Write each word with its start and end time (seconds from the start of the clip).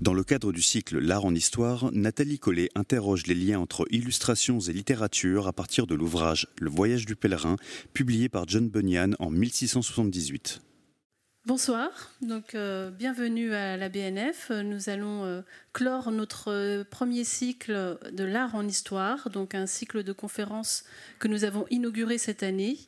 Dans 0.00 0.14
le 0.14 0.24
cadre 0.24 0.52
du 0.52 0.62
cycle 0.62 0.98
L'art 0.98 1.24
en 1.24 1.34
histoire, 1.34 1.90
Nathalie 1.92 2.38
Collet 2.38 2.68
interroge 2.74 3.26
les 3.26 3.34
liens 3.34 3.60
entre 3.60 3.86
illustrations 3.90 4.58
et 4.58 4.72
littérature 4.72 5.46
à 5.46 5.52
partir 5.52 5.86
de 5.86 5.94
l'ouvrage 5.94 6.48
Le 6.60 6.70
voyage 6.70 7.06
du 7.06 7.14
pèlerin, 7.14 7.56
publié 7.92 8.28
par 8.28 8.48
John 8.48 8.68
Bunyan 8.68 9.12
en 9.20 9.30
1678. 9.30 10.60
Bonsoir, 11.44 12.12
donc 12.20 12.54
euh, 12.54 12.92
bienvenue 12.92 13.52
à 13.52 13.76
la 13.76 13.88
BNF. 13.88 14.50
Nous 14.50 14.88
allons 14.88 15.24
euh, 15.24 15.42
clore 15.72 16.12
notre 16.12 16.52
euh, 16.52 16.84
premier 16.88 17.24
cycle 17.24 17.98
de 18.12 18.22
l'art 18.22 18.54
en 18.54 18.64
histoire, 18.64 19.28
donc 19.28 19.56
un 19.56 19.66
cycle 19.66 20.04
de 20.04 20.12
conférences 20.12 20.84
que 21.18 21.26
nous 21.26 21.42
avons 21.42 21.66
inauguré 21.68 22.16
cette 22.16 22.44
année 22.44 22.78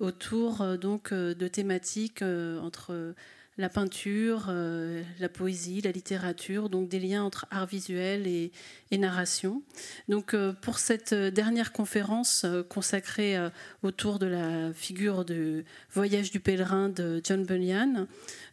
autour 0.00 0.64
de 0.78 1.48
thématiques 1.48 2.22
entre 2.22 3.14
la 3.58 3.68
peinture, 3.68 4.46
euh, 4.48 5.02
la 5.18 5.28
poésie, 5.28 5.80
la 5.80 5.90
littérature, 5.90 6.68
donc 6.68 6.88
des 6.88 7.00
liens 7.00 7.24
entre 7.24 7.46
art 7.50 7.66
visuel 7.66 8.26
et, 8.26 8.52
narration. 8.96 9.62
Donc 10.08 10.32
euh, 10.32 10.52
pour 10.62 10.78
cette 10.78 11.12
dernière 11.12 11.72
conférence 11.72 12.44
euh, 12.44 12.62
consacrée 12.62 13.36
autour 13.82 14.18
de 14.18 14.26
la 14.26 14.72
figure 14.72 15.24
de 15.24 15.64
Voyage 15.92 16.30
du 16.30 16.40
pèlerin 16.40 16.88
de 16.88 17.20
John 17.24 17.44
Bunyan, 17.44 18.06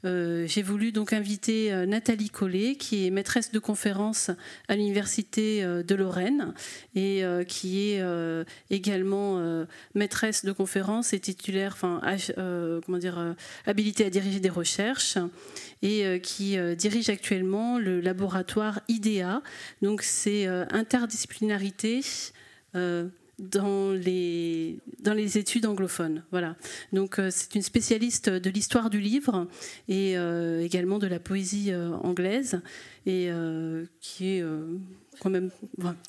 j'ai 0.03 0.61
voulu 0.61 0.91
donc 0.91 1.13
inviter 1.13 1.71
Nathalie 1.87 2.29
Collet, 2.29 2.75
qui 2.75 3.07
est 3.07 3.09
maîtresse 3.09 3.51
de 3.51 3.57
conférence 3.57 4.29
à 4.67 4.75
l'université 4.75 5.63
de 5.63 5.95
Lorraine 5.95 6.53
et 6.93 7.23
qui 7.47 7.89
est 7.89 8.03
également 8.69 9.65
maîtresse 9.95 10.45
de 10.45 10.51
conférence 10.51 11.13
et 11.13 11.19
titulaire, 11.19 11.71
enfin 11.73 12.01
comment 12.85 12.99
dire, 12.99 13.35
habilitée 13.65 14.05
à 14.05 14.09
diriger 14.11 14.39
des 14.39 14.49
recherches 14.49 14.94
et 15.81 16.05
euh, 16.05 16.17
qui 16.17 16.57
euh, 16.57 16.75
dirige 16.75 17.09
actuellement 17.09 17.77
le 17.77 18.01
laboratoire 18.01 18.81
IDEA. 18.87 19.41
Donc 19.81 20.01
c'est 20.01 20.47
euh, 20.47 20.65
interdisciplinarité 20.71 22.01
dans 23.37 23.91
les, 23.91 24.79
dans 24.99 25.13
les 25.13 25.37
études 25.37 25.65
anglophones. 25.65 26.23
Voilà. 26.31 26.57
Donc 26.91 27.21
c'est 27.29 27.55
une 27.55 27.61
spécialiste 27.61 28.29
de 28.29 28.49
l'histoire 28.49 28.89
du 28.89 28.99
livre 28.99 29.47
et 29.87 30.15
également 30.61 30.99
de 30.99 31.07
la 31.07 31.19
poésie 31.19 31.73
anglaise 32.03 32.59
et 33.05 33.29
qui 34.01 34.27
est 34.27 34.43
quand 35.21 35.29
même 35.29 35.51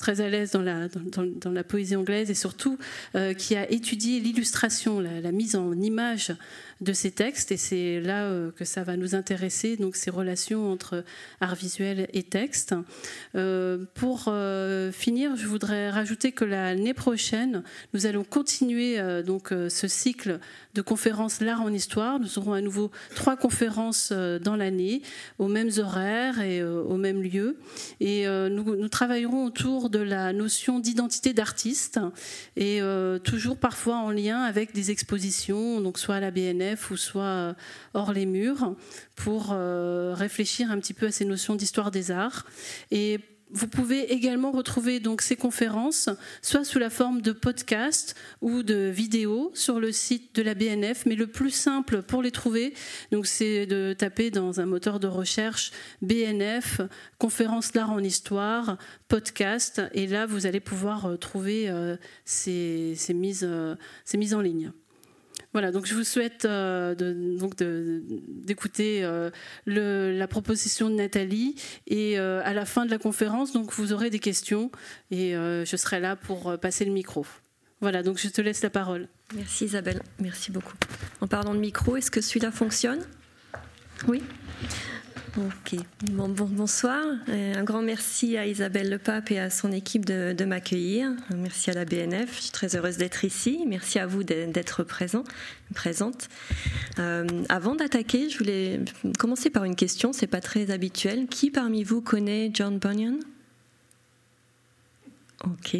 très 0.00 0.20
à 0.20 0.28
l'aise 0.28 0.50
dans 0.50 0.62
la, 0.62 0.88
dans, 0.88 1.52
la 1.52 1.62
poésie 1.62 1.94
anglaise 1.94 2.30
et 2.30 2.34
surtout 2.34 2.78
qui 3.38 3.54
a 3.54 3.70
étudié 3.70 4.18
l'illustration, 4.18 4.98
la, 4.98 5.20
la, 5.20 5.30
mise 5.30 5.54
en 5.54 5.72
image 5.80 6.32
de 6.80 6.92
ces 6.92 7.10
textes, 7.10 7.52
et 7.52 7.56
c'est 7.56 8.00
là 8.00 8.24
euh, 8.24 8.50
que 8.50 8.64
ça 8.64 8.84
va 8.84 8.96
nous 8.96 9.14
intéresser, 9.14 9.77
donc 9.77 9.96
ces 9.96 10.10
relations 10.10 10.70
entre 10.70 11.05
art 11.41 11.55
visuel 11.55 12.06
et 12.12 12.22
texte. 12.22 12.74
Euh, 13.34 13.84
pour 13.94 14.24
euh, 14.28 14.92
finir, 14.92 15.36
je 15.36 15.47
voudrais 15.47 15.88
rajouter 15.88 16.32
que 16.32 16.44
l'année 16.44 16.92
prochaine, 16.92 17.62
nous 17.94 18.04
allons 18.04 18.24
continuer 18.24 18.97
donc 19.22 19.50
ce 19.50 19.88
cycle 19.88 20.38
de 20.74 20.82
conférences 20.82 21.41
l'art 21.41 21.62
en 21.62 21.72
histoire. 21.72 22.20
Nous 22.20 22.38
aurons 22.38 22.52
à 22.52 22.60
nouveau 22.60 22.91
trois 23.14 23.36
conférences 23.36 24.12
dans 24.12 24.56
l'année, 24.56 25.02
aux 25.38 25.48
mêmes 25.48 25.70
horaires 25.78 26.41
et 26.41 26.62
au 26.62 26.97
même 26.97 27.22
lieu. 27.22 27.56
Et 28.00 28.27
nous, 28.27 28.88
travaillerons 28.88 29.44
autour 29.44 29.91
de 29.91 29.98
la 29.98 30.32
notion 30.32 30.78
d'identité 30.78 31.32
d'artiste, 31.32 32.00
et 32.56 32.80
toujours 33.24 33.56
parfois 33.56 33.97
en 33.97 34.10
lien 34.10 34.42
avec 34.42 34.74
des 34.74 34.91
expositions, 34.91 35.80
donc 35.80 35.98
soit 35.98 36.16
à 36.16 36.20
la 36.20 36.30
Ou 36.91 36.97
soit 36.97 37.22
euh, 37.22 37.55
hors 37.95 38.12
les 38.12 38.27
murs 38.27 38.75
pour 39.14 39.50
euh, 39.53 40.14
réfléchir 40.14 40.70
un 40.70 40.78
petit 40.78 40.95
peu 40.95 41.06
à 41.06 41.12
ces 41.12 41.25
notions 41.25 41.54
d'histoire 41.54 41.91
des 41.91 42.10
arts. 42.10 42.47
Et 42.91 43.21
vous 43.50 43.69
pouvez 43.69 44.12
également 44.12 44.50
retrouver 44.50 44.99
donc 44.99 45.22
ces 45.22 45.37
conférences, 45.37 46.09
soit 46.43 46.65
sous 46.65 46.81
la 46.81 46.91
forme 46.91 47.22
de 47.22 47.31
podcast 47.31 48.16
ou 48.41 48.65
de 48.65 48.88
vidéos 48.88 49.53
sur 49.55 49.78
le 49.78 49.93
site 49.93 50.34
de 50.34 50.43
la 50.43 50.55
BNF. 50.55 51.06
Mais 51.06 51.15
le 51.15 51.28
plus 51.28 51.53
simple 51.53 52.03
pour 52.03 52.22
les 52.22 52.32
trouver, 52.32 52.75
c'est 53.22 53.66
de 53.66 53.94
taper 53.97 54.32
dans 54.32 54.60
un 54.60 54.66
moteur 54.66 54.99
de 54.99 55.06
recherche 55.06 55.71
BNF 56.03 56.81
conférence 57.19 57.71
d'art 57.71 57.91
en 57.93 58.00
histoire 58.00 58.78
podcast, 59.06 59.81
et 59.93 60.09
là 60.09 60.26
vous 60.26 60.47
allez 60.47 60.60
pouvoir 60.60 61.06
euh, 61.06 61.16
trouver 61.16 61.72
ces, 62.25 62.94
ces, 62.97 63.15
mises, 63.15 63.49
ces 64.05 64.19
mises 64.19 64.34
en 64.34 64.41
ligne. 64.41 64.72
Voilà, 65.56 65.72
donc 65.72 65.87
je 65.87 65.94
vous 65.94 66.05
souhaite 66.05 66.44
euh, 66.44 66.94
d'écouter 68.44 69.03
euh, 69.03 69.31
la 69.65 70.28
proposition 70.28 70.91
de 70.91 70.97
Nathalie 70.97 71.55
et 71.87 72.19
euh, 72.19 72.43
à 72.44 72.53
la 72.53 72.67
fin 72.67 72.84
de 72.84 72.91
la 72.91 72.99
conférence, 72.99 73.55
donc 73.55 73.72
vous 73.72 73.94
aurez 73.94 74.11
des 74.11 74.19
questions 74.19 74.71
et 75.11 75.33
je 75.33 75.77
serai 75.78 75.99
là 75.99 76.15
pour 76.15 76.59
passer 76.59 76.84
le 76.84 76.93
micro. 76.93 77.25
Voilà, 77.81 78.03
donc 78.03 78.19
je 78.19 78.28
te 78.28 78.43
laisse 78.43 78.62
la 78.62 78.69
parole. 78.69 79.09
Merci 79.34 79.65
Isabelle, 79.65 80.03
merci 80.21 80.53
beaucoup. 80.53 80.77
En 81.22 81.27
parlant 81.27 81.55
de 81.55 81.59
micro, 81.59 81.97
est-ce 81.97 82.11
que 82.11 82.21
celui-là 82.21 82.50
fonctionne? 82.50 83.00
Oui? 84.09 84.23
Bonsoir. 86.08 87.04
Euh, 87.28 87.54
un 87.54 87.64
grand 87.64 87.82
merci 87.82 88.38
à 88.38 88.47
Isabelle 88.47 88.88
Lepape 88.88 89.30
et 89.30 89.38
à 89.38 89.50
son 89.50 89.70
équipe 89.70 90.06
de, 90.06 90.44
m'accueillir. 90.44 91.10
Merci 91.36 91.70
à 91.70 91.74
la 91.74 91.84
BNF, 91.84 92.34
je 92.36 92.42
suis 92.42 92.50
très 92.52 92.74
heureuse 92.74 92.97
d'être 92.97 93.24
ici. 93.24 93.64
Merci 93.66 93.98
à 93.98 94.06
vous 94.06 94.22
d'être 94.25 94.82
présent, 94.82 95.25
présente. 95.75 96.28
Euh, 96.98 97.26
avant 97.50 97.75
d'attaquer, 97.75 98.30
je 98.30 98.38
voulais 98.38 98.80
commencer 99.19 99.50
par 99.50 99.64
une 99.64 99.76
question, 99.76 100.12
c'est 100.12 100.26
pas 100.26 100.41
très 100.41 100.70
habituel. 100.70 101.26
Qui 101.26 101.50
parmi 101.50 101.84
vous 101.84 102.00
connaît 102.00 102.50
John 102.54 102.78
Bunyan? 102.78 103.19
Ok, 105.44 105.76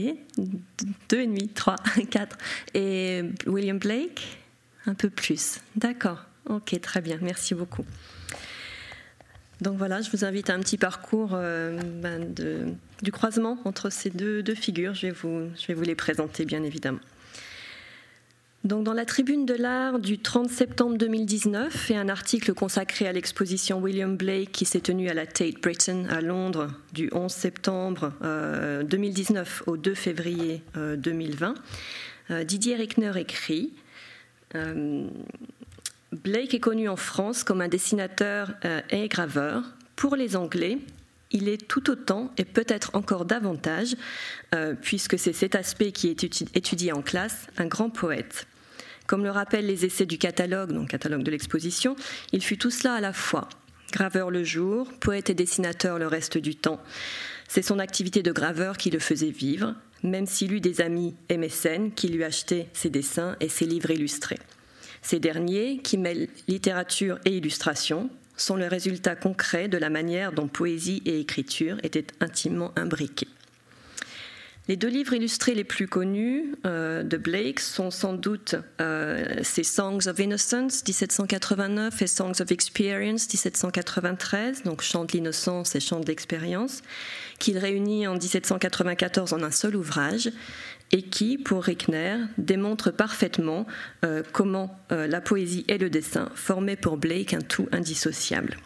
deux 1.09 1.21
et 1.21 1.27
demi, 1.27 1.49
trois, 1.49 1.77
quatre. 2.11 2.37
Et 2.75 3.23
William 3.47 3.79
Blake? 3.79 4.39
Un 4.85 4.95
peu 4.95 5.09
plus. 5.09 5.61
D'accord. 5.77 6.27
Ok, 6.49 6.79
très 6.81 7.01
bien. 7.01 7.19
Merci 7.23 7.55
beaucoup. 7.55 7.85
Donc 9.61 9.79
voilà, 9.79 10.03
je 10.03 10.11
vous 10.11 10.25
invite 10.25 10.51
à 10.51 10.55
un 10.55 10.61
petit 10.61 10.77
parcours 10.77 11.31
euh, 11.33 11.81
ben, 12.03 12.35
du 13.03 13.13
croisement 13.13 13.59
entre 13.65 13.91
ces 13.91 14.11
deux, 14.11 14.43
figures. 14.55 14.95
Je 14.95 15.07
vais, 15.07 15.13
vous, 15.13 15.49
je 15.59 15.67
vais 15.67 15.75
vous 15.75 15.83
les 15.83 15.95
présenter, 15.95 16.45
bien 16.45 16.63
évidemment. 16.63 17.01
Donc 18.65 18.83
dans 18.83 18.95
la 18.95 19.05
tribune 19.05 19.47
de 19.47 19.55
l'art 19.55 20.01
du 20.01 20.19
30 20.19 20.51
septembre 20.51 20.97
2019 20.99 21.93
et 21.93 21.97
un 21.97 22.09
article 22.09 22.53
consacré 22.53 23.07
à 23.07 23.13
l'exposition 23.13 23.79
William 23.79 24.17
Blake 24.17 24.51
qui 24.51 24.65
s'est 24.65 24.81
tenue 24.81 25.09
à 25.09 25.15
la 25.15 25.25
Tate 25.25 25.61
Britain 25.63 26.05
à 26.11 26.21
Londres 26.21 26.73
du 26.93 27.09
11 27.13 27.31
septembre 27.31 28.13
2019 28.85 29.63
euh, 29.69 29.71
au 29.71 29.77
2 29.77 29.95
février 29.95 30.63
2020, 30.75 31.55
euh, 32.33 32.43
Didier 32.43 32.75
Rickner 32.75 33.13
écrit 33.17 33.73
Blake 36.13 36.55
est 36.55 36.61
connu 36.61 36.89
en 36.89 36.97
France 36.97 37.43
comme 37.43 37.61
un 37.61 37.69
dessinateur 37.69 38.53
euh, 38.65 38.81
et 38.91 39.09
graveur. 39.09 39.65
Pour 39.97 40.15
les 40.15 40.37
Anglais, 40.37 40.79
il 41.33 41.49
est 41.49 41.67
tout 41.67 41.91
autant 41.91 42.31
et 42.39 42.45
peut-être 42.45 42.91
encore 42.95 43.25
davantage, 43.25 43.97
euh, 44.55 44.75
puisque 44.81 45.19
c'est 45.19 45.33
cet 45.33 45.55
aspect 45.55 45.91
qui 45.91 46.09
est 46.09 46.25
étudié 46.55 46.93
en 46.93 47.03
classe, 47.03 47.49
un 47.59 47.67
grand 47.67 47.91
poète. 47.91 48.47
Comme 49.07 49.25
le 49.25 49.31
rappellent 49.31 49.67
les 49.67 49.85
essais 49.85 50.07
du 50.07 50.19
catalogue, 50.19 50.73
donc 50.73 50.89
catalogue 50.89 51.23
de 51.23 51.31
l'exposition, 51.31 51.97
il 52.33 52.43
fut 52.43 52.59
tout 52.59 52.71
cela 52.71 52.95
à 52.95 53.01
la 53.01 53.13
fois. 53.13 53.49
Graveur 53.93 54.31
le 54.31 54.45
jour, 54.45 54.93
poète 55.01 55.31
et 55.31 55.35
dessinateur 55.35 55.99
le 55.99 56.07
reste 56.07 56.39
du 56.39 56.55
temps. 56.55 56.81
C'est 57.49 57.63
son 57.63 57.79
activité 57.79 58.23
de 58.23 58.33
graveur 58.33 58.77
qui 58.77 58.91
le 58.91 58.99
faisait 58.99 59.31
vivre, 59.31 59.75
même 60.03 60.27
s'il 60.27 60.53
eut 60.53 60.61
des 60.61 60.81
amis 60.81 61.17
et 61.29 61.37
mécènes 61.37 61.93
qui 61.93 62.09
lui 62.09 62.25
achetaient 62.25 62.69
ses 62.73 62.91
dessins 62.91 63.37
et 63.41 63.49
ses 63.49 63.67
livres 63.67 63.91
illustrés. 63.91 64.39
Ces 65.03 65.19
derniers, 65.19 65.79
qui 65.79 65.99
mêlent 65.99 66.29
littérature 66.49 67.19
et 67.25 67.37
illustration, 67.37 68.11
sont 68.37 68.57
le 68.57 68.67
résultat 68.67 69.17
concret 69.17 69.69
de 69.69 69.79
la 69.79 69.91
manière 69.91 70.33
dont 70.33 70.49
poésie 70.49 71.03
et 71.07 71.21
écriture 71.21 71.79
étaient 71.83 72.07
intimement 72.21 72.73
imbriquées. 72.77 73.29
Les 74.69 74.77
deux 74.77 74.89
livres 74.89 75.13
illustrés 75.13 75.55
les 75.55 75.63
plus 75.63 75.87
connus 75.87 76.57
euh, 76.67 77.05
de 77.05 77.17
Blake 77.17 77.61
sont 77.61 77.93
sans 77.93 78.15
doute 78.15 78.57
euh, 78.81 79.45
Songs 79.45 80.09
of 80.09 80.19
Innocence 80.19 80.83
1789 80.85 82.03
et 82.03 82.07
Songs 82.09 82.33
of 82.41 82.51
Experience 82.51 83.29
1793, 83.29 84.65
donc 84.65 84.83
Chant 84.83 85.05
de 85.05 85.13
l'innocence 85.13 85.77
et 85.77 85.81
Chant 85.81 86.01
de 86.01 86.07
l'expérience, 86.07 86.83
qu'il 87.39 87.59
réunit 87.59 88.09
en 88.09 88.15
1794 88.15 89.35
en 89.35 89.43
un 89.45 89.53
seul 89.53 89.77
ouvrage 89.77 90.33
et 90.93 91.03
qui, 91.03 91.39
pour 91.39 91.65
Rickner, 91.65 92.17
démontre 92.39 92.91
parfaitement 92.91 93.67
euh, 94.05 94.23
comment 94.33 94.79
la 94.91 95.21
poésie 95.21 95.65
et 95.69 95.79
le 95.79 95.91
dessin 95.91 96.31
formaient 96.35 96.77
pour 96.77 96.97
Blake 96.97 97.35
un 97.35 97.41
tout 97.41 97.69
indissociable. 97.73 98.57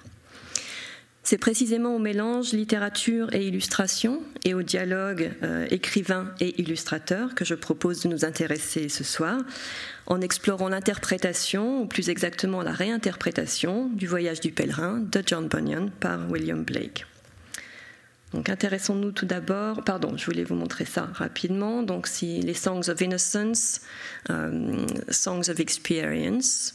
C'est 1.22 1.38
précisément 1.38 1.94
au 1.94 1.98
mélange 1.98 2.52
littérature 2.52 3.32
et 3.34 3.46
illustration 3.46 4.22
et 4.44 4.54
au 4.54 4.62
dialogue 4.62 5.30
euh, 5.42 5.66
écrivain 5.70 6.32
et 6.40 6.60
illustrateur 6.60 7.34
que 7.34 7.44
je 7.44 7.54
propose 7.54 8.02
de 8.02 8.08
nous 8.08 8.24
intéresser 8.24 8.88
ce 8.88 9.04
soir, 9.04 9.38
en 10.06 10.20
explorant 10.22 10.68
l'interprétation, 10.68 11.82
ou 11.82 11.86
plus 11.86 12.08
exactement 12.08 12.62
la 12.62 12.72
réinterprétation, 12.72 13.90
du 13.90 14.06
voyage 14.06 14.40
du 14.40 14.50
pèlerin 14.50 14.98
de 14.98 15.22
John 15.24 15.46
Bunyan 15.46 15.90
par 16.00 16.28
William 16.30 16.64
Blake. 16.64 17.06
Donc 18.32 18.48
intéressons-nous 18.48 19.10
tout 19.10 19.26
d'abord, 19.26 19.82
pardon, 19.82 20.16
je 20.16 20.24
voulais 20.24 20.44
vous 20.44 20.54
montrer 20.54 20.84
ça 20.84 21.08
rapidement. 21.14 21.82
Donc 21.82 22.06
si 22.06 22.40
les 22.40 22.54
Songs 22.54 22.88
of 22.88 23.00
Innocence, 23.00 23.80
euh, 24.30 24.86
Songs 25.08 25.48
of 25.48 25.58
Experience, 25.58 26.74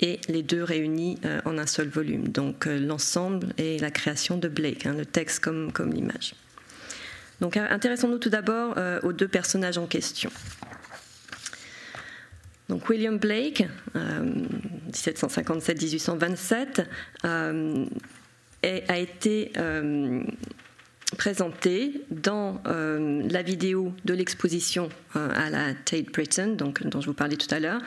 et 0.00 0.18
les 0.28 0.42
deux 0.42 0.64
réunis 0.64 1.18
euh, 1.24 1.40
en 1.44 1.58
un 1.58 1.66
seul 1.66 1.88
volume. 1.88 2.28
Donc 2.28 2.66
euh, 2.66 2.78
l'ensemble 2.78 3.48
et 3.58 3.78
la 3.78 3.90
création 3.90 4.38
de 4.38 4.48
Blake, 4.48 4.86
hein, 4.86 4.94
le 4.94 5.04
texte 5.04 5.40
comme, 5.40 5.70
comme 5.70 5.92
l'image. 5.92 6.34
Donc 7.40 7.58
intéressons-nous 7.58 8.18
tout 8.18 8.30
d'abord 8.30 8.76
aux 9.02 9.12
deux 9.12 9.26
personnages 9.26 9.76
en 9.76 9.86
question. 9.88 10.30
Donc 12.68 12.88
William 12.88 13.18
Blake, 13.18 13.66
1757-1827, 14.92 16.84
a 18.62 18.98
été 18.98 19.52
euh, 19.56 20.22
présenté 21.18 22.02
dans 22.10 22.60
euh, 22.66 23.22
la 23.28 23.42
vidéo 23.42 23.92
de 24.04 24.14
l'exposition 24.14 24.88
euh, 25.16 25.28
à 25.34 25.50
la 25.50 25.74
Tate 25.74 26.06
Britain, 26.12 26.48
dont 26.48 26.72
je 27.00 27.06
vous 27.06 27.14
parlais 27.14 27.36
tout 27.36 27.52
à 27.52 27.60
l'heure, 27.60 27.80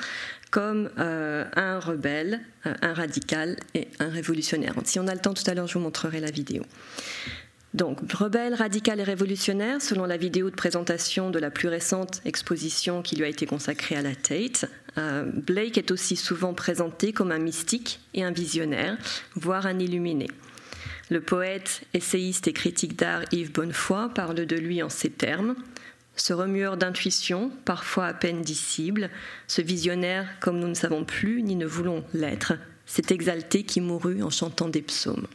comme 0.52 0.90
un 0.98 1.80
rebelle, 1.80 2.40
un 2.64 2.94
radical 2.94 3.58
et 3.74 3.90
un 4.00 4.08
révolutionnaire. 4.08 4.74
Si 4.86 5.00
on 5.00 5.08
a 5.08 5.14
le 5.14 5.20
temps 5.20 5.34
tout 5.34 5.44
à 5.48 5.54
l'heure, 5.54 5.68
je 5.68 5.74
vous 5.74 5.82
montrerai 5.82 6.22
la 6.22 6.32
vidéo. 6.32 6.64
Donc, 7.74 8.10
rebelle, 8.14 8.54
radical 8.54 9.02
et 9.02 9.04
révolutionnaire, 9.04 9.82
selon 9.82 10.06
la 10.06 10.16
vidéo 10.16 10.50
de 10.50 10.56
présentation 10.56 11.30
de 11.30 11.40
la 11.40 11.52
plus 11.52 11.68
récente 11.68 12.22
exposition 12.24 13.02
qui 13.02 13.18
lui 13.18 13.26
a 13.26 13.28
été 13.28 13.46
consacrée 13.46 13.98
à 13.98 14.02
la 14.02 14.16
Tate, 14.16 14.66
Blake 15.46 15.78
est 15.78 15.92
aussi 15.92 16.16
souvent 16.16 16.54
présenté 16.54 17.12
comme 17.12 17.34
un 17.34 17.40
mystique 17.40 18.00
et 18.14 18.24
un 18.24 18.32
visionnaire, 18.32 18.98
voire 19.36 19.66
un 19.66 19.78
illuminé. 19.78 20.28
Le 21.10 21.22
poète, 21.22 21.82
essayiste 21.94 22.48
et 22.48 22.54
critique 22.54 22.96
d'art 22.96 23.22
Yves 23.32 23.52
Bonnefoy 23.52 24.10
parle 24.14 24.46
de 24.46 24.56
lui 24.56 24.82
en 24.82 24.90
ces 24.90 25.12
termes. 25.12 25.56
Ce 26.16 26.34
remueur 26.34 26.78
d'intuition, 26.78 27.52
parfois 27.64 28.08
à 28.08 28.14
peine 28.14 28.42
dissible, 28.42 29.10
ce 29.48 29.62
visionnaire 29.62 30.28
comme 30.40 30.60
nous 30.60 30.68
ne 30.68 30.74
savons 30.74 31.04
plus 31.04 31.44
ni 31.44 31.56
ne 31.56 31.66
voulons 31.66 32.04
l'être, 32.14 32.54
cet 32.88 33.12
exalté 33.12 33.64
qui 33.64 33.82
mourut 33.82 34.24
en 34.24 34.32
chantant 34.32 34.70
des 34.70 34.82
psaumes. 34.82 35.28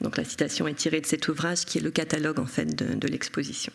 Donc 0.00 0.16
la 0.16 0.24
citation 0.24 0.68
est 0.68 0.74
tirée 0.74 1.00
de 1.00 1.06
cet 1.06 1.28
ouvrage 1.28 1.64
qui 1.64 1.78
est 1.78 1.82
le 1.82 1.90
catalogue 1.90 2.38
en 2.38 2.46
fait 2.46 2.66
de, 2.66 2.94
de 2.94 3.08
l'exposition. 3.08 3.72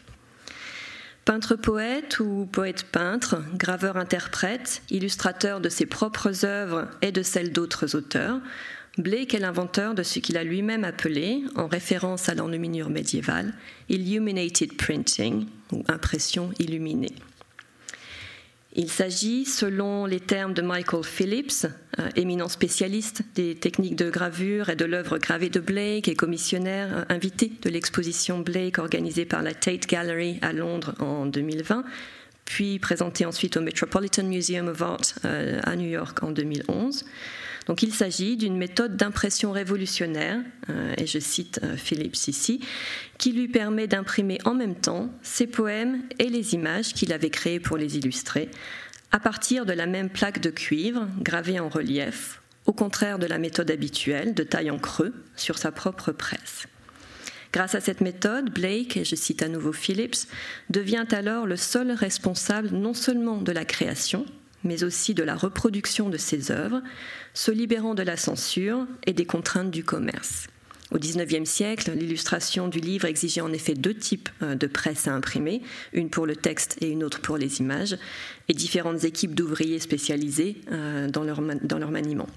Peintre-poète 1.26 2.20
ou 2.20 2.48
poète-peintre, 2.52 3.42
graveur-interprète, 3.56 4.84
illustrateur 4.90 5.62
de 5.62 5.70
ses 5.70 5.86
propres 5.86 6.46
œuvres 6.46 6.88
et 7.02 7.14
de 7.14 7.24
celles 7.24 7.54
d'autres 7.54 7.96
auteurs, 7.96 8.42
Blake 8.98 9.34
est 9.34 9.40
l'inventeur 9.40 9.96
de 9.96 10.04
ce 10.04 10.20
qu'il 10.20 10.38
a 10.38 10.44
lui-même 10.44 10.84
appelé, 10.84 11.44
en 11.56 11.68
référence 11.68 12.30
à 12.30 12.36
l'enluminure 12.36 12.90
médiévale, 12.90 13.54
illuminated 13.90 14.78
printing, 14.78 15.48
ou 15.72 15.84
impression 15.88 16.52
illuminée. 16.60 17.16
Il 18.76 18.90
s'agit, 18.90 19.46
selon 19.46 20.06
les 20.06 20.20
termes 20.20 20.54
de 20.54 20.62
Michael 20.64 21.04
Phillips, 21.04 21.68
euh, 22.00 22.10
éminent 22.16 22.48
spécialiste 22.48 23.24
des 23.36 23.56
techniques 23.56 23.96
de 23.96 24.10
gravure 24.10 24.70
et 24.70 24.76
de 24.76 24.86
l'œuvre 24.86 25.20
gravée 25.20 25.50
de 25.50 25.60
Blake 25.60 26.08
et 26.08 26.16
commissionnaire 26.16 26.98
euh, 26.98 27.04
invité 27.10 27.52
de 27.62 27.70
l'exposition 27.70 28.40
Blake 28.40 28.80
organisée 28.80 29.26
par 29.26 29.44
la 29.44 29.54
Tate 29.54 29.88
Gallery 29.88 30.40
à 30.42 30.54
Londres 30.54 30.96
en 31.00 31.28
2020, 31.28 31.84
puis 32.46 32.80
présentée 32.80 33.26
ensuite 33.26 33.58
au 33.58 33.62
Metropolitan 33.62 34.24
Museum 34.24 34.68
of 34.68 34.82
Art 34.82 35.02
euh, 35.26 35.60
à 35.64 35.76
New 35.76 35.90
York 35.90 36.24
en 36.24 36.32
2011. 36.32 37.06
Donc 37.68 37.84
il 37.84 37.94
s'agit 37.94 38.38
d'une 38.38 38.58
méthode 38.58 38.98
d'impression 38.98 39.52
révolutionnaire, 39.52 40.40
euh, 40.70 40.94
et 40.98 41.08
je 41.08 41.20
cite 41.20 41.60
euh, 41.64 41.78
Philippe 41.78 42.16
ici, 42.16 42.60
qui 43.18 43.32
lui 43.32 43.48
permet 43.48 43.88
d'imprimer 43.88 44.38
en 44.46 44.54
même 44.54 44.76
temps 44.76 45.10
ses 45.22 45.48
poèmes 45.48 46.02
et 46.20 46.30
les 46.30 46.54
images 46.54 46.94
qu'il 46.94 47.14
avait 47.14 47.30
créées 47.30 47.60
pour 47.60 47.78
les 47.78 47.98
illustrer, 47.98 48.50
à 49.12 49.20
partir 49.20 49.66
de 49.66 49.74
la 49.74 49.86
même 49.86 50.10
plaque 50.10 50.42
de 50.42 50.50
cuivre 50.50 51.08
gravée 51.20 51.60
en 51.60 51.70
relief, 51.70 52.42
au 52.66 52.74
contraire 52.74 53.20
de 53.20 53.28
la 53.28 53.38
méthode 53.38 53.72
habituelle 53.72 54.34
de 54.34 54.44
taille 54.44 54.72
en 54.72 54.80
creux 54.80 55.14
sur 55.36 55.58
sa 55.58 55.72
propre 55.72 56.12
presse. 56.12 56.68
Grâce 57.54 57.76
à 57.76 57.82
cette 57.82 58.02
méthode, 58.02 58.50
Blake, 58.50 58.98
et 58.98 59.06
je 59.06 59.16
cite 59.16 59.44
à 59.44 59.48
nouveau 59.48 59.74
Phillips, 59.74 60.28
devient 60.72 61.06
alors 61.12 61.46
le 61.46 61.56
seul 61.56 61.92
responsable 61.92 62.70
non 62.70 62.96
seulement 62.96 63.38
de 63.38 63.52
la 63.52 63.64
création, 63.64 64.26
mais 64.64 64.84
aussi 64.84 65.14
de 65.14 65.24
la 65.24 65.36
reproduction 65.36 66.10
de 66.10 66.18
ses 66.18 66.52
œuvres, 66.52 66.82
se 67.34 67.52
libérant 67.52 67.96
de 67.96 68.04
la 68.04 68.18
censure 68.18 68.86
et 69.06 69.14
des 69.14 69.26
contraintes 69.26 69.72
du 69.72 69.84
commerce. 69.84 70.48
Au 70.92 71.00
XIXe 71.00 71.50
siècle, 71.50 71.92
l'illustration 71.96 72.68
du 72.68 72.80
livre 72.80 73.06
exigeait 73.06 73.42
en 73.42 73.52
effet 73.52 73.74
deux 73.74 73.96
types 73.96 74.30
euh, 74.44 74.54
de 74.54 74.68
presse 74.68 75.08
à 75.08 75.14
imprimer, 75.14 75.64
une 75.92 76.10
pour 76.10 76.28
le 76.28 76.36
texte 76.36 76.78
et 76.82 76.90
une 76.90 77.04
autre 77.04 77.20
pour 77.20 77.38
les 77.38 77.60
images, 77.60 77.98
et 78.48 78.54
différentes 78.54 79.04
équipes 79.04 79.34
d'ouvriers 79.34 79.80
spécialisés 79.80 80.58
euh, 80.72 81.10
dans 81.10 81.24
leur, 81.24 81.42
dans 81.64 81.80
leur 81.80 81.90
maniement. 81.90 82.28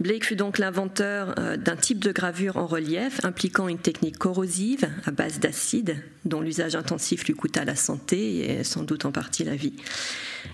Blake 0.00 0.24
fut 0.24 0.36
donc 0.36 0.56
l'inventeur 0.56 1.34
euh, 1.38 1.58
d'un 1.58 1.76
type 1.76 1.98
de 1.98 2.10
gravure 2.10 2.56
en 2.56 2.66
relief 2.66 3.22
impliquant 3.22 3.68
une 3.68 3.78
technique 3.78 4.16
corrosive 4.16 4.88
à 5.04 5.10
base 5.10 5.40
d'acide, 5.40 6.02
dont 6.24 6.40
l'usage 6.40 6.74
intensif 6.74 7.26
lui 7.26 7.34
coûta 7.34 7.66
la 7.66 7.76
santé 7.76 8.50
et 8.50 8.64
sans 8.64 8.82
doute 8.82 9.04
en 9.04 9.12
partie 9.12 9.44
la 9.44 9.54
vie, 9.54 9.74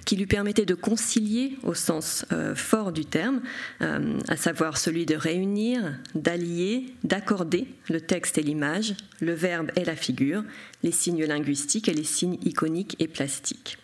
qui 0.04 0.16
lui 0.16 0.26
permettait 0.26 0.66
de 0.66 0.74
concilier 0.74 1.58
au 1.62 1.74
sens 1.74 2.26
euh, 2.32 2.56
fort 2.56 2.90
du 2.90 3.04
terme, 3.04 3.40
euh, 3.82 4.18
à 4.26 4.36
savoir 4.36 4.78
celui 4.78 5.06
de 5.06 5.14
réunir, 5.14 5.96
d'allier, 6.16 6.86
d'accorder 7.04 7.68
le 7.88 8.00
texte 8.00 8.38
et 8.38 8.42
l'image, 8.42 8.94
le 9.20 9.32
verbe 9.32 9.70
et 9.76 9.84
la 9.84 9.94
figure, 9.94 10.42
les 10.82 10.90
signes 10.90 11.24
linguistiques 11.24 11.88
et 11.88 11.94
les 11.94 12.04
signes 12.04 12.38
iconiques 12.44 12.96
et 12.98 13.06
plastiques. 13.06 13.78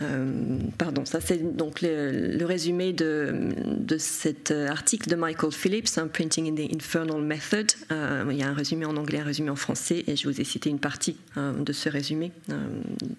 Euh, 0.00 0.58
pardon, 0.76 1.04
ça 1.04 1.20
c'est 1.20 1.56
donc 1.56 1.82
le, 1.82 2.44
résumé 2.44 2.92
de, 2.92 3.96
cet 3.98 4.50
article 4.50 5.10
de 5.10 5.16
Michael 5.16 5.52
Phillips, 5.52 5.98
hein, 5.98 6.08
Printing 6.08 6.48
in 6.50 6.54
the 6.54 6.74
Infernal 6.74 7.20
Method. 7.20 7.72
Euh, 7.90 8.24
il 8.30 8.36
y 8.36 8.42
a 8.42 8.48
un 8.48 8.54
résumé 8.54 8.84
en 8.84 8.96
anglais, 8.96 9.18
un 9.18 9.24
résumé 9.24 9.50
en 9.50 9.56
français, 9.56 10.04
et 10.06 10.16
je 10.16 10.28
vous 10.28 10.40
ai 10.40 10.44
cité 10.44 10.70
une 10.70 10.78
partie 10.78 11.16
euh, 11.36 11.52
de 11.52 11.72
ce 11.72 11.88
résumé 11.88 12.32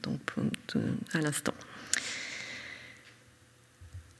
donc, 0.04 0.20
à 1.14 1.20
l'instant. 1.20 1.54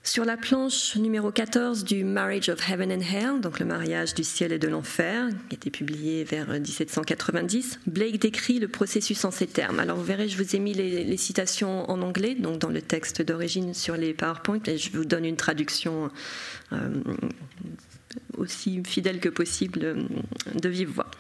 Sur 0.02 0.24
la 0.26 0.38
planche 0.38 0.96
numéro 0.96 1.30
14 1.30 1.84
du 1.84 2.04
Marriage 2.04 2.50
of 2.50 2.68
Heaven 2.68 2.92
and 2.92 3.02
Hell, 3.02 3.42
donc 3.42 3.60
le 3.60 3.66
mariage 3.66 4.14
du 4.16 4.24
ciel 4.24 4.54
et 4.54 4.58
de 4.58 4.68
l'enfer, 4.68 5.28
qui 5.50 5.56
a 5.56 5.58
été 5.58 5.70
publié 5.70 6.24
vers 6.24 6.48
1790, 6.48 7.82
Blake 7.86 8.20
décrit 8.20 8.60
le 8.60 8.70
processus 8.70 9.24
en 9.26 9.32
ces 9.32 9.46
termes. 9.46 9.80
Alors 9.80 9.98
vous 9.98 10.04
verrez, 10.04 10.30
je 10.30 10.42
vous 10.42 10.56
ai 10.56 10.60
mis 10.60 10.74
les, 10.74 11.18
citations 11.18 11.90
en 11.92 12.02
anglais, 12.02 12.34
donc 12.34 12.60
dans 12.60 12.70
le 12.70 12.82
texte 12.82 13.22
d'origine 13.22 13.74
sur 13.74 13.98
les 13.98 14.14
PowerPoint, 14.14 14.62
et 14.68 14.78
je 14.78 14.90
vous 14.92 15.06
donne 15.06 15.26
une 15.26 15.36
traduction 15.36 16.10
euh, 16.72 16.90
aussi 18.38 18.82
fidèle 18.86 19.20
que 19.20 19.30
possible 19.30 19.98
de 20.56 20.70
vive 20.70 20.90
voix. 20.90 21.12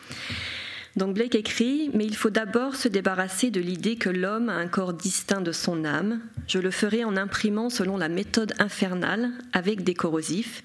Donc 0.99 1.13
Blake 1.13 1.35
écrit, 1.35 1.89
mais 1.93 2.05
il 2.05 2.13
faut 2.13 2.29
d'abord 2.29 2.75
se 2.75 2.89
débarrasser 2.89 3.51
de 3.51 3.61
l'idée 3.61 3.95
que 3.95 4.09
l'homme 4.09 4.49
a 4.49 4.55
un 4.55 4.67
corps 4.67 4.91
distinct 4.91 5.39
de 5.39 5.53
son 5.53 5.85
âme. 5.85 6.19
Je 6.45 6.59
le 6.59 6.71
ferai 6.71 7.05
en 7.05 7.15
imprimant 7.15 7.69
selon 7.69 7.95
la 7.95 8.09
méthode 8.09 8.53
infernale 8.59 9.31
avec 9.53 9.85
des 9.85 9.93
corrosifs 9.93 10.61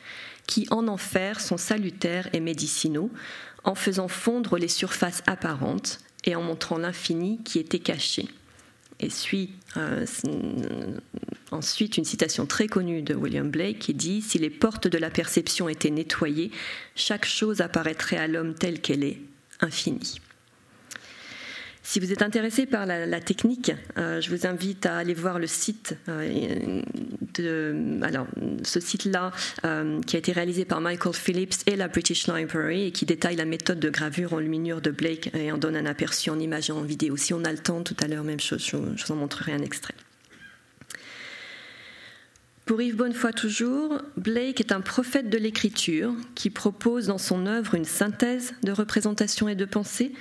qui 0.49 0.67
en 0.73 0.88
enfer 0.88 1.38
sont 1.38 1.57
salutaires 1.57 2.29
et 2.33 2.41
médicinaux, 2.41 3.12
en 3.62 3.76
faisant 3.76 4.09
fondre 4.09 4.59
les 4.59 4.67
surfaces 4.67 5.23
apparentes 5.29 6.00
et 6.25 6.35
en 6.35 6.43
montrant 6.43 6.79
l'infini 6.79 7.38
qui 7.45 7.61
était 7.61 7.79
caché. 7.79 8.26
Et 8.99 9.11
suit 9.11 9.53
euh, 9.76 10.05
ensuite 11.53 11.97
une 11.97 12.05
citation 12.05 12.45
très 12.45 12.67
connue 12.67 13.03
de 13.03 13.14
William 13.14 13.49
Blake 13.49 13.79
qui 13.79 13.95
dit 13.95 14.21
Si 14.21 14.41
les 14.41 14.50
portes 14.50 14.88
de 14.88 14.99
la 14.99 15.11
perception 15.11 15.69
étaient 15.69 15.91
nettoyées, 15.91 16.50
chaque 16.97 17.25
chose 17.25 17.61
apparaîtrait 17.61 18.17
à 18.17 18.26
l'homme 18.26 18.55
telle 18.55 18.81
qu'elle 18.81 19.05
est, 19.05 19.21
infinie. 19.61 20.21
Si 21.87 22.00
vous 22.00 22.12
êtes 22.12 22.23
intéressé 22.23 22.64
par 22.64 22.87
la, 22.87 23.21
technique, 23.21 23.71
euh, 23.99 24.19
je 24.23 24.31
vous 24.31 24.47
invite 24.47 24.87
à 24.87 24.97
aller 24.97 25.12
voir 25.12 25.38
le 25.38 25.47
site 25.47 25.97
euh, 26.09 26.81
de, 27.35 28.00
alors, 28.03 28.26
ce 28.62 28.81
site-là 28.81 29.33
euh, 29.67 30.00
qui 30.00 30.17
a 30.17 30.19
été 30.19 30.33
réalisé 30.33 30.64
par 30.64 30.81
Michael 30.81 31.12
Phillips 31.12 31.57
et 31.67 31.76
la 31.76 31.88
British 31.88 32.26
Library 32.26 32.87
et 32.87 32.91
qui 32.91 33.05
détaille 33.05 33.37
la 33.37 33.45
méthode 33.45 33.81
de 33.81 33.91
gravure 33.91 34.33
en 34.33 34.38
luminure 34.38 34.81
de 34.81 34.91
Blake 34.91 35.31
et 35.35 35.53
en 35.53 35.59
donne 35.59 35.76
un 35.76 35.85
aperçu 35.85 36.31
en 36.31 36.38
image 36.38 36.71
et 36.71 36.73
en 36.73 36.81
vidéo. 36.81 37.19
Si 37.19 37.35
on 37.35 37.45
a 37.45 37.53
le 37.53 37.59
temps, 37.59 37.83
tout 37.83 37.97
à 38.03 38.09
l'heure, 38.09 38.25
même 38.25 38.41
chose, 38.41 38.67
je 38.67 38.76
vous 38.79 39.12
en 39.12 39.17
montrerai 39.17 39.53
un 39.53 39.62
extrait. 39.62 39.95
Pour 42.64 42.81
Yves 42.81 42.97
Bonnefoy 42.97 43.35
toujours, 43.35 44.00
Blake 44.17 44.59
est 44.59 44.73
un 44.73 44.81
prophète 44.81 45.29
de 45.29 45.37
l'écriture 45.37 46.14
qui 46.35 46.49
propose 46.49 47.09
dans 47.09 47.19
son 47.19 47.47
œuvre 47.47 47.75
une 47.75 47.85
synthèse 47.85 48.55
de 48.62 48.73
représentation 48.73 49.50
et 49.50 49.55
de 49.55 49.67
pensée, 49.67 50.12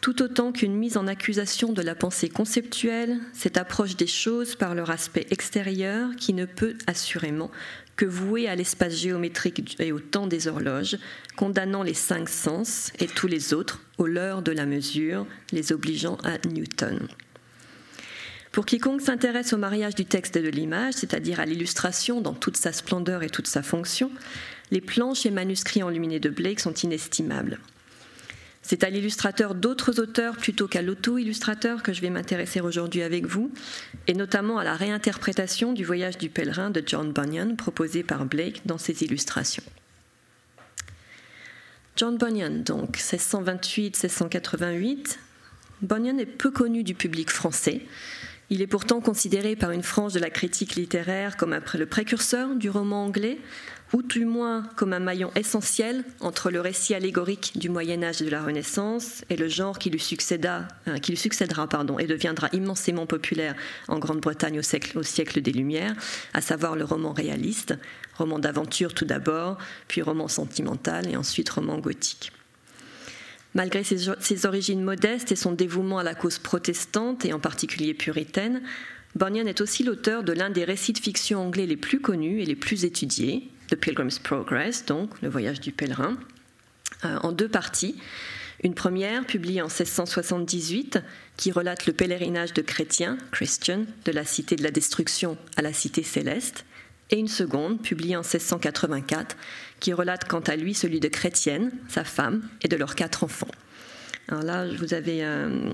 tout 0.00 0.22
autant 0.22 0.52
qu'une 0.52 0.74
mise 0.74 0.96
en 0.96 1.06
accusation 1.06 1.72
de 1.72 1.82
la 1.82 1.94
pensée 1.94 2.28
conceptuelle, 2.28 3.18
cette 3.32 3.56
approche 3.56 3.96
des 3.96 4.06
choses 4.06 4.54
par 4.54 4.74
leur 4.74 4.90
aspect 4.90 5.26
extérieur 5.30 6.10
qui 6.16 6.34
ne 6.34 6.44
peut 6.44 6.76
assurément 6.86 7.50
que 7.96 8.06
vouer 8.06 8.48
à 8.48 8.54
l'espace 8.54 8.94
géométrique 8.94 9.76
et 9.80 9.90
au 9.90 9.98
temps 9.98 10.28
des 10.28 10.46
horloges, 10.46 10.96
condamnant 11.36 11.82
les 11.82 11.94
cinq 11.94 12.28
sens 12.28 12.92
et 13.00 13.06
tous 13.06 13.26
les 13.26 13.52
autres 13.52 13.80
aux 13.98 14.06
leurs 14.06 14.42
de 14.42 14.52
la 14.52 14.66
mesure, 14.66 15.26
les 15.50 15.72
obligeant 15.72 16.16
à 16.22 16.38
Newton. 16.46 17.08
Pour 18.52 18.66
quiconque 18.66 19.02
s'intéresse 19.02 19.52
au 19.52 19.58
mariage 19.58 19.96
du 19.96 20.04
texte 20.04 20.36
et 20.36 20.42
de 20.42 20.48
l'image, 20.48 20.94
c'est-à-dire 20.94 21.40
à, 21.40 21.44
l'illustration 21.44 22.20
dans 22.20 22.34
toute 22.34 22.56
sa 22.56 22.72
splendeur 22.72 23.24
et 23.24 23.30
toute 23.30 23.48
sa 23.48 23.62
fonction, 23.62 24.10
les 24.70 24.80
planches 24.80 25.26
et 25.26 25.30
manuscrits 25.30 25.82
enluminés 25.82 26.20
de 26.20 26.30
Blake 26.30 26.60
sont 26.60 26.74
inestimables. 26.74 27.58
C'est 28.68 28.84
à 28.84 28.90
l'illustrateur 28.90 29.54
d'autres 29.54 29.98
auteurs 29.98 30.36
plutôt 30.36 30.68
qu'à 30.68 30.82
l'auto-illustrateur 30.82 31.82
que 31.82 31.94
je 31.94 32.02
vais 32.02 32.10
m'intéresser 32.10 32.60
aujourd'hui 32.60 33.00
avec 33.00 33.24
vous, 33.24 33.50
et 34.08 34.12
notamment 34.12 34.58
à 34.58 34.64
la 34.64 34.74
réinterprétation 34.74 35.72
du 35.72 35.86
voyage 35.86 36.18
du 36.18 36.28
pèlerin 36.28 36.68
de 36.68 36.82
John 36.84 37.10
Bunyan 37.10 37.56
proposé 37.56 38.02
par 38.02 38.26
Blake 38.26 38.60
dans 38.66 38.76
ses 38.76 39.04
illustrations. 39.04 39.62
John 41.96 42.18
Bunyan, 42.18 42.62
donc 42.62 42.98
1628-1688. 42.98 45.16
Bunyan 45.80 46.18
est 46.18 46.26
peu 46.26 46.50
connu 46.50 46.84
du 46.84 46.94
public 46.94 47.30
français. 47.30 47.80
Il 48.50 48.62
est 48.62 48.66
pourtant 48.66 49.00
considéré 49.00 49.56
par 49.56 49.72
une 49.72 49.82
frange 49.82 50.14
de 50.14 50.20
la 50.20 50.30
critique 50.30 50.74
littéraire 50.74 51.36
comme 51.36 51.58
le 51.74 51.86
précurseur 51.86 52.54
du 52.54 52.70
roman 52.70 53.04
anglais, 53.04 53.38
ou 53.92 54.02
du 54.02 54.24
moins 54.24 54.62
comme 54.76 54.94
un 54.94 55.00
maillon 55.00 55.30
essentiel 55.34 56.02
entre 56.20 56.50
le 56.50 56.60
récit 56.60 56.94
allégorique 56.94 57.58
du 57.58 57.68
Moyen 57.68 58.02
Âge 58.02 58.22
et 58.22 58.24
de 58.24 58.30
la 58.30 58.42
Renaissance 58.42 59.22
et 59.28 59.36
le 59.36 59.48
genre 59.48 59.78
qui 59.78 59.90
lui, 59.90 60.02
euh, 60.88 60.98
qui 60.98 61.12
lui 61.12 61.18
succédera 61.18 61.68
pardon, 61.68 61.98
et 61.98 62.06
deviendra 62.06 62.48
immensément 62.52 63.06
populaire 63.06 63.54
en 63.86 63.98
Grande-Bretagne 63.98 64.60
au 64.60 65.02
siècle 65.02 65.40
des 65.42 65.52
Lumières, 65.52 65.94
à 66.32 66.40
savoir 66.40 66.74
le 66.74 66.84
roman 66.84 67.12
réaliste, 67.12 67.74
roman 68.16 68.38
d'aventure 68.38 68.94
tout 68.94 69.04
d'abord, 69.04 69.58
puis 69.88 70.00
roman 70.00 70.28
sentimental 70.28 71.06
et 71.08 71.16
ensuite 71.16 71.50
roman 71.50 71.78
gothique. 71.78 72.32
Malgré 73.54 73.82
ses, 73.82 74.46
origines 74.46 74.82
modestes 74.82 75.32
et 75.32 75.36
son 75.36 75.52
dévouement 75.52 75.98
à 75.98 76.02
la 76.02 76.14
cause 76.14 76.38
protestante 76.38 77.24
et 77.24 77.32
en 77.32 77.40
particulier 77.40 77.94
puritaine, 77.94 78.62
Bunyan 79.14 79.46
est 79.46 79.60
aussi 79.60 79.84
l'auteur 79.84 80.22
de 80.22 80.32
l'un 80.32 80.50
des 80.50 80.64
récits 80.64 80.92
de 80.92 80.98
fiction 80.98 81.40
anglais 81.40 81.66
les 81.66 81.76
plus 81.76 82.00
connus 82.00 82.42
et 82.42 82.44
les 82.44 82.54
plus 82.54 82.84
étudiés, 82.84 83.48
The 83.70 83.76
Pilgrim's 83.76 84.18
Progress, 84.18 84.84
donc 84.84 85.10
le 85.22 85.28
voyage 85.28 85.60
du 85.60 85.72
pèlerin, 85.72 86.18
euh, 87.04 87.18
en 87.22 87.32
deux 87.32 87.48
parties. 87.48 87.96
Une 88.62 88.74
première, 88.74 89.24
publiée 89.24 89.62
en 89.62 89.66
1678, 89.66 90.98
qui 91.36 91.52
relate 91.52 91.86
le 91.86 91.92
pèlerinage 91.92 92.52
de 92.52 92.62
chrétiens, 92.62 93.16
Christian, 93.30 93.86
de 94.04 94.12
la 94.12 94.24
cité 94.24 94.56
de 94.56 94.64
la 94.64 94.70
destruction 94.70 95.38
à 95.56 95.62
la 95.62 95.72
cité 95.72 96.02
céleste, 96.02 96.64
et 97.10 97.18
une 97.18 97.28
seconde, 97.28 97.80
publiée 97.80 98.16
en 98.16 98.22
1684, 98.22 99.36
qui 99.80 99.92
relate 99.92 100.26
quant 100.28 100.40
à 100.40 100.56
lui 100.56 100.74
celui 100.74 101.00
de 101.00 101.08
chrétienne, 101.08 101.70
sa 101.88 102.04
femme, 102.04 102.42
et 102.62 102.68
de 102.68 102.76
leurs 102.76 102.94
quatre 102.94 103.24
enfants. 103.24 103.48
Alors 104.30 104.42
là, 104.42 104.66
vous 104.66 104.92
avez 104.92 105.24
euh, 105.24 105.70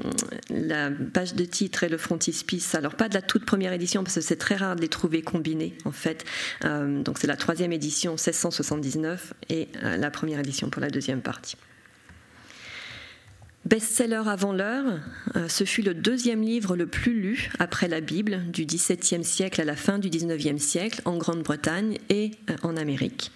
la 0.48 0.90
page 1.12 1.34
de 1.34 1.44
titre 1.44 1.82
et 1.82 1.88
le 1.88 1.98
frontispice. 1.98 2.76
Alors 2.76 2.94
pas 2.94 3.08
de 3.08 3.14
la 3.14 3.22
toute 3.22 3.44
première 3.44 3.72
édition 3.72 4.04
parce 4.04 4.14
que 4.14 4.20
c'est 4.20 4.36
très 4.36 4.54
rare 4.54 4.76
de 4.76 4.80
les 4.80 4.88
trouver 4.88 5.22
combinés 5.22 5.76
en 5.84 5.90
fait. 5.90 6.24
Euh, 6.64 7.02
donc 7.02 7.18
c'est 7.18 7.26
la 7.26 7.36
troisième 7.36 7.72
édition 7.72 8.12
1679 8.12 9.34
et 9.50 9.68
euh, 9.82 9.96
la 9.96 10.10
première 10.10 10.38
édition 10.38 10.70
pour 10.70 10.80
la 10.80 10.88
deuxième 10.88 11.20
partie. 11.20 11.56
Best-seller 13.64 14.22
avant 14.26 14.52
l'heure, 14.52 14.84
ce 15.48 15.64
fut 15.64 15.80
le 15.80 15.94
deuxième 15.94 16.42
livre 16.42 16.76
le 16.76 16.86
plus 16.86 17.18
lu 17.18 17.50
après 17.58 17.88
la 17.88 18.02
Bible 18.02 18.42
du 18.48 18.66
XVIIe 18.66 19.24
siècle 19.24 19.58
à 19.58 19.64
la 19.64 19.74
fin 19.74 19.98
du 19.98 20.10
XIXe 20.10 20.62
siècle 20.62 21.00
en 21.06 21.16
Grande-Bretagne 21.16 21.96
et 22.10 22.32
en 22.62 22.76
Amérique. 22.76 23.32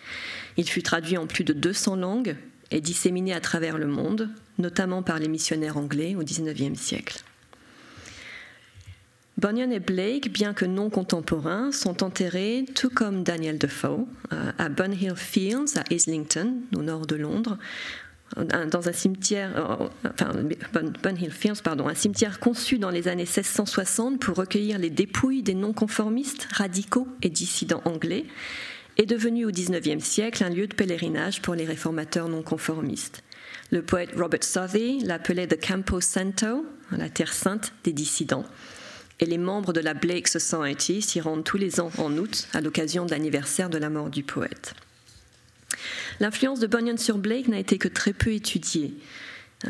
Il 0.59 0.69
fut 0.69 0.83
traduit 0.83 1.17
en 1.17 1.27
plus 1.27 1.45
de 1.45 1.53
200 1.53 1.97
langues 1.97 2.37
et 2.71 2.81
disséminé 2.81 3.33
à 3.33 3.41
travers 3.41 3.79
le 3.79 3.87
monde, 3.87 4.29
notamment 4.59 5.03
par 5.03 5.19
les 5.19 5.29
missionnaires 5.29 5.79
anglais 5.79 6.17
au 6.17 6.23
XIXe 6.23 6.79
siècle. 6.79 7.23
Bunyan 9.39 9.71
et 9.71 9.79
Blake, 9.79 10.33
bien 10.33 10.53
que 10.53 10.65
non 10.65 10.91
contemporains, 10.91 11.71
sont 11.71 12.03
enterrés, 12.03 12.65
tout 12.75 12.91
comme 12.91 13.23
Daniel 13.23 13.57
Defoe, 13.57 14.09
euh, 14.33 14.51
à 14.59 14.69
Bunhill 14.69 15.15
Fields, 15.15 15.79
à 15.79 15.85
Islington, 15.95 16.57
au 16.77 16.83
nord 16.83 17.07
de 17.07 17.15
Londres, 17.15 17.57
dans 18.37 18.89
un 18.89 18.93
cimetière, 18.93 19.53
euh, 19.57 21.31
Fields, 21.31 21.63
pardon, 21.63 21.89
un 21.89 21.95
cimetière 21.95 22.41
conçu 22.41 22.79
dans 22.79 22.91
les 22.91 23.09
années 23.09 23.23
1660 23.23 24.21
pour 24.21 24.37
recueillir 24.37 24.79
les 24.79 24.91
dépouilles 24.91 25.43
des 25.43 25.55
non-conformistes, 25.55 26.49
radicaux 26.53 27.09
et 27.23 27.31
dissidents 27.31 27.81
anglais, 27.85 28.27
est 28.99 29.07
devenu 29.07 29.47
au 29.47 29.51
XIXe 29.51 30.05
siècle 30.05 30.43
un 30.43 30.51
lieu 30.51 30.67
de 30.67 30.75
pèlerinage 30.75 31.41
pour 31.41 31.55
les 31.55 31.65
réformateurs 31.65 32.29
non 32.29 32.43
conformistes. 32.43 33.23
Le 33.71 33.81
poète 33.81 34.11
Robert 34.17 34.43
Southey 34.43 34.99
l'appelait 35.05 35.47
The 35.47 35.65
Campo 35.65 36.01
Santo, 36.01 36.67
la 36.91 37.09
terre 37.09 37.33
sainte 37.33 37.73
des 37.85 37.93
dissidents. 37.93 38.45
Et 39.21 39.27
les 39.27 39.39
membres 39.39 39.73
de 39.73 39.81
la 39.81 39.95
Blake 39.95 40.29
Society 40.29 41.01
s'y 41.01 41.21
rendent 41.21 41.45
tous 41.45 41.59
les 41.59 41.81
ans 41.81 41.91
en 41.99 42.17
août 42.17 42.49
à 42.53 42.61
l'occasion 42.61 43.05
de 43.05 43.11
l'anniversaire 43.11 43.71
de 43.71 43.79
la 43.79 43.91
mort 43.91 44.11
du 44.11 44.25
poète. 44.25 44.75
L'influence 46.19 46.61
de 46.61 46.67
Bunyan 46.67 46.97
sur 46.97 47.19
Blake 47.19 47.49
n'a 47.49 47.59
été 47.59 47.79
que 47.79 47.89
très 47.89 48.13
peu 48.13 48.33
étudiée. 48.33 48.95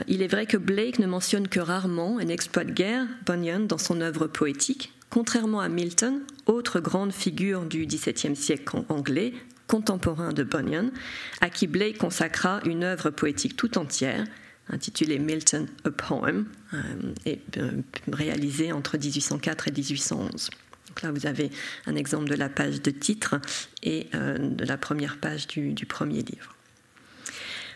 Il 0.07 0.23
est 0.23 0.29
vrai 0.29 0.47
que 0.47 0.57
Blake 0.57 0.99
ne 0.99 1.07
mentionne 1.07 1.49
que 1.49 1.61
rarement 1.61 2.19
un 2.19 2.29
exploit 2.29 2.65
de 2.65 2.73
guerre, 2.73 3.07
Bunyan, 3.27 3.61
dans 3.61 3.79
son 3.79 4.01
œuvre 4.01 4.27
poétique, 4.27 4.93
contrairement 5.11 5.61
à 5.61 5.69
Milton, 5.69 6.21
autre 6.47 6.81
grande 6.81 7.13
figure 7.13 7.65
du 7.65 7.87
XVIIe 7.87 8.37
siècle 8.37 8.85
anglais, 8.89 9.33
contemporain 9.67 10.33
de 10.33 10.43
Bunyan, 10.43 10.91
à 11.41 11.51
qui 11.51 11.67
Blake 11.67 11.99
consacra 11.99 12.61
une 12.65 12.85
œuvre 12.85 13.11
poétique 13.11 13.57
tout 13.57 13.79
entière, 13.79 14.25
intitulée 14.71 15.19
Milton 15.19 15.67
a 15.85 15.91
Poem, 15.91 16.47
euh, 16.75 17.35
euh, 17.59 17.71
réalisée 18.11 18.73
entre 18.73 18.99
1804 18.99 19.69
et 19.69 19.73
1811. 19.73 20.51
Donc 20.89 21.03
là, 21.03 21.13
vous 21.13 21.27
avez 21.27 21.51
un 21.87 21.95
exemple 21.95 22.29
de 22.29 22.35
la 22.35 22.49
page 22.49 22.83
de 22.83 22.91
titre 22.91 23.41
et 23.83 24.09
euh, 24.15 24.39
de 24.39 24.65
la 24.65 24.79
première 24.79 25.19
page 25.19 25.47
du 25.47 25.87
premier 25.87 26.23
livre. 26.23 26.55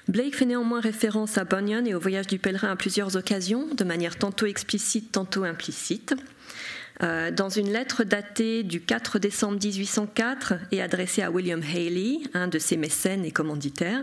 Blake 0.08 0.34
fait 0.34 0.46
néanmoins 0.46 0.80
référence 0.80 1.38
à 1.38 1.44
Bunyan 1.44 1.84
et 1.86 1.94
au 1.94 2.00
voyage 2.00 2.26
du 2.26 2.38
pèlerin 2.38 2.72
à 2.72 2.76
plusieurs 2.76 3.16
occasions, 3.16 3.68
de 3.72 3.84
manière 3.84 4.18
tantôt 4.18 4.46
explicite, 4.46 5.12
tantôt 5.12 5.44
implicite. 5.44 6.14
Euh, 7.02 7.30
dans 7.30 7.48
une 7.48 7.72
lettre 7.72 8.04
datée 8.04 8.62
du 8.62 8.80
4 8.80 9.18
décembre 9.18 9.58
1804 9.62 10.54
et 10.70 10.82
adressée 10.82 11.22
à 11.22 11.30
William 11.30 11.62
Haley, 11.62 12.18
un 12.34 12.48
de 12.48 12.58
ses 12.58 12.76
mécènes 12.76 13.24
et 13.24 13.30
commanditaires. 13.30 14.02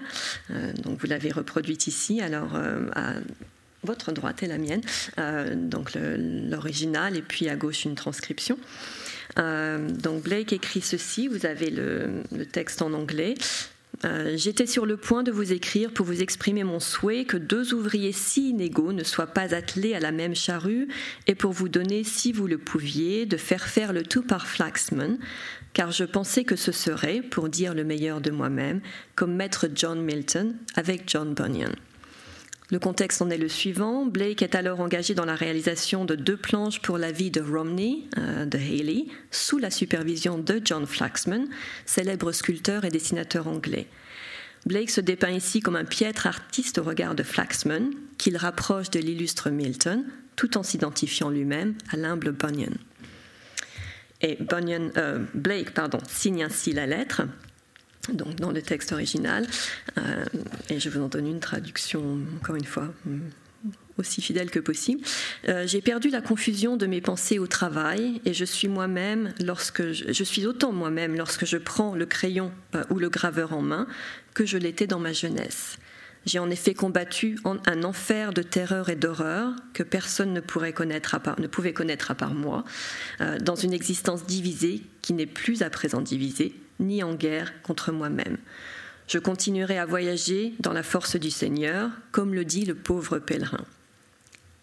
Euh, 0.51 0.74
donc 0.74 1.00
vous 1.00 1.08
l'avez 1.08 1.31
reproduite 1.31 1.88
ici, 1.88 2.22
alors 2.22 2.55
euh, 2.55 2.88
à 2.96 3.13
votre 3.84 4.12
droite 4.12 4.43
et 4.43 4.48
la 4.48 4.58
mienne, 4.58 4.81
donc 5.55 5.91
l'original 5.96 7.15
et 7.15 7.22
puis 7.22 7.48
à 7.48 7.55
gauche 7.55 7.86
une 7.86 7.96
transcription. 7.96 8.58
donc 9.38 10.24
Blake 10.24 10.51
écrit 10.51 10.81
ceci, 10.81 11.29
vous 11.29 11.46
avez 11.46 11.69
le 11.69 12.46
texte 12.51 12.81
en 12.81 12.91
anglais. 12.91 13.36
Euh, 14.06 14.36
j'étais 14.38 14.65
sur 14.65 14.86
le 14.86 14.96
point 14.96 15.24
de 15.24 15.32
vous 15.32 15.51
écrire 15.51 15.91
pour 15.91 16.06
vous 16.06 16.22
exprimer 16.22 16.63
mon 16.63 16.79
souhait 16.79 17.25
que 17.25 17.36
deux 17.36 17.74
ouvriers 17.74 18.13
si 18.13 18.50
inégaux 18.50 18.94
ne 18.94 19.03
soient 19.03 19.27
pas 19.27 19.53
attelés 19.53 19.94
à 19.94 20.00
la 20.00 20.12
même 20.12 20.36
charrue 20.36 20.88
et 21.27 21.36
pour 21.36 21.51
vous 21.51 21.68
donner, 21.68 22.03
si 22.03 22.32
vous 22.32 22.48
le 22.48 22.58
pouviez, 22.58 23.25
de 23.25 23.38
faire 23.38 23.68
faire 23.68 23.91
le 23.91 24.03
tout 24.03 24.24
par 24.24 24.48
Flaxman, 24.48 25.18
car 25.74 25.91
je 25.91 26.06
pensais 26.06 26.46
que 26.46 26.56
ce 26.56 26.72
serait, 26.72 27.22
pour 27.22 27.50
dire 27.50 27.74
le 27.74 27.84
meilleur 27.84 28.22
de 28.22 28.32
moi-même, 28.32 28.82
comme 29.15 29.36
maître 29.36 29.68
John 29.74 30.01
Milton 30.01 30.56
avec 30.75 31.03
John 31.08 31.34
Bunyan. 31.34 31.72
Le 32.72 32.78
contexte 32.78 33.22
en 33.22 33.32
est 33.32 33.38
le 33.38 33.50
suivant. 33.50 34.06
Blake 34.06 34.44
est 34.44 34.54
alors 34.54 34.80
engagé 34.80 35.16
dans 35.16 35.26
la 35.26 35.36
réalisation 35.36 36.06
de 36.06 36.16
deux 36.16 36.38
planches 36.38 36.82
pour 36.82 37.00
la 37.00 37.12
vie 37.12 37.32
de 37.32 37.42
Romney, 37.42 38.04
euh, 38.18 38.46
de 38.46 38.58
Haley, 38.58 39.06
sous 39.32 39.58
la 39.58 39.72
supervision 39.72 40.38
de 40.38 40.62
John 40.64 40.86
Flaxman, 40.86 41.48
célèbre 41.86 42.32
sculpteur 42.32 42.86
et 42.86 42.90
dessinateur 42.90 43.48
anglais. 43.48 43.88
Blake 44.68 44.92
se 44.92 45.02
dépeint 45.02 45.32
ici 45.32 45.62
comme 45.62 45.78
un 45.78 45.86
piètre 45.86 46.28
artiste 46.28 46.78
au 46.78 46.84
regard 46.84 47.16
de 47.16 47.24
Flaxman, 47.24 47.92
qu'il 48.18 48.38
rapproche 48.38 48.92
de 48.92 49.00
l'illustre 49.00 49.50
Milton, 49.50 50.04
tout 50.36 50.58
en 50.58 50.64
s'identifiant 50.64 51.30
lui-même 51.30 51.76
à 51.92 51.98
l'humble 51.98 52.32
Bunyan. 52.32 52.74
Et 54.22 54.38
euh, 54.52 55.26
Blake 55.34 55.74
signe 56.08 56.44
ainsi 56.44 56.74
la 56.74 56.86
lettre 56.86 57.24
donc 58.13 58.36
dans 58.36 58.51
le 58.51 58.62
texte 58.62 58.92
original. 58.92 59.48
Euh, 59.98 60.25
et 60.70 60.80
je 60.80 60.89
vous 60.89 61.01
en 61.01 61.08
donne 61.08 61.28
une 61.28 61.39
traduction, 61.39 62.20
encore 62.42 62.56
une 62.56 62.66
fois, 62.66 62.94
aussi 63.98 64.22
fidèle 64.22 64.50
que 64.50 64.60
possible. 64.60 65.01
Euh, 65.48 65.68
j'ai 65.68 65.82
perdu 65.82 66.10
la 66.10 66.22
confusion 66.22 66.78
de 66.78 66.86
mes 66.86 67.01
pensées 67.01 67.39
au 67.39 67.48
travail 67.48 68.22
et 68.25 68.34
je 68.34 68.46
suis 68.46 68.68
moi-même 68.68 69.34
lorsque 69.39 69.92
je, 69.92 70.24
suis 70.24 70.46
autant 70.46 70.72
moi-même 70.72 71.16
lorsque 71.16 71.46
je 71.46 71.58
prends 71.58 71.96
le 71.96 72.06
crayon 72.06 72.51
euh, 72.75 72.84
ou 72.89 73.00
le 73.00 73.10
graveur 73.10 73.54
en 73.54 73.62
main 73.62 73.88
que 74.34 74.46
je 74.46 74.58
l'étais 74.58 74.88
dans 74.88 75.00
ma 75.00 75.12
jeunesse. 75.12 75.79
J'ai 76.26 76.40
en 76.40 76.50
effet 76.50 76.74
combattu 76.74 77.40
un 77.44 77.84
enfer 77.84 78.34
de 78.34 78.42
terreur 78.42 78.90
et 78.90 78.96
d'horreur 78.96 79.54
que 79.74 79.84
personne 79.84 80.34
ne, 80.34 80.42
pourrait 80.42 80.74
connaître 80.74 81.16
à 81.16 81.20
pouvait 81.20 81.74
connaître 81.74 82.12
à 82.12 82.16
part 82.16 82.34
moi, 82.34 82.66
euh, 83.22 83.40
dans 83.40 83.56
une 83.56 83.74
existence 83.74 84.26
divisée 84.26 84.82
qui 85.02 85.14
n'est 85.14 85.26
plus 85.26 85.62
à 85.62 85.70
présent 85.70 86.02
divisée, 86.02 86.54
ni 86.80 87.04
en 87.04 87.14
guerre 87.14 87.62
contre 87.64 87.92
moi-même. 87.92 88.38
Je 89.08 89.18
continuerai 89.18 89.80
à 89.80 89.86
voyager 89.86 90.54
dans 90.60 90.74
la 90.74 90.84
force 90.84 91.16
du 91.16 91.32
Seigneur, 91.32 91.90
comme 92.12 92.36
le 92.36 92.46
dit 92.46 92.66
le 92.66 92.76
pauvre 92.76 93.18
pèlerin. 93.18 93.66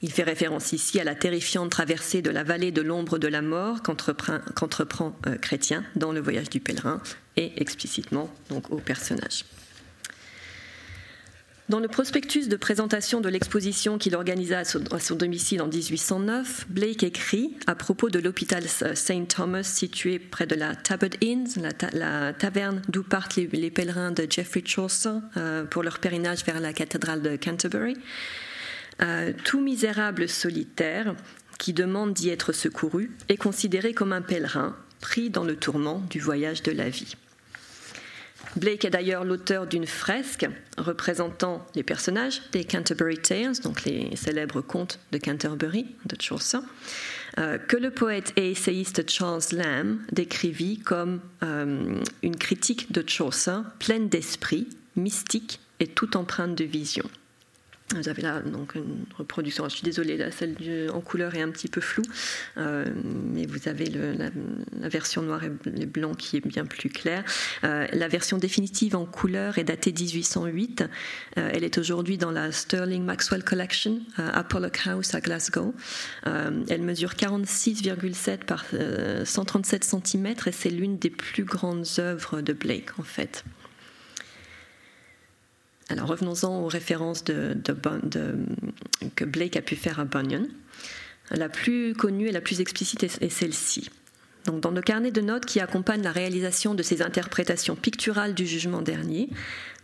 Il 0.02 0.12
fait 0.12 0.22
référence 0.22 0.72
ici 0.72 1.00
à 1.00 1.04
la 1.04 1.14
terrifiante 1.14 1.70
traversée 1.70 2.22
de 2.22 2.30
la 2.30 2.44
vallée 2.44 2.70
de 2.70 2.82
l'ombre 2.82 3.18
de 3.18 3.28
la 3.28 3.42
mort 3.42 3.82
qu'entreprend 3.82 5.16
euh, 5.26 5.36
Chrétien 5.36 5.84
dans 5.96 6.12
le 6.12 6.20
voyage 6.20 6.50
du 6.50 6.60
pèlerin 6.60 7.00
et 7.36 7.60
explicitement 7.60 8.30
donc 8.50 8.70
au 8.70 8.76
personnage. 8.76 9.44
Dans 11.68 11.80
le 11.80 11.88
prospectus 11.88 12.48
de 12.48 12.54
présentation 12.54 13.20
de 13.20 13.28
l'exposition 13.28 13.98
qu'il 13.98 14.14
organisa 14.14 14.60
à 14.60 14.64
son, 14.64 15.16
domicile 15.16 15.60
en 15.60 15.66
1809, 15.66 16.66
Blake 16.68 17.02
écrit 17.02 17.56
à 17.66 17.74
propos 17.74 18.08
de 18.08 18.20
l'hôpital 18.20 18.62
St. 18.68 19.26
Thomas 19.26 19.64
situé 19.64 20.20
près 20.20 20.46
de 20.46 20.54
la 20.54 20.76
Tabard 20.76 21.10
Inn, 21.24 21.48
la, 21.92 22.32
taverne 22.32 22.82
d'où 22.88 23.02
partent 23.02 23.34
les, 23.34 23.70
pèlerins 23.70 24.12
de 24.12 24.28
Geoffrey 24.30 24.62
Chaucer 24.64 25.10
euh, 25.36 25.64
pour 25.64 25.82
leur 25.82 25.98
pèlerinage 25.98 26.44
vers 26.44 26.60
la 26.60 26.72
cathédrale 26.72 27.20
de 27.20 27.34
Canterbury. 27.34 27.96
Euh, 29.02 29.32
tout 29.42 29.60
misérable 29.60 30.28
solitaire 30.28 31.16
qui 31.58 31.72
demande 31.72 32.12
d'y 32.12 32.28
être 32.28 32.52
secouru 32.52 33.10
est 33.28 33.36
considéré 33.36 33.92
comme 33.92 34.12
un 34.12 34.22
pèlerin 34.22 34.76
pris 35.00 35.30
dans 35.30 35.44
le 35.44 35.56
tourment 35.56 36.00
du 36.10 36.20
voyage 36.20 36.62
de 36.62 36.70
la 36.70 36.88
vie. 36.90 37.16
Blake 38.56 38.84
est 38.84 38.90
d'ailleurs 38.90 39.24
l'auteur 39.24 39.66
d'une 39.66 39.86
fresque 39.86 40.46
représentant 40.78 41.66
les 41.74 41.82
personnages 41.82 42.42
des 42.52 42.64
Canterbury 42.64 43.18
Tales, 43.18 43.60
donc 43.62 43.84
les 43.84 44.14
célèbres 44.16 44.60
contes 44.60 44.98
de 45.12 45.18
Canterbury 45.18 45.86
de 46.04 46.20
Chaucer, 46.20 46.58
euh, 47.38 47.58
que 47.58 47.76
le 47.76 47.90
poète 47.90 48.32
et 48.36 48.50
essayiste 48.50 49.10
Charles 49.10 49.42
Lamb 49.52 49.98
décrivit 50.12 50.78
comme 50.78 51.20
euh, 51.42 52.00
une 52.22 52.36
critique 52.36 52.92
de 52.92 53.06
Chaucer 53.06 53.58
pleine 53.78 54.08
d'esprit, 54.08 54.68
mystique 54.96 55.60
et 55.80 55.86
toute 55.86 56.16
empreinte 56.16 56.54
de 56.54 56.64
vision. 56.64 57.04
Vous 57.94 58.08
avez 58.08 58.22
là 58.22 58.40
donc 58.40 58.74
une 58.74 59.04
reproduction. 59.16 59.68
Je 59.68 59.76
suis 59.76 59.84
désolée, 59.84 60.16
là, 60.16 60.32
celle 60.32 60.56
en 60.92 61.00
couleur 61.00 61.36
est 61.36 61.42
un 61.42 61.50
petit 61.50 61.68
peu 61.68 61.80
floue, 61.80 62.02
euh, 62.58 62.84
mais 63.04 63.46
vous 63.46 63.68
avez 63.68 63.86
la, 63.86 64.88
version 64.88 65.22
noire 65.22 65.44
et 65.44 65.86
blanc 65.86 66.14
qui 66.14 66.36
est 66.36 66.46
bien 66.46 66.64
plus 66.64 66.88
claire. 66.88 67.22
Euh, 67.62 67.86
la 67.92 68.08
version 68.08 68.38
définitive 68.38 68.96
en 68.96 69.06
couleur 69.06 69.58
est 69.58 69.64
datée 69.64 69.92
1808. 69.92 70.82
Euh, 71.38 71.50
elle 71.52 71.62
est 71.62 71.78
aujourd'hui 71.78 72.18
dans 72.18 72.32
la 72.32 72.50
Sterling 72.50 73.04
Maxwell 73.04 73.44
Collection 73.44 74.00
à 74.16 74.42
Pollock 74.42 74.80
House 74.86 75.14
à 75.14 75.20
Glasgow. 75.20 75.72
elle 76.24 76.82
mesure 76.82 77.12
46,7 77.12 78.38
par 78.38 78.64
137 79.24 79.84
cm 79.84 80.26
et 80.46 80.52
c'est 80.52 80.70
l'une 80.70 80.98
des 80.98 81.10
plus 81.10 81.44
grandes 81.44 81.86
œuvres 81.98 82.40
de 82.40 82.52
Blake 82.52 82.98
en 82.98 83.04
fait. 83.04 83.44
Alors 85.88 86.08
revenons-en 86.08 86.62
aux 86.62 86.68
références 86.68 87.22
que 87.22 89.24
Blake 89.24 89.56
a 89.56 89.62
pu 89.62 89.76
faire 89.76 90.00
à 90.00 90.04
Bunyan. 90.04 90.46
La 91.30 91.48
plus 91.48 91.94
connue 91.94 92.28
et 92.28 92.32
la 92.32 92.40
plus 92.40 92.60
explicite 92.60 93.02
est, 93.02 93.28
celle-ci. 93.28 93.90
Dans 94.46 94.70
le 94.70 94.80
carnet 94.80 95.10
de 95.10 95.20
notes 95.20 95.44
qui 95.44 95.58
accompagne 95.58 96.02
la 96.02 96.12
réalisation 96.12 96.74
de 96.74 96.82
ces 96.82 97.02
interprétations 97.02 97.74
picturales 97.74 98.34
du 98.34 98.46
jugement 98.46 98.80
dernier, 98.80 99.28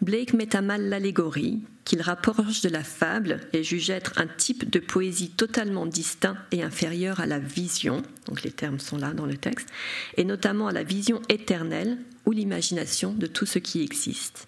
Blake 0.02 0.34
met 0.34 0.54
à 0.54 0.62
mal 0.62 0.88
l'allégorie, 0.88 1.60
qu'il 1.84 2.00
rapproche 2.00 2.60
de 2.60 2.68
la 2.68 2.84
fable 2.84 3.40
et 3.52 3.64
juge 3.64 3.90
être 3.90 4.12
un 4.16 4.28
type 4.28 4.70
de 4.70 4.78
poésie 4.78 5.30
totalement 5.30 5.84
distinct 5.84 6.36
et 6.52 6.62
inférieur 6.62 7.18
à 7.18 7.26
la 7.26 7.40
vision, 7.40 8.02
donc 8.26 8.42
les 8.42 8.52
termes 8.52 8.78
sont 8.78 8.98
là 8.98 9.14
dans 9.14 9.26
le 9.26 9.36
texte, 9.36 9.68
et 10.16 10.24
notamment 10.24 10.68
à 10.68 10.72
la 10.72 10.84
vision 10.84 11.20
éternelle 11.28 11.98
ou 12.24 12.30
l'imagination 12.30 13.12
de 13.12 13.26
tout 13.26 13.46
ce 13.46 13.58
qui 13.58 13.82
existe. 13.82 14.46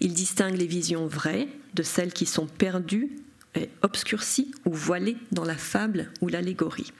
Il 0.00 0.14
distingue 0.14 0.56
les 0.56 0.66
visions 0.66 1.06
vraies 1.06 1.48
de 1.74 1.82
celles 1.82 2.12
qui 2.12 2.26
sont 2.26 2.46
perdues, 2.46 3.10
et 3.56 3.70
obscurcies 3.82 4.50
ou 4.64 4.72
voilées 4.72 5.16
dans 5.32 5.44
la 5.44 5.56
fable 5.56 6.10
ou 6.20 6.28
l'allégorie. 6.28 6.92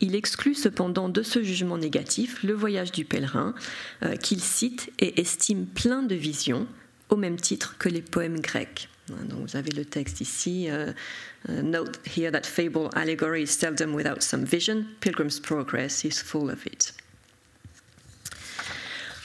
Il 0.00 0.14
exclut 0.14 0.54
cependant 0.54 1.08
de 1.08 1.22
ce 1.22 1.42
jugement 1.42 1.76
négatif 1.76 2.42
le 2.42 2.54
voyage 2.54 2.92
du 2.92 3.04
pèlerin, 3.04 3.54
euh, 4.02 4.16
qu'il 4.16 4.40
cite 4.40 4.90
et 4.98 5.20
estime 5.20 5.66
plein 5.66 6.02
de 6.02 6.14
visions, 6.14 6.66
au 7.10 7.16
même 7.16 7.36
titre 7.36 7.76
que 7.78 7.88
les 7.88 8.02
poèmes 8.02 8.40
grecs. 8.40 8.88
Donc 9.08 9.50
vous 9.50 9.56
avez 9.56 9.70
le 9.72 9.84
texte 9.84 10.20
ici. 10.20 10.70
Euh, 10.70 10.92
euh, 11.48 11.62
note 11.62 11.98
here 12.06 12.30
that 12.30 12.44
fable 12.44 12.88
allegory 12.94 13.42
is 13.42 13.48
seldom 13.48 13.92
without 13.94 14.22
some 14.22 14.44
vision. 14.44 14.84
Pilgrim's 15.00 15.40
Progress 15.40 16.04
is 16.04 16.22
full 16.22 16.50
of 16.50 16.64
it. 16.66 16.94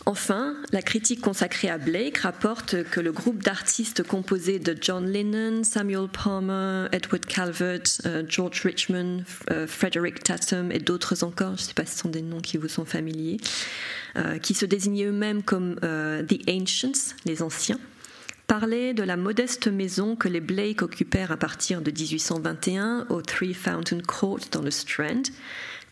Enfin, 0.08 0.56
la 0.72 0.84
critique 0.84 1.20
consacrée 1.20 1.68
à 1.68 1.80
Blake 1.80 2.20
rapporte 2.20 2.84
que 2.84 3.00
le 3.00 3.12
groupe 3.12 3.42
d'artistes 3.42 4.04
composé 4.04 4.60
de 4.60 4.78
John 4.80 5.12
Lennon, 5.12 5.64
Samuel 5.64 6.08
Palmer, 6.10 6.88
Edward 6.92 7.26
Calvert, 7.26 7.82
euh, 8.06 8.22
George 8.28 8.62
Richmond, 8.62 9.24
euh, 9.50 9.66
Frederick 9.66 10.24
Tatum 10.24 10.72
et 10.72 10.78
d'autres 10.78 11.24
encore, 11.24 11.58
je 11.58 11.64
ne 11.64 11.68
sais 11.68 11.74
pas 11.74 11.88
si 11.88 11.94
ce 11.94 12.02
sont 12.02 12.10
des 12.10 12.22
noms 12.22 12.40
qui 12.40 12.58
vous 12.58 12.68
sont 12.68 12.86
familiers, 12.86 13.38
euh, 14.16 14.38
qui 14.38 14.54
se 14.54 14.68
désignaient 14.68 15.06
eux-mêmes 15.06 15.42
comme 15.42 15.78
The 15.78 16.50
Ancients, 16.50 17.16
les 17.26 17.42
anciens, 17.42 17.80
parlaient 18.46 18.94
de 18.94 19.02
la 19.02 19.18
modeste 19.18 19.68
maison 19.68 20.16
que 20.16 20.28
les 20.28 20.40
Blake 20.40 20.84
occupèrent 20.84 21.32
à 21.32 21.38
partir 21.38 21.82
de 21.82 21.90
1821 21.90 23.08
au 23.10 23.24
Three 23.24 23.56
Fountain 23.56 24.02
Court 24.06 24.42
dans 24.52 24.62
le 24.62 24.70
Strand, 24.70 25.24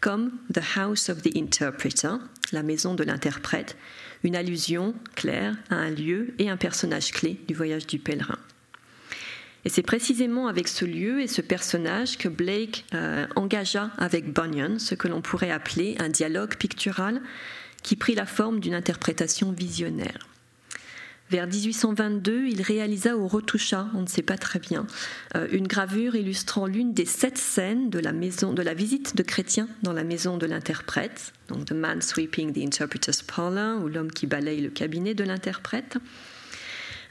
comme 0.01 0.31
The 0.53 0.61
House 0.75 1.09
of 1.09 1.23
the 1.23 1.35
Interpreter, 1.35 2.17
la 2.51 2.61
maison 2.61 2.93
de 2.93 3.03
l'interprète, 3.03 3.75
une 4.23 4.35
allusion 4.35 4.93
claire 5.15 5.55
à 5.69 5.75
un 5.75 5.89
lieu 5.89 6.33
et 6.39 6.49
un 6.49 6.57
personnage 6.57 7.11
clé 7.11 7.39
du 7.47 7.53
voyage 7.53 7.87
du 7.87 7.99
pèlerin. 7.99 8.39
Et 9.65 9.69
c'est 9.69 9.81
précisément 9.81 10.47
avec 10.47 10.67
ce 10.67 10.83
lieu 10.83 11.21
et 11.21 11.27
ce 11.27 11.41
personnage 11.41 12.17
que 12.17 12.27
Blake 12.27 12.85
euh, 12.93 13.25
engagea 13.35 13.91
avec 13.97 14.33
Bunyan 14.33 14.77
ce 14.77 14.95
que 14.95 15.07
l'on 15.07 15.21
pourrait 15.21 15.51
appeler 15.51 15.95
un 15.99 16.09
dialogue 16.09 16.55
pictural 16.55 17.21
qui 17.81 17.95
prit 17.95 18.15
la 18.15 18.25
forme 18.25 18.59
d'une 18.59 18.73
interprétation 18.73 19.51
visionnaire. 19.51 20.27
Vers 21.33 21.47
1822, 21.47 22.45
il 22.45 22.61
réalisa 22.61 23.17
ou 23.17 23.27
retoucha, 23.27 23.87
on 23.95 24.01
ne 24.01 24.07
sait 24.07 24.21
pas 24.21 24.37
très 24.37 24.59
bien, 24.59 24.85
euh, 25.35 25.47
une 25.51 25.65
gravure 25.65 26.13
illustrant 26.13 26.67
l'une 26.67 26.93
des 26.93 27.05
sept 27.05 27.39
scènes 27.39 27.89
de 27.89 27.97
la, 27.97 28.13
maison, 28.13 28.53
de 28.53 28.61
la 28.61 28.75
visite 28.75 29.15
de 29.15 29.23
Chrétien 29.23 29.67
dans 29.81 29.93
la 29.93 30.03
maison 30.03 30.37
de 30.37 30.45
l'interprète, 30.45 31.33
donc 31.47 31.65
The 31.65 31.71
Man 31.71 32.03
Sweeping 32.03 32.53
the 32.53 32.59
Interpreter's 32.59 33.23
Parlor, 33.23 33.83
ou 33.83 33.87
l'homme 33.87 34.11
qui 34.11 34.27
balaye 34.27 34.61
le 34.61 34.69
cabinet 34.69 35.15
de 35.15 35.23
l'interprète. 35.23 35.97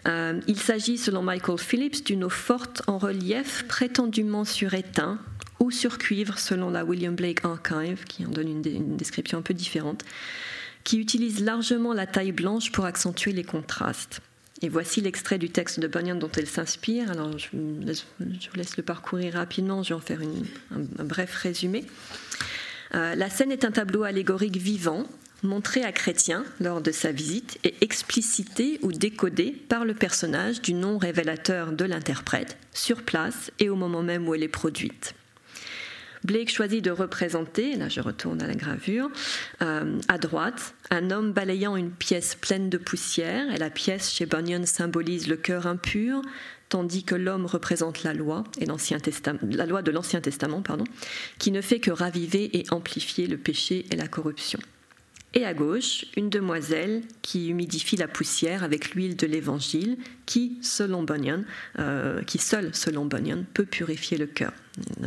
Euh, 0.06 0.40
il 0.46 0.60
s'agit, 0.60 0.98
selon 0.98 1.22
Michael 1.22 1.58
Phillips, 1.58 2.04
d'une 2.04 2.22
eau 2.22 2.30
forte 2.30 2.82
en 2.86 2.98
relief 2.98 3.66
prétendument 3.66 4.44
sur 4.44 4.72
étain 4.74 5.18
ou 5.58 5.72
sur 5.72 5.98
cuivre, 5.98 6.38
selon 6.38 6.70
la 6.70 6.84
William 6.84 7.16
Blake 7.16 7.44
Archive, 7.44 8.04
qui 8.04 8.24
en 8.24 8.30
donne 8.30 8.64
une 8.64 8.96
description 8.96 9.38
un 9.38 9.42
peu 9.42 9.52
différente 9.52 10.04
qui 10.84 10.98
utilise 10.98 11.44
largement 11.44 11.92
la 11.92 12.06
taille 12.06 12.32
blanche 12.32 12.72
pour 12.72 12.84
accentuer 12.84 13.32
les 13.32 13.44
contrastes. 13.44 14.20
Et 14.62 14.68
voici 14.68 15.00
l'extrait 15.00 15.38
du 15.38 15.50
texte 15.50 15.80
de 15.80 15.88
Bunyan 15.88 16.14
dont 16.14 16.30
elle 16.36 16.46
s'inspire. 16.46 17.10
Alors, 17.10 17.36
je, 17.36 17.48
vous 17.52 18.56
laisse 18.56 18.76
le 18.76 18.82
parcourir 18.84 19.34
rapidement, 19.34 19.82
je 19.82 19.90
vais 19.90 19.94
en 19.96 20.00
faire 20.00 20.20
un, 20.70 21.04
bref 21.04 21.34
résumé. 21.34 21.84
Euh, 22.94 23.16
la 23.16 23.28
scène 23.28 23.50
est 23.50 23.64
un 23.64 23.72
tableau 23.72 24.04
allégorique 24.04 24.56
vivant, 24.56 25.04
montré 25.42 25.82
à 25.82 25.90
Chrétien 25.90 26.44
lors 26.60 26.80
de 26.80 26.92
sa 26.92 27.10
visite 27.10 27.58
et 27.64 27.74
explicité 27.80 28.78
ou 28.82 28.92
décodé 28.92 29.50
par 29.68 29.84
le 29.84 29.94
personnage 29.94 30.62
du 30.62 30.74
nom 30.74 30.98
révélateur 30.98 31.72
de 31.72 31.84
l'interprète, 31.84 32.56
sur 32.72 33.02
place 33.02 33.50
et 33.58 33.68
au 33.68 33.74
moment 33.74 34.02
même 34.02 34.28
où 34.28 34.34
elle 34.34 34.44
est 34.44 34.48
produite. 34.48 35.14
Blake 36.24 36.50
choisit 36.50 36.84
de 36.84 36.90
représenter, 36.90 37.76
là 37.76 37.88
je 37.88 38.00
retourne 38.00 38.40
à 38.42 38.46
la 38.46 38.54
gravure, 38.54 39.10
euh, 39.60 39.98
à 40.08 40.18
droite, 40.18 40.74
un 40.90 41.10
homme 41.10 41.32
balayant 41.32 41.76
une 41.76 41.90
pièce 41.90 42.34
pleine 42.34 42.70
de 42.70 42.78
poussière, 42.78 43.52
et 43.52 43.58
la 43.58 43.70
pièce 43.70 44.10
chez 44.12 44.26
Bunyan 44.26 44.64
symbolise 44.64 45.26
le 45.28 45.36
cœur 45.36 45.66
impur, 45.66 46.22
tandis 46.68 47.04
que 47.04 47.14
l'homme 47.14 47.46
représente 47.46 48.02
la 48.02 48.14
loi, 48.14 48.44
la 48.58 49.66
loi 49.66 49.82
de 49.82 49.90
l'Ancien 49.90 50.20
Testament, 50.20 50.62
pardon, 50.62 50.84
qui 51.38 51.50
ne 51.50 51.60
fait 51.60 51.80
que 51.80 51.90
raviver 51.90 52.56
et 52.56 52.64
amplifier 52.70 53.26
le 53.26 53.36
péché 53.36 53.84
et 53.90 53.96
la 53.96 54.08
corruption. 54.08 54.58
Et 55.34 55.46
à 55.46 55.54
gauche, 55.54 56.04
une 56.16 56.28
demoiselle 56.28 57.02
qui 57.22 57.48
humidifie 57.48 57.96
la 57.96 58.08
poussière 58.08 58.62
avec 58.62 58.90
l'huile 58.90 59.16
de 59.16 59.26
l'évangile, 59.26 59.96
qui, 60.26 60.58
selon 60.60 61.02
Bunyan, 61.02 61.44
euh, 61.78 62.22
qui 62.22 62.38
seul, 62.38 62.74
selon 62.74 63.06
Bunyan, 63.06 63.44
peut 63.54 63.64
purifier 63.64 64.18
le 64.18 64.26
cœur. 64.26 64.52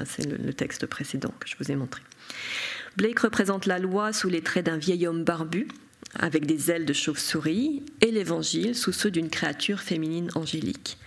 C'est 0.05 0.25
le, 0.25 0.53
texte 0.53 0.88
précédent 0.88 1.33
que 1.39 1.47
je 1.47 1.55
vous 1.59 1.71
ai 1.71 1.75
montré. 1.75 2.01
Blake 2.97 3.19
représente 3.19 3.67
la 3.67 3.77
loi 3.77 4.13
sous 4.13 4.29
les 4.29 4.41
traits 4.41 4.65
d'un 4.65 4.77
vieil 4.77 5.05
homme 5.05 5.23
barbu, 5.23 5.67
avec 6.15 6.45
des 6.47 6.71
ailes 6.71 6.85
de 6.85 6.93
chauve-souris, 6.93 7.83
et 8.01 8.09
l'évangile 8.09 8.73
sous 8.73 8.93
ceux 8.93 9.11
d'une 9.11 9.29
créature 9.29 9.81
féminine 9.81 10.29
angélique. 10.33 10.97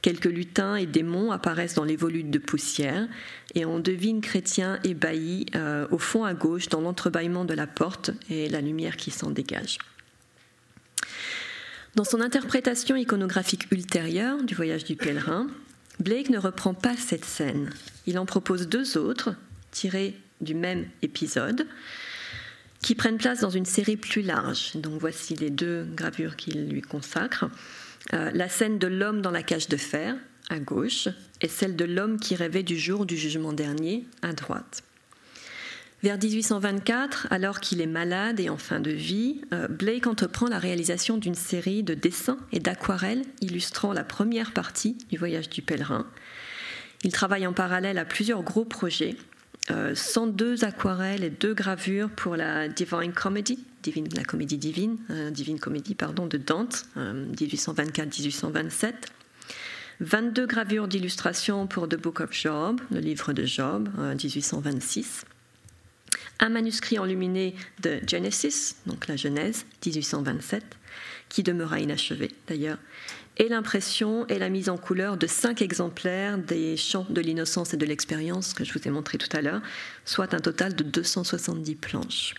Quelques 0.00 0.26
lutins 0.26 0.76
et 0.76 0.86
démons 0.86 1.32
apparaissent 1.32 1.74
dans 1.74 1.84
les 1.84 1.96
volutes 1.96 2.30
de 2.30 2.38
poussière 2.38 3.08
et 3.54 3.64
on 3.64 3.80
devine 3.80 4.20
chrétien 4.20 4.78
ébahi 4.84 5.46
euh, 5.56 5.86
au 5.90 5.98
fond 5.98 6.24
à 6.24 6.34
gauche 6.34 6.68
dans 6.68 6.80
l'entrebâillement 6.80 7.44
de 7.44 7.54
la 7.54 7.66
porte 7.66 8.12
et 8.30 8.48
la 8.48 8.60
lumière 8.60 8.96
qui 8.96 9.10
s'en 9.10 9.30
dégage. 9.30 9.78
Dans 11.96 12.04
son 12.04 12.20
interprétation 12.20 12.94
iconographique 12.94 13.72
ultérieure 13.72 14.44
du 14.44 14.54
voyage 14.54 14.84
du 14.84 14.94
pèlerin, 14.94 15.48
Blake 15.98 16.30
ne 16.30 16.38
reprend 16.38 16.74
pas 16.74 16.96
cette 16.96 17.24
scène. 17.24 17.70
Il 18.06 18.20
en 18.20 18.26
propose 18.26 18.68
deux 18.68 18.96
autres, 18.98 19.34
tirées 19.72 20.16
du 20.40 20.54
même 20.54 20.86
épisode, 21.02 21.66
qui 22.82 22.94
prennent 22.94 23.18
place 23.18 23.40
dans 23.40 23.50
une 23.50 23.64
série 23.64 23.96
plus 23.96 24.22
large. 24.22 24.76
Donc 24.76 25.00
voici 25.00 25.34
les 25.34 25.50
deux 25.50 25.84
gravures 25.96 26.36
qu'il 26.36 26.68
lui 26.68 26.82
consacre. 26.82 27.46
Euh, 28.14 28.30
la 28.32 28.48
scène 28.48 28.78
de 28.78 28.86
l'homme 28.86 29.20
dans 29.20 29.30
la 29.30 29.42
cage 29.42 29.68
de 29.68 29.76
fer, 29.76 30.16
à 30.48 30.58
gauche, 30.58 31.08
et 31.42 31.48
celle 31.48 31.76
de 31.76 31.84
l'homme 31.84 32.18
qui 32.18 32.34
rêvait 32.34 32.62
du 32.62 32.78
jour 32.78 33.06
du 33.06 33.16
jugement 33.16 33.52
dernier, 33.52 34.06
à 34.22 34.32
droite. 34.32 34.82
Vers 36.02 36.16
1824, 36.16 37.26
alors 37.30 37.58
qu'il 37.58 37.80
est 37.80 37.86
malade 37.86 38.38
et 38.38 38.48
en 38.48 38.56
fin 38.56 38.78
de 38.78 38.92
vie, 38.92 39.40
euh, 39.52 39.66
Blake 39.66 40.06
entreprend 40.06 40.46
la 40.46 40.60
réalisation 40.60 41.18
d'une 41.18 41.34
série 41.34 41.82
de 41.82 41.94
dessins 41.94 42.38
et 42.52 42.60
d'aquarelles 42.60 43.24
illustrant 43.40 43.92
la 43.92 44.04
première 44.04 44.52
partie 44.52 44.96
du 45.10 45.18
voyage 45.18 45.50
du 45.50 45.60
pèlerin. 45.60 46.06
Il 47.02 47.12
travaille 47.12 47.46
en 47.46 47.52
parallèle 47.52 47.98
à 47.98 48.04
plusieurs 48.04 48.42
gros 48.42 48.64
projets, 48.64 49.16
102 49.94 50.62
euh, 50.62 50.66
aquarelles 50.66 51.24
et 51.24 51.30
deux 51.30 51.54
gravures 51.54 52.10
pour 52.10 52.36
la 52.36 52.68
Divine 52.68 53.12
Comedy, 53.12 53.58
la 54.14 54.24
comédie 54.24 54.58
divine, 54.58 54.98
euh, 55.10 55.30
Divine 55.30 55.58
Comédie 55.58 55.94
pardon, 55.94 56.26
de 56.26 56.38
Dante, 56.38 56.86
1824-1827. 56.96 58.86
Euh, 58.86 58.90
22 60.00 60.46
gravures 60.46 60.86
d'illustration 60.86 61.66
pour 61.66 61.88
The 61.88 61.96
Book 61.96 62.20
of 62.20 62.32
Job, 62.32 62.80
le 62.92 63.00
livre 63.00 63.32
de 63.32 63.44
Job, 63.44 63.88
1826. 63.98 65.24
Un 66.38 66.50
manuscrit 66.50 67.00
enluminé 67.00 67.56
de 67.82 67.98
Genesis, 68.06 68.76
donc 68.86 69.08
la 69.08 69.16
Genèse, 69.16 69.66
1827, 69.84 70.62
qui 71.28 71.42
demeura 71.42 71.80
inachevé 71.80 72.30
d'ailleurs 72.46 72.78
et 73.38 73.48
l'impression 73.48 74.26
et 74.26 74.38
la 74.38 74.48
mise 74.48 74.68
en 74.68 74.76
couleur 74.76 75.16
de 75.16 75.26
cinq 75.26 75.62
exemplaires 75.62 76.38
des 76.38 76.76
chants 76.76 77.06
de 77.08 77.20
l'innocence 77.20 77.72
et 77.72 77.76
de 77.76 77.86
l'expérience 77.86 78.52
que 78.52 78.64
je 78.64 78.72
vous 78.72 78.86
ai 78.86 78.90
montré 78.90 79.16
tout 79.18 79.34
à 79.36 79.40
l'heure, 79.40 79.62
soit 80.04 80.34
un 80.34 80.40
total 80.40 80.74
de 80.74 80.82
270 80.82 81.74
planches. 81.76 82.34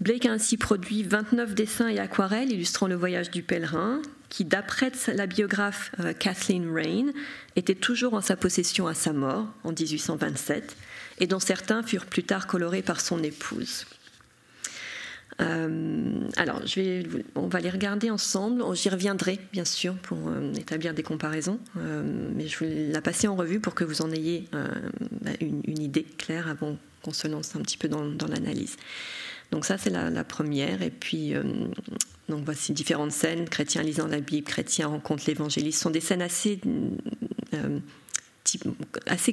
Blake 0.00 0.26
a 0.26 0.32
ainsi 0.32 0.56
produit 0.56 1.02
29 1.02 1.54
dessins 1.54 1.88
et 1.88 1.98
aquarelles 1.98 2.52
illustrant 2.52 2.86
le 2.86 2.94
voyage 2.94 3.30
du 3.30 3.42
pèlerin, 3.42 4.02
qui, 4.28 4.44
d'après 4.44 4.92
la 5.08 5.26
biographe 5.26 5.90
euh, 6.00 6.12
Kathleen 6.12 6.70
Rain, 6.70 7.06
était 7.54 7.74
toujours 7.74 8.14
en 8.14 8.20
sa 8.20 8.36
possession 8.36 8.86
à 8.86 8.94
sa 8.94 9.12
mort 9.12 9.46
en 9.64 9.70
1827, 9.70 10.76
et 11.18 11.26
dont 11.26 11.40
certains 11.40 11.82
furent 11.82 12.06
plus 12.06 12.24
tard 12.24 12.46
colorés 12.46 12.82
par 12.82 13.00
son 13.00 13.22
épouse. 13.22 13.86
Euh, 15.40 16.28
alors, 16.36 16.62
on 17.34 17.48
va 17.48 17.60
les 17.60 17.70
regarder 17.70 18.10
ensemble. 18.10 18.62
J'y 18.74 18.88
reviendrai, 18.88 19.38
bien 19.52 19.64
sûr, 19.64 19.94
pour 19.96 20.28
euh, 20.28 20.52
établir 20.54 20.94
des 20.94 21.02
comparaisons. 21.02 21.58
Euh, 21.76 22.30
mais 22.34 22.48
je 22.48 22.64
vais 22.64 22.88
la 22.88 23.00
passer 23.00 23.28
en 23.28 23.36
revue 23.36 23.60
pour 23.60 23.74
que 23.74 23.84
vous 23.84 24.02
en 24.02 24.10
ayez 24.10 24.48
bah, 24.52 25.32
une, 25.40 25.80
idée 25.80 26.04
claire 26.04 26.48
avant 26.48 26.76
qu'on 27.02 27.12
se 27.12 27.28
lance 27.28 27.54
un 27.54 27.60
petit 27.60 27.76
peu 27.76 27.88
dans, 27.88 28.02
l'analyse. 28.28 28.76
Donc 29.50 29.64
ça, 29.64 29.78
c'est 29.78 29.90
la, 29.90 30.24
première. 30.24 30.82
Et 30.82 30.90
puis, 30.90 31.34
donc 32.28 32.44
voici 32.44 32.72
différentes 32.72 33.12
scènes. 33.12 33.48
Chrétien 33.48 33.82
lisant 33.82 34.08
la 34.08 34.20
Bible, 34.20 34.46
chrétien 34.46 34.88
rencontre 34.88 35.24
l'évangéliste. 35.26 35.78
Ce 35.78 35.84
sont 35.84 35.90
des 35.90 36.00
scènes 36.00 36.22
assez 36.22 36.60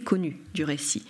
connues 0.02 0.38
du 0.54 0.66
récit. 0.66 1.04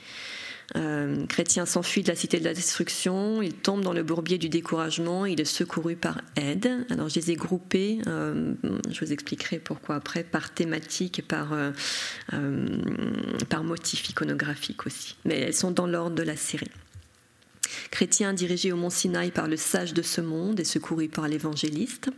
Euh, 0.76 1.26
chrétien 1.28 1.66
s'enfuit 1.66 2.02
de 2.02 2.08
la 2.08 2.16
cité 2.16 2.40
de 2.40 2.44
la 2.44 2.54
destruction, 2.54 3.42
il 3.42 3.54
tombe 3.54 3.82
dans 3.82 3.94
le 3.94 4.02
bourbier 4.02 4.38
du 4.38 4.50
découragement, 4.50 5.26
il 5.26 5.40
est 5.40 5.46
secouru 5.46 5.96
par 5.96 6.22
aide. 6.36 6.86
Alors 6.90 7.10
je 7.10 7.20
les 7.20 7.32
ai 7.32 7.36
groupés, 7.36 8.00
euh, 8.08 8.54
je 8.90 9.06
vous 9.06 9.14
expliquerai 9.14 9.60
pourquoi 9.60 9.96
après, 9.96 10.24
par 10.24 10.52
thématique 10.52 11.20
et 11.20 11.22
par, 11.22 11.54
euh, 11.54 11.72
par 13.50 13.64
motif 13.64 14.10
iconographique 14.10 14.88
aussi. 14.88 15.16
Mais 15.26 15.40
elles 15.40 15.54
sont 15.54 15.72
dans 15.72 15.88
l'ordre 15.88 16.16
de 16.16 16.24
la 16.24 16.36
série. 16.36 16.72
Chrétien 17.92 18.34
dirigé 18.34 18.72
au 18.72 18.76
mont 18.76 18.90
Sinaï 18.90 19.30
par 19.30 19.48
le 19.48 19.58
sage 19.58 19.94
de 19.94 20.02
ce 20.02 20.22
monde 20.22 20.60
et 20.60 20.64
secouru 20.64 21.08
par 21.08 21.28
l'évangéliste. 21.28 22.10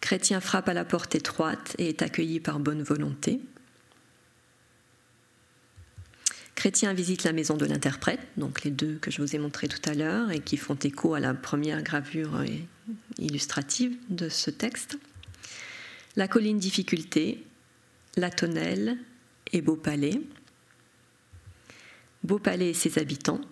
Chrétien 0.00 0.40
frappe 0.40 0.68
à 0.68 0.74
la 0.74 0.84
porte 0.84 1.16
étroite 1.16 1.74
et 1.78 1.88
est 1.88 2.02
accueilli 2.02 2.38
par 2.38 2.60
bonne 2.60 2.84
volonté. 2.84 3.40
Chrétien 6.56 6.94
visite 6.94 7.22
la 7.24 7.32
maison 7.32 7.56
de 7.56 7.66
l'interprète, 7.66 8.20
donc 8.38 8.64
les 8.64 8.70
deux 8.70 8.96
que 8.96 9.10
je 9.10 9.20
vous 9.20 9.36
ai 9.36 9.38
montrés 9.38 9.68
tout 9.68 9.88
à 9.88 9.94
l'heure 9.94 10.30
et 10.30 10.40
qui 10.40 10.56
font 10.56 10.74
écho 10.74 11.12
à 11.14 11.20
la 11.20 11.34
première 11.34 11.82
gravure 11.82 12.42
illustrative 13.18 13.94
de 14.08 14.30
ce 14.30 14.50
texte. 14.50 14.98
La 16.16 16.28
colline 16.28 16.58
difficulté, 16.58 17.44
la 18.16 18.30
tonnelle 18.30 18.96
et 19.52 19.60
Beau 19.60 19.76
Palais. 19.76 20.18
Beau 22.24 22.38
Palais 22.38 22.70
et 22.70 22.74
ses 22.74 22.98
habitants. 22.98 23.42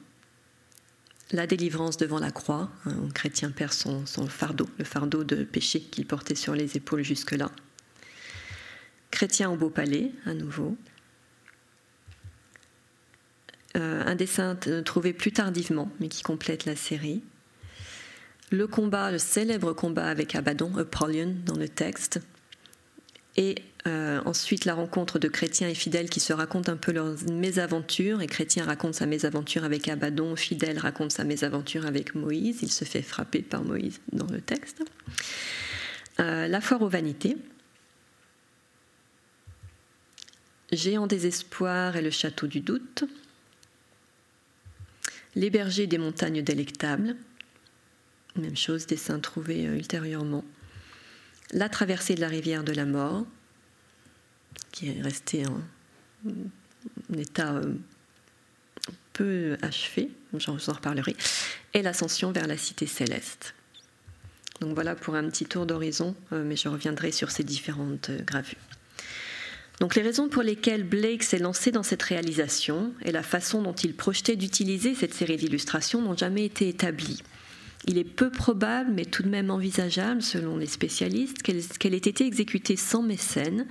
La 1.30 1.46
délivrance 1.46 1.98
devant 1.98 2.18
la 2.18 2.30
croix, 2.30 2.70
un 2.86 3.10
chrétien 3.10 3.50
perd 3.50 3.74
son, 3.74 4.06
son 4.06 4.26
fardeau, 4.26 4.68
le 4.78 4.84
fardeau 4.84 5.24
de 5.24 5.44
péché 5.44 5.80
qu'il 5.80 6.06
portait 6.06 6.34
sur 6.34 6.54
les 6.54 6.78
épaules 6.78 7.02
jusque-là. 7.02 7.50
Chrétien 9.10 9.50
au 9.50 9.56
Beau 9.56 9.70
Palais, 9.70 10.10
à 10.24 10.32
nouveau. 10.32 10.76
Euh, 13.76 14.02
un 14.06 14.14
dessin 14.14 14.56
trouvé 14.84 15.12
plus 15.12 15.32
tardivement, 15.32 15.90
mais 15.98 16.08
qui 16.08 16.22
complète 16.22 16.64
la 16.64 16.76
série. 16.76 17.22
Le 18.50 18.66
combat, 18.66 19.10
le 19.10 19.18
célèbre 19.18 19.72
combat 19.72 20.06
avec 20.06 20.34
Abaddon, 20.36 20.76
Apollyon, 20.76 21.34
dans 21.44 21.56
le 21.56 21.68
texte. 21.68 22.20
Et 23.36 23.56
euh, 23.86 24.20
ensuite 24.24 24.64
la 24.64 24.74
rencontre 24.74 25.18
de 25.18 25.28
chrétiens 25.28 25.68
et 25.68 25.74
fidèles 25.74 26.08
qui 26.08 26.20
se 26.20 26.32
racontent 26.32 26.70
un 26.70 26.76
peu 26.76 26.92
leurs 26.92 27.16
mésaventures. 27.32 28.20
Et 28.22 28.26
chrétien 28.26 28.64
raconte 28.64 28.94
sa 28.94 29.06
mésaventure 29.06 29.64
avec 29.64 29.88
Abaddon, 29.88 30.36
fidèle 30.36 30.78
raconte 30.78 31.10
sa 31.10 31.24
mésaventure 31.24 31.84
avec 31.84 32.14
Moïse. 32.14 32.60
Il 32.62 32.70
se 32.70 32.84
fait 32.84 33.02
frapper 33.02 33.42
par 33.42 33.64
Moïse 33.64 34.00
dans 34.12 34.26
le 34.26 34.40
texte. 34.40 34.84
Euh, 36.20 36.46
la 36.46 36.60
foire 36.60 36.82
aux 36.82 36.88
vanités. 36.88 37.36
Géant 40.70 41.06
désespoir 41.06 41.96
et 41.96 42.02
le 42.02 42.10
château 42.10 42.46
du 42.46 42.60
doute 42.60 43.04
les 45.36 45.50
bergers 45.50 45.86
des 45.86 45.98
montagnes 45.98 46.42
délectables, 46.42 47.16
même 48.36 48.56
chose, 48.56 48.86
dessin 48.86 49.20
trouvé 49.20 49.66
euh, 49.66 49.76
ultérieurement, 49.76 50.44
la 51.52 51.68
traversée 51.68 52.14
de 52.14 52.20
la 52.20 52.28
rivière 52.28 52.64
de 52.64 52.72
la 52.72 52.84
mort, 52.84 53.26
qui 54.72 54.88
est 54.88 55.00
restée 55.02 55.44
en, 55.46 55.60
état 57.16 57.54
euh, 57.54 57.74
peu 59.12 59.56
achevé, 59.62 60.10
j'en 60.36 60.54
en 60.54 60.72
reparlerai, 60.72 61.14
et 61.74 61.82
l'ascension 61.82 62.32
vers 62.32 62.46
la 62.46 62.56
cité 62.56 62.86
céleste. 62.86 63.54
Donc 64.60 64.74
voilà 64.74 64.94
pour 64.94 65.14
un 65.14 65.28
petit 65.28 65.46
tour 65.46 65.66
d'horizon, 65.66 66.14
euh, 66.32 66.44
mais 66.44 66.56
je 66.56 66.68
reviendrai 66.68 67.12
sur 67.12 67.30
ces 67.30 67.44
différentes 67.44 68.10
gravures. 68.10 68.73
Donc 69.80 69.96
les 69.96 70.02
raisons 70.02 70.28
pour 70.28 70.42
lesquelles 70.42 70.84
Blake 70.84 71.22
s'est 71.22 71.38
lancé 71.38 71.70
dans 71.70 71.82
cette 71.82 72.02
réalisation 72.02 72.92
et 73.02 73.12
la 73.12 73.22
façon 73.22 73.62
dont 73.62 73.72
il 73.72 73.94
projetait 73.94 74.36
d'utiliser 74.36 74.94
cette 74.94 75.14
série 75.14 75.36
d'illustrations 75.36 76.00
n'ont 76.00 76.16
jamais 76.16 76.44
été 76.44 76.68
établies. 76.68 77.22
Il 77.86 77.98
est 77.98 78.04
peu 78.04 78.30
probable, 78.30 78.92
mais 78.92 79.04
tout 79.04 79.22
de 79.22 79.28
même 79.28 79.50
envisageable, 79.50 80.22
selon 80.22 80.56
les 80.56 80.66
spécialistes, 80.66 81.42
qu'elle 81.42 81.94
ait 81.94 81.98
été 81.98 82.24
exécutée 82.24 82.76
sans 82.76 83.02
mécène 83.02 83.66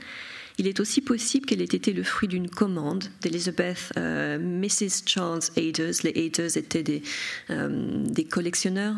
il 0.58 0.68
est 0.68 0.80
aussi 0.80 1.02
possible 1.02 1.46
qu'elle 1.46 1.62
ait 1.62 1.66
été 1.66 1.94
le 1.94 2.04
fruit 2.04 2.28
d'une 2.28 2.50
commande 2.50 3.06
d'Elizabeth 3.22 3.92
euh, 3.98 4.38
Mrs. 4.38 5.04
Charles 5.06 5.42
Aders. 5.58 6.04
Les 6.04 6.28
Aders 6.28 6.58
étaient 6.58 6.84
des, 6.84 7.02
euh, 7.50 8.04
collectionneurs 8.30 8.96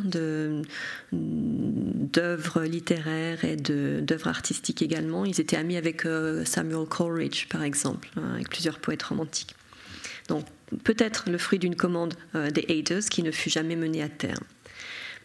d'œuvres 1.12 2.64
littéraires 2.64 3.46
et 3.46 3.56
d'œuvres 3.56 4.28
artistiques 4.28 4.82
également. 4.82 5.26
Ils 5.26 5.40
étaient 5.40 5.58
amis 5.58 5.78
avec 5.78 6.06
euh, 6.06 6.44
Samuel 6.46 6.86
Coleridge, 6.88 7.48
par 7.48 7.64
exemple, 7.64 8.10
hein, 8.18 8.34
avec 8.36 8.50
plusieurs 8.50 8.80
poètes 8.80 9.04
romantiques. 9.04 9.56
Donc 10.28 10.46
peut-être 10.84 11.30
le 11.30 11.38
fruit 11.38 11.60
d'une 11.60 11.76
commande 11.76 12.16
des 12.34 12.66
Aiders 12.68 13.06
qui 13.10 13.22
ne 13.22 13.32
fut 13.32 13.52
jamais 13.52 13.76
menée 13.76 14.02
à 14.02 14.10
terme. 14.10 14.44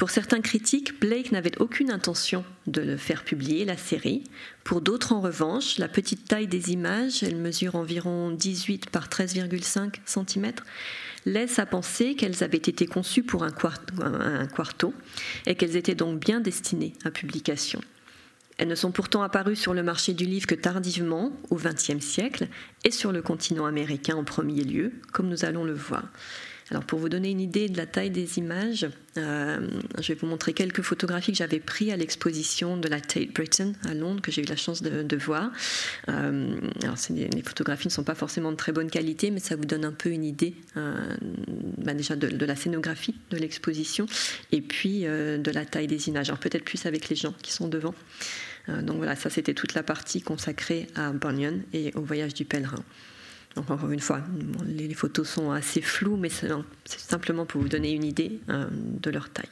Pour 0.01 0.09
certains 0.09 0.41
critiques, 0.41 0.99
Blake 0.99 1.31
n'avait 1.31 1.61
aucune 1.61 1.91
intention 1.91 2.43
de 2.67 2.97
faire 2.97 3.23
publier, 3.23 3.67
la 3.67 3.77
série. 3.77 4.25
Pour 4.65 4.81
d'autres, 4.81 5.13
en 5.13 5.21
revanche, 5.21 5.77
la 5.77 5.89
petite 5.89 6.27
taille 6.27 6.47
des 6.47 6.73
images, 6.73 7.23
elle 7.23 7.37
mesure 7.37 7.75
environ 7.75 8.31
18 8.31 8.89
par 8.89 9.11
13,5 9.11 9.97
cm, 10.07 10.53
laisse 11.27 11.59
à 11.59 11.67
penser 11.67 12.15
qu'elles 12.15 12.43
avaient 12.43 12.57
été 12.57 12.87
conçues 12.87 13.23
pour 13.23 13.43
un, 13.43 13.51
quarto 13.51 14.95
et 15.45 15.55
qu'elles 15.55 15.77
étaient 15.77 15.95
donc 15.95 16.19
bien 16.19 16.41
destinées 16.41 16.95
à 17.05 17.11
publication. 17.11 17.83
Elles 18.57 18.69
ne 18.69 18.75
sont 18.75 18.93
pourtant 18.93 19.23
apparues 19.23 19.55
sur 19.55 19.75
le 19.75 19.83
marché 19.83 20.15
du 20.15 20.25
livre 20.25 20.47
que 20.47 20.55
tardivement, 20.55 21.31
au 21.51 21.57
XXe 21.57 22.01
siècle, 22.01 22.49
et 22.85 22.91
sur 22.91 23.13
le 23.13 23.21
continent 23.21 23.67
américain 23.67 24.17
en 24.17 24.25
premier 24.25 24.65
lieu, 24.65 24.93
comme 25.13 25.29
nous 25.29 25.45
allons 25.45 25.65
le 25.65 25.75
voir. 25.75 26.05
Alors 26.71 26.85
pour 26.85 27.01
vous 27.01 27.09
donner 27.09 27.31
une 27.31 27.41
idée 27.41 27.69
de 27.69 27.77
la 27.77 27.87
taille 27.87 28.11
des 28.11 28.39
images, 28.39 28.87
euh, 29.19 29.69
je 30.01 30.13
vais 30.13 30.19
vous 30.19 30.29
montrer 30.29 30.53
quelques 30.53 30.83
photographies 30.83 31.33
que 31.33 31.39
j'avais 31.39 31.59
prises 31.59 31.91
à 31.91 31.97
l'exposition 31.97 32.77
de 32.77 32.87
la 32.87 33.01
Tate 33.01 33.33
Britain 33.35 33.73
à 33.89 33.95
Londres, 33.95 34.21
que 34.23 34.31
j'ai 34.31 34.43
eu 34.43 34.47
la 34.47 34.57
chance 34.57 34.81
de, 34.81 35.17
voir. 35.17 35.51
Euh, 36.09 36.61
alors 36.83 36.97
les 37.11 37.43
photographies 37.43 37.89
ne 37.89 37.93
sont 37.93 38.05
pas 38.05 38.15
forcément 38.15 38.53
de 38.53 38.57
très 38.57 38.71
bonne 38.71 38.89
qualité, 38.89 39.33
mais 39.33 39.41
ça 39.41 39.57
vous 39.57 39.65
donne 39.65 39.85
un 39.85 39.93
peu 39.93 40.11
une 40.11 40.25
idée 40.25 40.55
euh, 40.77 40.95
bah, 41.79 41.93
déjà 41.93 42.15
de, 42.15 42.47
la 42.47 42.55
scénographie 42.55 43.17
de 43.31 43.37
l'exposition 43.37 44.07
et 44.53 44.61
puis 44.61 45.01
de 45.03 45.51
la 45.51 45.65
taille 45.65 45.89
des 45.89 46.09
images. 46.09 46.29
Alors 46.29 46.39
peut-être 46.39 46.65
plus 46.65 46.87
avec 46.87 47.09
les 47.09 47.17
gens 47.17 47.35
qui 47.43 47.53
sont 47.53 47.67
devant. 47.67 47.95
donc 48.69 48.99
voilà, 48.99 49.17
ça 49.17 49.29
c'était 49.29 49.55
toute 49.55 49.75
la 49.75 49.83
partie 49.83 50.23
consacrée 50.23 50.87
à 50.95 51.13
Bunyan 51.13 51.63
et 51.73 51.93
au 51.97 52.03
voyage 52.03 52.35
du 52.35 52.45
pèlerin. 52.45 52.85
Encore 53.57 53.91
une 53.91 54.01
fois, 54.01 54.21
les 54.65 54.95
photos 54.95 55.29
sont 55.29 55.51
assez 55.51 55.81
floues, 55.81 56.17
mais 56.17 56.29
c'est 56.29 56.51
simplement 56.87 57.47
pour 57.47 57.61
vous 57.61 57.69
donner 57.69 57.93
une 57.93 58.05
idée 58.05 58.41
euh, 58.49 58.67
de 58.71 59.11
leur 59.11 59.29
taille. 59.31 59.49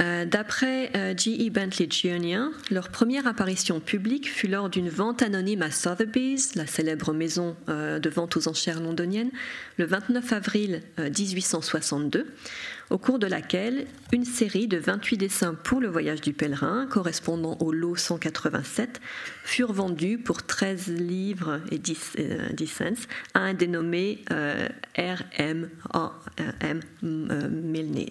Euh, 0.00 0.24
d'après 0.24 0.90
euh, 0.96 1.14
G.E. 1.16 1.50
Bentley 1.50 1.88
Jr., 1.88 2.46
leur 2.70 2.88
première 2.88 3.26
apparition 3.26 3.80
publique 3.80 4.30
fut 4.30 4.48
lors 4.48 4.68
d'une 4.68 4.88
vente 4.88 5.22
anonyme 5.22 5.62
à 5.62 5.70
Sotheby's, 5.70 6.56
la 6.56 6.66
célèbre 6.66 7.12
maison 7.12 7.56
de 7.68 8.08
vente 8.10 8.36
aux 8.36 8.48
enchères 8.48 8.80
londonienne, 8.80 9.30
le 9.76 9.84
29 9.84 10.32
avril 10.32 10.82
1862 10.98 12.26
au 12.90 12.98
cours 12.98 13.18
de 13.18 13.26
laquelle 13.26 13.86
une 14.12 14.24
série 14.24 14.68
de 14.68 14.76
28 14.76 15.16
dessins 15.16 15.54
pour 15.54 15.80
le 15.80 15.88
voyage 15.88 16.20
du 16.20 16.32
pèlerin, 16.32 16.86
correspondant 16.90 17.56
au 17.60 17.72
lot 17.72 17.96
187, 17.96 19.00
furent 19.42 19.72
vendus 19.72 20.18
pour 20.18 20.42
13 20.42 20.88
livres 20.88 21.60
et 21.70 21.78
10, 21.78 22.12
euh, 22.18 22.66
cents 22.66 23.08
à 23.34 23.40
un 23.40 23.54
dénommé 23.54 24.24
euh, 24.30 24.68
R.M. 24.96 25.70
M. 26.60 26.80
Euh, 27.02 27.48
Milnes. 27.48 28.06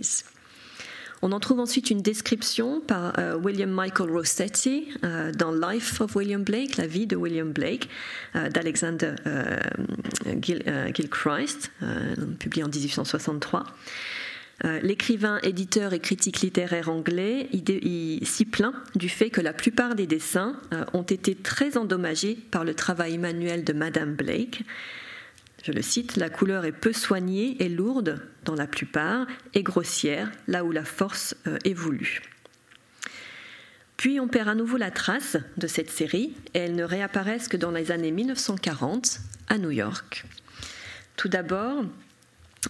On 1.25 1.31
en 1.31 1.39
trouve 1.39 1.61
ensuite 1.61 1.89
une 1.89 2.01
description 2.01 2.81
par 2.81 3.13
William 3.41 3.69
Michael 3.69 4.11
Rossetti 4.11 4.89
dans 5.37 5.53
Life 5.53 6.01
of 6.01 6.17
William 6.17 6.43
Blake, 6.43 6.75
la 6.75 6.85
vie 6.85 7.07
de 7.07 7.15
William 7.15 7.49
Blake, 7.49 7.87
d'Alexander 8.33 9.15
Gilchrist, 10.41 11.71
publié 12.39 12.63
en 12.65 12.67
1863. 12.67 13.65
Euh, 14.65 14.79
l'écrivain, 14.81 15.39
éditeur 15.43 15.93
et 15.93 15.99
critique 15.99 16.41
littéraire 16.41 16.87
anglais 16.87 17.49
s'y 18.23 18.45
plaint 18.45 18.73
du 18.95 19.09
fait 19.09 19.29
que 19.29 19.41
la 19.41 19.51
plupart 19.51 19.95
des 19.95 20.07
dessins 20.07 20.55
euh, 20.73 20.85
ont 20.93 21.03
été 21.03 21.35
très 21.35 21.75
endommagés 21.75 22.37
par 22.51 22.63
le 22.63 22.73
travail 22.73 23.17
manuel 23.17 23.63
de 23.63 23.73
Madame 23.73 24.13
Blake. 24.13 24.63
Je 25.63 25.71
le 25.71 25.81
cite, 25.81 26.17
la 26.17 26.29
couleur 26.29 26.65
est 26.65 26.71
peu 26.71 26.93
soignée 26.93 27.57
et 27.61 27.67
lourde 27.67 28.21
dans 28.43 28.55
la 28.55 28.67
plupart 28.67 29.27
et 29.53 29.63
grossière 29.63 30.31
là 30.47 30.63
où 30.63 30.71
la 30.71 30.85
force 30.85 31.35
euh, 31.47 31.57
est 31.63 31.73
voulue. 31.73 32.21
Puis 33.97 34.19
on 34.19 34.27
perd 34.27 34.49
à 34.49 34.55
nouveau 34.55 34.77
la 34.77 34.91
trace 34.91 35.37
de 35.57 35.67
cette 35.67 35.89
série 35.89 36.33
et 36.53 36.59
elles 36.59 36.75
ne 36.75 36.83
réapparaissent 36.83 37.47
que 37.47 37.57
dans 37.57 37.71
les 37.71 37.91
années 37.91 38.11
1940 38.11 39.19
à 39.47 39.57
New 39.57 39.71
York. 39.71 40.25
Tout 41.15 41.29
d'abord, 41.29 41.85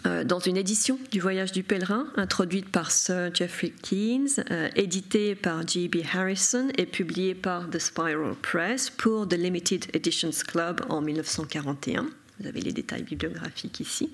euh, 0.05 0.23
dans 0.23 0.39
une 0.39 0.57
édition 0.57 0.99
du 1.12 1.19
Voyage 1.19 1.51
du 1.51 1.63
pèlerin, 1.63 2.07
introduite 2.17 2.69
par 2.69 2.91
Sir 2.91 3.33
Geoffrey 3.33 3.71
Keynes, 3.81 4.29
euh, 4.51 4.69
éditée 4.75 5.36
par 5.36 5.65
G.B. 5.67 5.97
Harrison 6.13 6.67
et 6.77 6.86
publiée 6.86 7.36
par 7.36 7.69
The 7.69 7.79
Spiral 7.79 8.36
Press 8.41 8.89
pour 8.89 9.27
The 9.27 9.33
Limited 9.33 9.86
Editions 9.93 10.43
Club 10.47 10.81
en 10.89 11.01
1941. 11.01 12.07
Vous 12.39 12.47
avez 12.47 12.62
les 12.62 12.73
détails 12.73 13.03
bibliographiques 13.03 13.79
ici. 13.79 14.09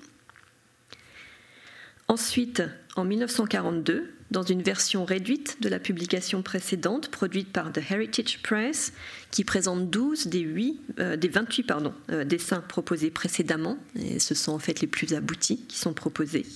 Ensuite, 2.10 2.64
en 2.96 3.04
1942, 3.04 4.12
dans 4.32 4.42
une 4.42 4.62
version 4.62 5.04
réduite 5.04 5.58
de 5.60 5.68
la 5.68 5.78
publication 5.78 6.42
précédente 6.42 7.08
produite 7.08 7.52
par 7.52 7.70
The 7.70 7.88
Heritage 7.88 8.42
Press, 8.42 8.92
qui 9.30 9.44
présente 9.44 9.90
12 9.90 10.26
des, 10.26 10.40
8, 10.40 10.80
euh, 10.98 11.16
des 11.16 11.28
28 11.28 11.62
pardon, 11.62 11.94
euh, 12.10 12.24
dessins 12.24 12.62
proposés 12.62 13.12
précédemment, 13.12 13.78
et 13.94 14.18
ce 14.18 14.34
sont 14.34 14.50
en 14.50 14.58
fait 14.58 14.80
les 14.80 14.88
plus 14.88 15.14
aboutis 15.14 15.64
qui 15.68 15.78
sont 15.78 15.94
proposés. 15.94 16.46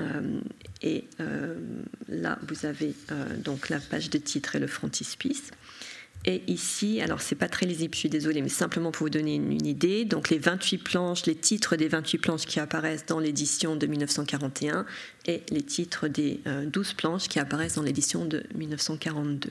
Euh, 0.00 0.40
et 0.80 1.04
là, 2.08 2.38
vous 2.48 2.64
avez 2.64 2.94
donc 3.44 3.68
la 3.68 3.78
page 3.78 4.08
de 4.08 4.16
titre 4.16 4.56
et 4.56 4.58
le 4.58 4.66
frontispice. 4.66 5.50
Et 6.24 6.42
ici, 6.48 7.00
alors 7.00 7.20
c'est 7.20 7.36
pas 7.36 7.48
très 7.48 7.66
lisible, 7.66 7.94
je 7.94 8.00
suis 8.00 8.08
désolée, 8.08 8.42
mais 8.42 8.48
simplement 8.48 8.90
pour 8.90 9.06
vous 9.06 9.10
donner 9.10 9.36
une, 9.36 9.64
idée, 9.64 10.04
donc 10.04 10.30
les 10.30 10.38
28 10.38 10.78
planches, 10.78 11.26
les 11.26 11.36
titres 11.36 11.76
des 11.76 11.86
28 11.86 12.18
planches 12.18 12.46
qui 12.46 12.58
apparaissent 12.58 13.06
dans 13.06 13.20
l'édition 13.20 13.76
de 13.76 13.86
1941 13.86 14.86
et 15.26 15.42
les 15.50 15.62
titres 15.62 16.08
des 16.08 16.40
12 16.44 16.46
euh, 16.46 16.94
planches 16.96 17.28
qui 17.28 17.38
apparaissent 17.38 17.74
dans 17.74 17.82
l'édition 17.82 18.24
de 18.24 18.42
1942. 18.54 19.50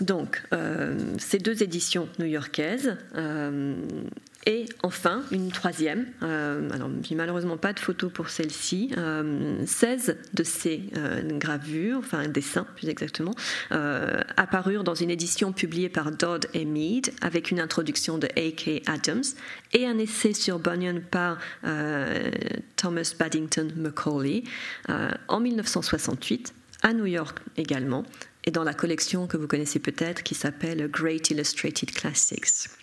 Donc, 0.00 0.42
euh, 0.52 0.98
ces 1.18 1.38
deux 1.38 1.62
éditions 1.62 2.08
new-yorkaises 2.18 2.96
euh, 3.16 3.74
et 4.46 4.64
enfin, 4.82 5.22
une 5.32 5.52
troisième, 5.52 6.06
euh, 6.22 6.70
alors 6.70 6.88
j'ai 7.02 7.14
malheureusement 7.14 7.58
pas 7.58 7.74
de 7.74 7.78
photo 7.78 8.08
pour 8.08 8.30
celle-ci, 8.30 8.90
16 8.90 8.96
euh, 8.96 10.14
de 10.32 10.42
ces 10.42 10.84
euh, 10.96 11.20
gravures, 11.38 11.98
enfin 11.98 12.26
dessins 12.26 12.66
plus 12.76 12.88
exactement, 12.88 13.34
apparurent 14.36 14.84
dans 14.84 14.94
une 14.94 15.10
édition 15.10 15.52
publiée 15.52 15.90
par 15.90 16.10
Dodd 16.10 16.46
et 16.54 16.64
Mead 16.64 17.12
avec 17.20 17.50
une 17.50 17.60
introduction 17.60 18.16
de 18.16 18.28
A.K. 18.36 18.82
Adams 18.86 19.22
et 19.74 19.86
un 19.86 19.98
essai 19.98 20.32
sur 20.32 20.58
Bunyan 20.58 21.00
par 21.10 21.38
Thomas 22.76 23.14
Baddington 23.18 23.68
Macaulay 23.76 24.44
en 25.28 25.40
1968, 25.40 26.54
à 26.82 26.94
New 26.94 27.06
York 27.06 27.38
également, 27.56 28.04
et 28.44 28.50
dans 28.50 28.64
la 28.64 28.72
collection 28.72 29.26
que 29.26 29.36
vous 29.36 29.46
connaissez 29.46 29.80
peut-être 29.80 30.22
qui 30.22 30.34
s'appelle 30.34 30.88
Great 30.90 31.30
Illustrated 31.30 31.90
Classics. 31.92 32.79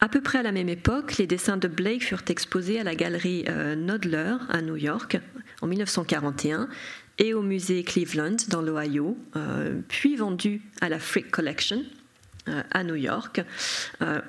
À 0.00 0.08
peu 0.08 0.20
près 0.20 0.38
à 0.38 0.42
la 0.42 0.52
même 0.52 0.68
époque, 0.68 1.16
les 1.18 1.26
dessins 1.26 1.56
de 1.56 1.66
Blake 1.66 2.04
furent 2.04 2.22
exposés 2.28 2.78
à 2.78 2.84
la 2.84 2.94
galerie 2.94 3.44
euh, 3.48 3.74
Nodler 3.74 4.36
à 4.48 4.62
New 4.62 4.76
York 4.76 5.18
en 5.60 5.66
1941 5.66 6.68
et 7.18 7.34
au 7.34 7.42
musée 7.42 7.82
Cleveland 7.82 8.36
dans 8.48 8.62
l'Ohio, 8.62 9.18
euh, 9.34 9.80
puis 9.88 10.14
vendus 10.14 10.62
à 10.80 10.88
la 10.88 11.00
Frick 11.00 11.32
Collection 11.32 11.82
euh, 12.46 12.62
à 12.70 12.84
New 12.84 12.94
York, 12.94 13.40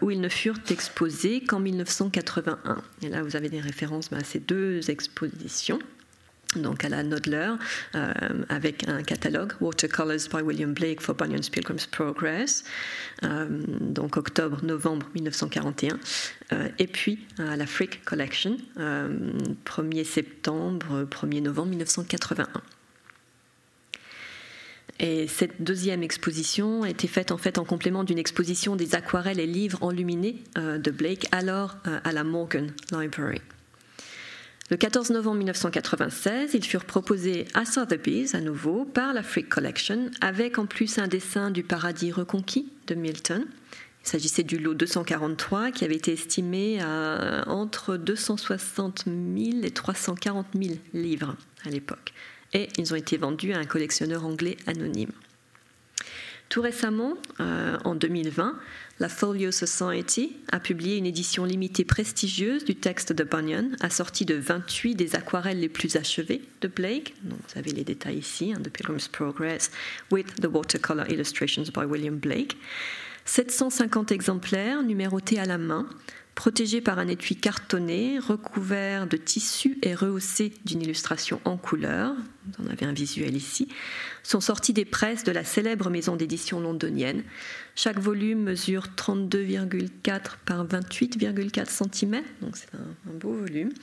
où 0.02 0.10
ils 0.10 0.20
ne 0.20 0.30
furent 0.30 0.60
exposés 0.72 1.42
qu'en 1.42 1.60
1981. 1.60 2.82
Et 3.04 3.10
là, 3.10 3.22
vous 3.22 3.36
avez 3.36 3.50
des 3.50 3.62
références 3.62 4.12
à 4.12 4.24
ces 4.24 4.40
deux 4.40 4.90
expositions 4.90 5.80
donc 6.56 6.84
à 6.84 6.90
la 6.90 7.04
Nodler, 7.04 7.52
euh, 7.94 8.14
avec 8.50 8.88
un 8.88 9.04
catalogue, 9.04 9.54
Watercolors 9.62 10.30
by 10.34 10.42
William 10.42 10.74
Blake 10.74 11.00
for 11.00 11.14
Bunyan's 11.14 11.50
Pilgrim's 11.50 11.86
Progress, 11.86 12.64
euh, 13.24 13.46
donc 13.80 14.18
octobre-novembre 14.18 15.08
1941, 15.14 16.00
euh, 16.52 16.68
et 16.80 16.88
puis 16.88 17.20
à 17.38 17.56
la 17.56 17.68
Frick 17.68 18.04
Collection, 18.04 18.58
1er 18.78 20.04
septembre, 20.04 21.06
1er 21.10 21.42
novembre 21.44 21.70
1981. 21.70 22.48
Et 25.02 25.28
cette 25.28 25.62
deuxième 25.62 26.04
exposition 26.04 26.84
a 26.84 26.90
été 26.90 27.08
faite 27.08 27.32
en 27.32 27.38
fait 27.38 27.58
en 27.58 27.64
complément 27.64 28.04
d'une 28.04 28.18
exposition 28.18 28.76
des 28.76 28.96
aquarelles 28.96 29.40
et 29.40 29.48
livres 29.48 29.78
enluminés 29.82 30.44
de 30.58 30.92
Blake, 30.92 31.28
alors 31.32 31.78
à 32.04 32.12
la 32.12 32.26
Morgan 32.26 32.74
Library. 32.92 33.42
Le 34.70 34.78
14 34.78 35.10
novembre 35.10 35.38
1996, 35.38 36.54
ils 36.54 36.64
furent 36.64 36.86
proposés 36.86 37.48
à 37.56 37.66
Sotheby's 37.66 38.36
à 38.36 38.40
nouveau 38.40 38.86
par 38.86 39.14
la 39.14 39.24
Frick 39.24 39.50
Collection, 39.50 40.12
avec 40.22 40.60
en 40.60 40.68
plus 40.68 41.00
un 41.00 41.08
dessin 41.08 41.50
du 41.50 41.64
paradis 41.64 42.12
reconquis 42.12 42.72
de 42.86 42.94
Milton. 42.94 43.48
Il 44.04 44.08
s'agissait 44.08 44.44
du 44.44 44.60
lot 44.60 44.76
243 44.76 45.72
qui 45.72 45.86
avait 45.86 45.96
été 45.96 46.14
estimé 46.14 46.80
à 46.82 47.46
entre 47.48 47.98
260 47.98 49.06
000 49.06 49.64
et 49.64 49.72
340 49.72 50.46
000 50.54 50.76
livres 50.94 51.36
à 51.66 51.70
l'époque. 51.70 52.14
Et 52.54 52.70
ils 52.78 52.94
ont 52.94 52.98
été 52.98 53.18
vendus 53.18 53.54
à 53.54 53.58
un 53.58 53.66
collectionneur 53.66 54.24
anglais 54.24 54.58
anonyme. 54.68 55.12
Tout 56.50 56.62
récemment, 56.62 57.16
en 57.40 57.96
2020, 57.96 58.56
la 59.00 59.08
Folio 59.08 59.52
Society 59.52 60.36
a 60.52 60.60
publié 60.60 60.98
une 60.98 61.06
édition 61.06 61.46
limitée 61.46 61.86
prestigieuse 61.86 62.66
du 62.66 62.76
texte 62.76 63.14
de 63.14 63.24
Bunyan, 63.24 63.72
assortie 63.80 64.26
de 64.26 64.36
28 64.36 64.96
des 64.96 65.16
aquarelles 65.16 65.60
les 65.60 65.70
plus 65.70 65.96
achevées 65.96 66.42
de 66.62 66.68
Blake. 66.68 67.16
vous 67.24 67.38
avez 67.60 67.72
les 67.72 67.86
détails 67.86 68.18
ici, 68.18 68.54
hein, 68.54 68.60
The 68.62 68.70
Pilgrim's 68.70 69.08
Progress, 69.08 69.72
with 70.12 70.36
the 70.42 70.48
watercolor 70.48 71.10
illustrations 71.10 71.72
by 71.74 71.86
William 71.86 72.18
Blake. 72.18 72.58
750 73.24 74.12
exemplaires 74.12 74.84
numérotés 74.84 75.40
à 75.40 75.46
la 75.46 75.58
main, 75.58 75.88
protégés 76.40 76.80
par 76.80 77.00
un 77.00 77.10
étui 77.10 77.36
cartonné, 77.36 78.18
recouvert 78.18 79.08
de 79.08 79.18
tissu 79.18 79.78
et 79.82 79.94
rehaussé 79.94 80.54
d'une 80.64 80.82
illustration 80.82 81.42
en 81.44 81.58
couleur, 81.58 82.16
vous 82.46 82.64
en 82.64 82.72
avez 82.72 82.86
un 82.86 82.94
visuel 82.94 83.36
ici, 83.36 83.68
sont 84.24 84.40
sortis 84.40 84.72
des 84.72 84.86
presses 84.86 85.26
de 85.26 85.34
la 85.34 85.44
célèbre 85.44 85.90
maison 85.90 86.16
d'édition 86.16 86.62
londonienne. 86.62 87.24
Chaque 87.76 88.00
volume 88.00 88.42
mesure 88.42 88.86
32,4 88.96 90.38
par 90.46 90.66
28,4 90.66 91.68
cm, 91.68 92.22
donc 92.42 92.56
c'est 92.56 92.74
un, 92.74 93.14
beau 93.20 93.34
volume, 93.34 93.74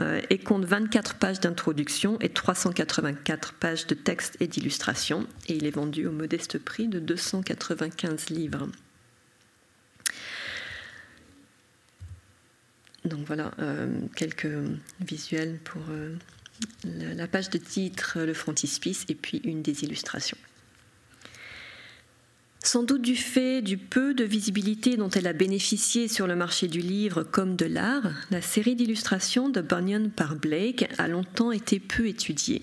euh, 0.00 0.20
et 0.30 0.38
compte 0.38 0.64
24 0.64 1.14
pages 1.14 1.38
d'introduction 1.38 2.18
et 2.18 2.30
384 2.30 3.52
pages 3.52 3.86
de 3.86 3.94
texte 3.94 4.36
et 4.40 4.48
d'illustration, 4.48 5.28
et 5.46 5.54
il 5.54 5.64
est 5.64 5.70
vendu 5.76 6.08
au 6.08 6.12
modeste 6.12 6.58
prix 6.58 6.88
de 6.88 6.98
295 6.98 8.30
livres. 8.30 8.66
Donc 13.04 13.20
voilà, 13.26 13.52
euh, 13.58 13.88
quelques 14.14 14.48
visuels 15.00 15.58
pour 15.64 15.82
euh, 15.90 16.14
la 16.84 17.26
page 17.26 17.50
de 17.50 17.58
titre, 17.58 18.18
le 18.20 18.34
frontispice 18.34 19.06
et 19.08 19.14
puis 19.14 19.40
une 19.44 19.62
des 19.62 19.84
illustrations. 19.84 20.36
Sans 22.62 22.82
doute 22.82 23.00
du 23.00 23.16
fait 23.16 23.62
du 23.62 23.78
peu 23.78 24.12
de 24.12 24.22
visibilité 24.22 24.98
dont 24.98 25.08
elle 25.08 25.26
a 25.26 25.32
bénéficié 25.32 26.08
sur 26.08 26.26
le 26.26 26.36
marché 26.36 26.68
du 26.68 26.80
livre 26.80 27.22
comme 27.22 27.56
de 27.56 27.64
l'art, 27.64 28.12
la 28.30 28.42
série 28.42 28.76
d'illustrations 28.76 29.48
de 29.48 29.62
Bunyan 29.62 30.10
par 30.10 30.36
Blake 30.36 30.86
a 30.98 31.08
longtemps 31.08 31.52
été 31.52 31.80
peu 31.80 32.06
étudiée. 32.06 32.62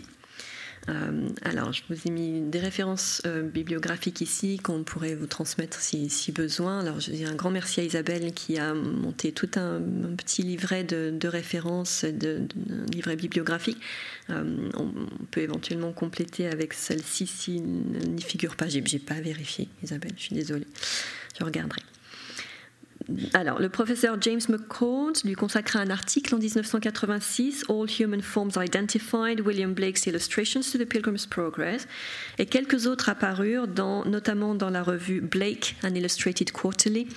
Euh, 0.90 1.30
alors, 1.44 1.74
je 1.74 1.84
vous 1.90 1.98
ai 2.06 2.12
mis 2.12 2.42
des 2.42 2.60
références 2.60 3.22
euh, 3.26 3.42
bibliographiques 3.44 4.22
ici 4.22 4.58
qu'on 4.58 4.84
pourrait 4.84 5.16
vous 5.16 5.28
transmettre 5.28 5.80
si, 5.82 6.32
besoin. 6.32 6.80
Alors, 6.80 7.00
je 7.00 7.12
dis 7.12 7.26
un 7.26 7.36
grand 7.36 7.52
merci 7.52 7.82
à 7.82 7.84
Isabelle 7.84 8.34
qui 8.34 8.58
a 8.58 8.74
monté 8.74 9.32
tout 9.32 9.50
un, 9.56 9.82
petit 10.16 10.44
livret 10.44 10.84
de, 10.84 11.28
références, 11.28 12.06
de, 12.06 12.48
livret 12.92 13.16
bibliographique. 13.16 13.78
Euh, 14.30 14.70
on, 14.76 14.92
peut 15.32 15.42
éventuellement 15.42 15.92
compléter 15.92 16.48
avec 16.48 16.74
celle-ci 16.74 17.28
s'il 17.28 17.64
n'y 17.64 18.22
figure 18.22 18.56
pas. 18.56 18.68
J'ai 18.68 18.82
pas 19.00 19.20
vérifié, 19.20 19.68
Isabelle, 19.84 20.14
je 20.16 20.24
suis 20.24 20.36
désolée. 20.36 20.68
Je 21.38 21.44
regarderai 21.44 21.82
alors, 23.34 23.60
le 23.60 23.70
professeur 23.70 24.18
James 24.22 24.42
McCord 24.50 25.14
lui 25.24 25.34
consacra 25.34 25.80
un 25.80 25.90
article 25.90 26.36
en 26.36 26.40
1986, 26.40 27.66
All 27.70 27.88
Human 28.00 28.22
Forms 28.22 28.52
Identified, 28.58 29.40
William 29.42 29.74
Blake's 29.74 30.06
Illustrations 30.08 30.62
to 30.72 30.78
the 30.78 30.86
Pilgrim's 30.86 31.26
Progress, 31.26 31.88
et 32.38 32.46
quelques 32.46 32.86
autres 32.86 33.10
apparurent, 33.10 33.68
notamment 34.06 34.56
dans 34.56 34.70
la 34.70 34.84
revue 34.84 35.22
Blake, 35.22 35.78
An 35.84 35.96
Illustrated 35.96 36.52
Quarterly, 36.52 37.08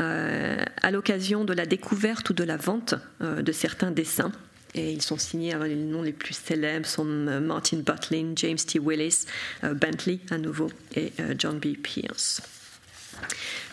euh, 0.00 0.62
à 0.82 0.90
l'occasion 0.90 1.44
de 1.44 1.54
la 1.54 1.64
découverte 1.64 2.28
ou 2.30 2.34
de 2.34 2.44
la 2.44 2.56
vente 2.56 2.94
euh, 3.22 3.40
de 3.42 3.52
certains 3.52 3.90
dessins. 3.90 4.32
Et 4.74 4.92
ils 4.92 5.02
sont 5.02 5.18
signés, 5.18 5.54
les 5.66 5.76
noms 5.76 6.02
les 6.02 6.12
plus 6.12 6.34
célèbres 6.34 6.86
sont 6.86 7.06
euh, 7.06 7.40
Martin 7.40 7.78
Butlin, 7.78 8.32
James 8.36 8.56
T. 8.56 8.78
Willis, 8.78 9.26
Bentley 9.62 10.20
à 10.30 10.38
nouveau, 10.38 10.70
et 10.94 11.12
John 11.38 11.58
B. 11.58 11.76
Pierce. 11.82 12.42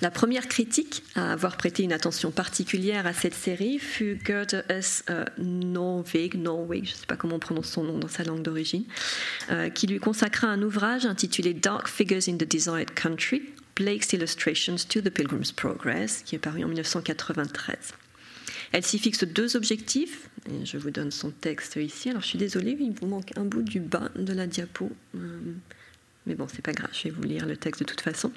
La 0.01 0.11
première 0.11 0.47
critique 0.47 1.03
à 1.15 1.33
avoir 1.33 1.57
prêté 1.57 1.83
une 1.83 1.93
attention 1.93 2.31
particulière 2.31 3.05
à 3.05 3.13
cette 3.13 3.33
série 3.33 3.79
fut 3.79 4.19
Gerda 4.25 4.63
S. 4.69 5.03
Euh, 5.09 5.25
Norweg, 5.37 6.33
je 6.33 6.79
ne 6.79 6.85
sais 6.85 7.05
pas 7.07 7.15
comment 7.15 7.35
on 7.35 7.39
prononce 7.39 7.67
son 7.67 7.83
nom 7.83 7.97
dans 7.97 8.07
sa 8.07 8.23
langue 8.23 8.41
d'origine, 8.41 8.85
euh, 9.51 9.69
qui 9.69 9.87
lui 9.87 9.99
consacra 9.99 10.47
un 10.47 10.61
ouvrage 10.61 11.05
intitulé 11.05 11.53
Dark 11.53 11.87
Figures 11.87 12.29
in 12.29 12.37
the 12.37 12.49
Desired 12.49 12.93
Country, 12.93 13.41
Blake's 13.75 14.13
Illustrations 14.13 14.77
to 14.87 15.01
the 15.01 15.09
Pilgrim's 15.09 15.51
Progress, 15.51 16.21
qui 16.25 16.35
est 16.35 16.39
paru 16.39 16.63
en 16.63 16.67
1993. 16.67 17.93
Elle 18.71 18.85
s'y 18.85 18.99
fixe 18.99 19.23
deux 19.23 19.55
objectifs, 19.55 20.29
et 20.47 20.65
je 20.65 20.77
vous 20.77 20.91
donne 20.91 21.11
son 21.11 21.31
texte 21.31 21.77
ici. 21.77 22.09
Alors 22.09 22.21
je 22.21 22.27
suis 22.27 22.37
désolée, 22.37 22.77
il 22.79 22.93
vous 22.93 23.07
manque 23.07 23.37
un 23.37 23.45
bout 23.45 23.63
du 23.63 23.79
bas 23.79 24.09
de 24.15 24.33
la 24.33 24.47
diapo. 24.47 24.91
Euh, 25.15 25.19
mais 26.25 26.35
bon, 26.35 26.47
c'est 26.47 26.61
pas 26.61 26.73
grave, 26.73 26.89
je 26.93 27.05
vais 27.05 27.09
vous 27.09 27.23
lire 27.23 27.45
le 27.45 27.57
texte 27.57 27.81
de 27.81 27.85
toute 27.85 28.01
façon. 28.01 28.31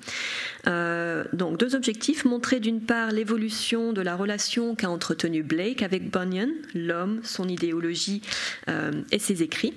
Euh, 0.67 1.25
donc, 1.33 1.59
deux 1.59 1.75
objectifs 1.75 2.25
montrer 2.25 2.61
d'une 2.61 2.81
part 2.81 3.11
l'évolution 3.11 3.93
de 3.93 4.01
la 4.01 4.17
relation 4.17 4.75
qu'a 4.75 4.89
entretenue 4.89 5.43
Blake 5.43 5.83
avec 5.83 6.11
Bunyan, 6.11 6.49
l'homme, 6.75 7.21
son 7.23 7.49
idéologie 7.49 8.23
euh, 8.69 8.93
et 9.11 9.19
ses 9.19 9.43
écrits, 9.43 9.75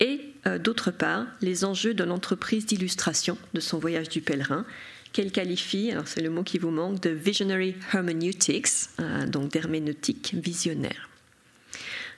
et 0.00 0.20
euh, 0.46 0.58
d'autre 0.58 0.90
part 0.90 1.26
les 1.40 1.64
enjeux 1.64 1.94
de 1.94 2.04
l'entreprise 2.04 2.66
d'illustration 2.66 3.36
de 3.52 3.60
son 3.60 3.78
voyage 3.78 4.08
du 4.08 4.20
pèlerin, 4.20 4.64
qu'elle 5.12 5.30
qualifie, 5.30 5.92
alors 5.92 6.08
c'est 6.08 6.22
le 6.22 6.30
mot 6.30 6.42
qui 6.42 6.58
vous 6.58 6.70
manque, 6.70 7.00
de 7.00 7.10
visionary 7.10 7.76
hermeneutics, 7.92 8.88
donc 9.28 9.52
d'herméneutique 9.52 10.34
visionnaire. 10.34 11.08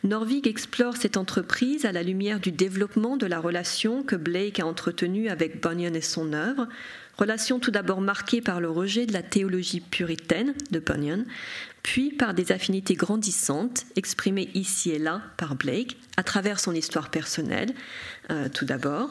Norvig 0.05 0.47
explore 0.47 0.97
cette 0.97 1.17
entreprise 1.17 1.85
à 1.85 1.93
la 1.93 2.03
lumière 2.03 2.41
du 2.41 2.53
développement 2.53 3.17
de 3.17 3.27
la 3.27 3.41
relation 3.41 4.03
que 4.03 4.17
Blake 4.17 4.61
a 4.61 4.67
entretenue 4.67 5.29
avec 5.29 5.63
Bunyan 5.63 5.95
et 5.95 6.01
son 6.01 6.33
œuvre, 6.33 6.69
relation 7.17 7.59
tout 7.59 7.71
d'abord 7.71 8.01
marquée 8.01 8.41
par 8.41 8.61
le 8.61 8.71
rejet 8.71 9.07
de 9.07 9.13
la 9.13 9.23
théologie 9.23 9.81
puritaine 9.81 10.55
de 10.71 10.79
Bunyan, 10.79 11.25
puis 11.83 12.11
par 12.11 12.35
des 12.35 12.53
affinités 12.53 12.95
grandissantes 12.95 13.87
exprimées 13.97 14.51
ici 14.55 14.91
et 14.91 14.99
là 14.99 15.23
par 15.37 15.55
Blake 15.55 15.97
à 16.17 16.23
travers 16.23 16.61
son 16.61 16.75
histoire 16.75 17.11
personnelle, 17.11 17.73
euh, 18.31 18.49
tout 18.53 18.65
d'abord, 18.65 19.11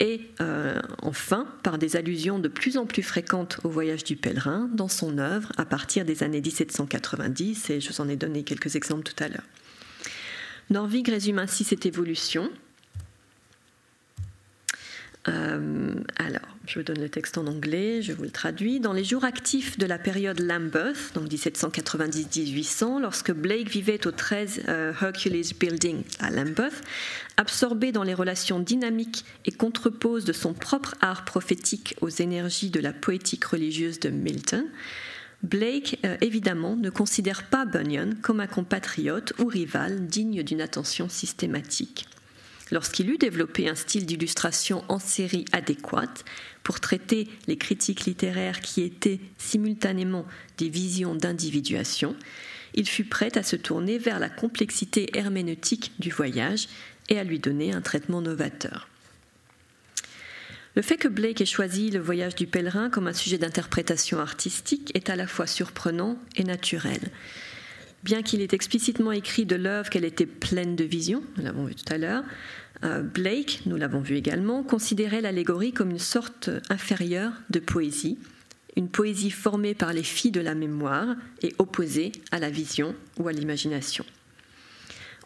et 0.00 0.20
euh, 0.40 0.80
enfin 1.02 1.46
par 1.62 1.78
des 1.78 1.96
allusions 1.96 2.38
de 2.38 2.48
plus 2.48 2.76
en 2.76 2.86
plus 2.86 3.02
fréquentes 3.02 3.58
au 3.62 3.68
voyage 3.68 4.02
du 4.04 4.16
pèlerin 4.16 4.68
dans 4.72 4.88
son 4.88 5.18
œuvre 5.18 5.52
à 5.56 5.64
partir 5.64 6.04
des 6.04 6.22
années 6.22 6.40
1790, 6.40 7.70
et 7.70 7.80
je 7.80 7.88
vous 7.90 8.00
en 8.00 8.08
ai 8.08 8.16
donné 8.16 8.42
quelques 8.42 8.74
exemples 8.74 9.04
tout 9.04 9.22
à 9.22 9.28
l'heure. 9.28 9.44
Norvig 10.70 11.08
résume 11.08 11.38
ainsi 11.38 11.64
cette 11.64 11.86
évolution. 11.86 12.50
Euh, 15.26 15.94
alors, 16.16 16.42
je 16.66 16.78
vous 16.78 16.84
donne 16.84 17.00
le 17.00 17.08
texte 17.08 17.38
en 17.38 17.46
anglais, 17.46 18.02
je 18.02 18.12
vous 18.12 18.24
le 18.24 18.30
traduis. 18.30 18.80
Dans 18.80 18.92
les 18.92 19.04
jours 19.04 19.24
actifs 19.24 19.78
de 19.78 19.86
la 19.86 19.98
période 19.98 20.40
Lambeth, 20.40 21.12
donc 21.14 21.30
1790-1800, 21.30 23.00
lorsque 23.00 23.32
Blake 23.32 23.68
vivait 23.68 24.06
au 24.06 24.10
13 24.10 24.64
euh, 24.68 24.92
Hercules 25.00 25.54
Building 25.58 26.02
à 26.20 26.30
Lambeth, 26.30 26.82
absorbé 27.38 27.90
dans 27.90 28.02
les 28.02 28.14
relations 28.14 28.60
dynamiques 28.60 29.24
et 29.46 29.52
contreposes 29.52 30.24
de 30.24 30.32
son 30.32 30.52
propre 30.52 30.94
art 31.00 31.24
prophétique 31.24 31.96
aux 32.02 32.10
énergies 32.10 32.70
de 32.70 32.80
la 32.80 32.92
poétique 32.92 33.44
religieuse 33.44 34.00
de 34.00 34.10
Milton, 34.10 34.66
Blake, 35.44 35.98
euh, 36.06 36.16
évidemment, 36.22 36.74
ne 36.74 36.88
considère 36.88 37.42
pas 37.44 37.66
Bunyan 37.66 38.14
comme 38.22 38.40
un 38.40 38.46
compatriote 38.46 39.34
ou 39.38 39.44
rival 39.44 40.06
digne 40.06 40.42
d'une 40.42 40.62
attention 40.62 41.10
systématique. 41.10 42.06
Lorsqu'il 42.72 43.10
eut 43.10 43.18
développé 43.18 43.68
un 43.68 43.74
style 43.74 44.06
d'illustration 44.06 44.84
en 44.88 44.98
série 44.98 45.44
adéquate 45.52 46.24
pour 46.62 46.80
traiter 46.80 47.28
les 47.46 47.58
critiques 47.58 48.06
littéraires 48.06 48.62
qui 48.62 48.80
étaient 48.84 49.20
simultanément 49.36 50.24
des 50.56 50.70
visions 50.70 51.14
d'individuation, 51.14 52.16
il 52.72 52.88
fut 52.88 53.04
prêt 53.04 53.36
à 53.36 53.42
se 53.42 53.56
tourner 53.56 53.98
vers 53.98 54.20
la 54.20 54.30
complexité 54.30 55.10
herméneutique 55.14 55.92
du 55.98 56.08
voyage 56.08 56.68
et 57.10 57.18
à 57.18 57.24
lui 57.24 57.38
donner 57.38 57.74
un 57.74 57.82
traitement 57.82 58.22
novateur. 58.22 58.88
Le 60.76 60.82
fait 60.82 60.96
que 60.96 61.08
Blake 61.08 61.40
ait 61.40 61.46
choisi 61.46 61.90
le 61.90 62.00
voyage 62.00 62.34
du 62.34 62.46
pèlerin 62.48 62.90
comme 62.90 63.06
un 63.06 63.12
sujet 63.12 63.38
d'interprétation 63.38 64.18
artistique 64.18 64.90
est 64.94 65.08
à 65.08 65.14
la 65.14 65.28
fois 65.28 65.46
surprenant 65.46 66.18
et 66.34 66.42
naturel. 66.42 67.00
Bien 68.02 68.22
qu'il 68.22 68.40
ait 68.40 68.48
explicitement 68.50 69.12
écrit 69.12 69.46
de 69.46 69.56
l'œuvre 69.56 69.88
qu'elle 69.88 70.04
était 70.04 70.26
pleine 70.26 70.74
de 70.74 70.84
vision, 70.84 71.22
nous 71.36 71.44
l'avons 71.44 71.64
vu 71.64 71.76
tout 71.76 71.92
à 71.92 71.96
l'heure, 71.96 72.24
euh, 72.82 73.02
Blake, 73.02 73.62
nous 73.66 73.76
l'avons 73.76 74.00
vu 74.00 74.16
également, 74.16 74.62
considérait 74.64 75.20
l'allégorie 75.20 75.72
comme 75.72 75.90
une 75.90 76.00
sorte 76.00 76.50
inférieure 76.68 77.32
de 77.50 77.60
poésie, 77.60 78.18
une 78.76 78.88
poésie 78.88 79.30
formée 79.30 79.74
par 79.74 79.92
les 79.92 80.02
filles 80.02 80.32
de 80.32 80.40
la 80.40 80.56
mémoire 80.56 81.14
et 81.42 81.54
opposée 81.58 82.10
à 82.32 82.40
la 82.40 82.50
vision 82.50 82.96
ou 83.18 83.28
à 83.28 83.32
l'imagination. 83.32 84.04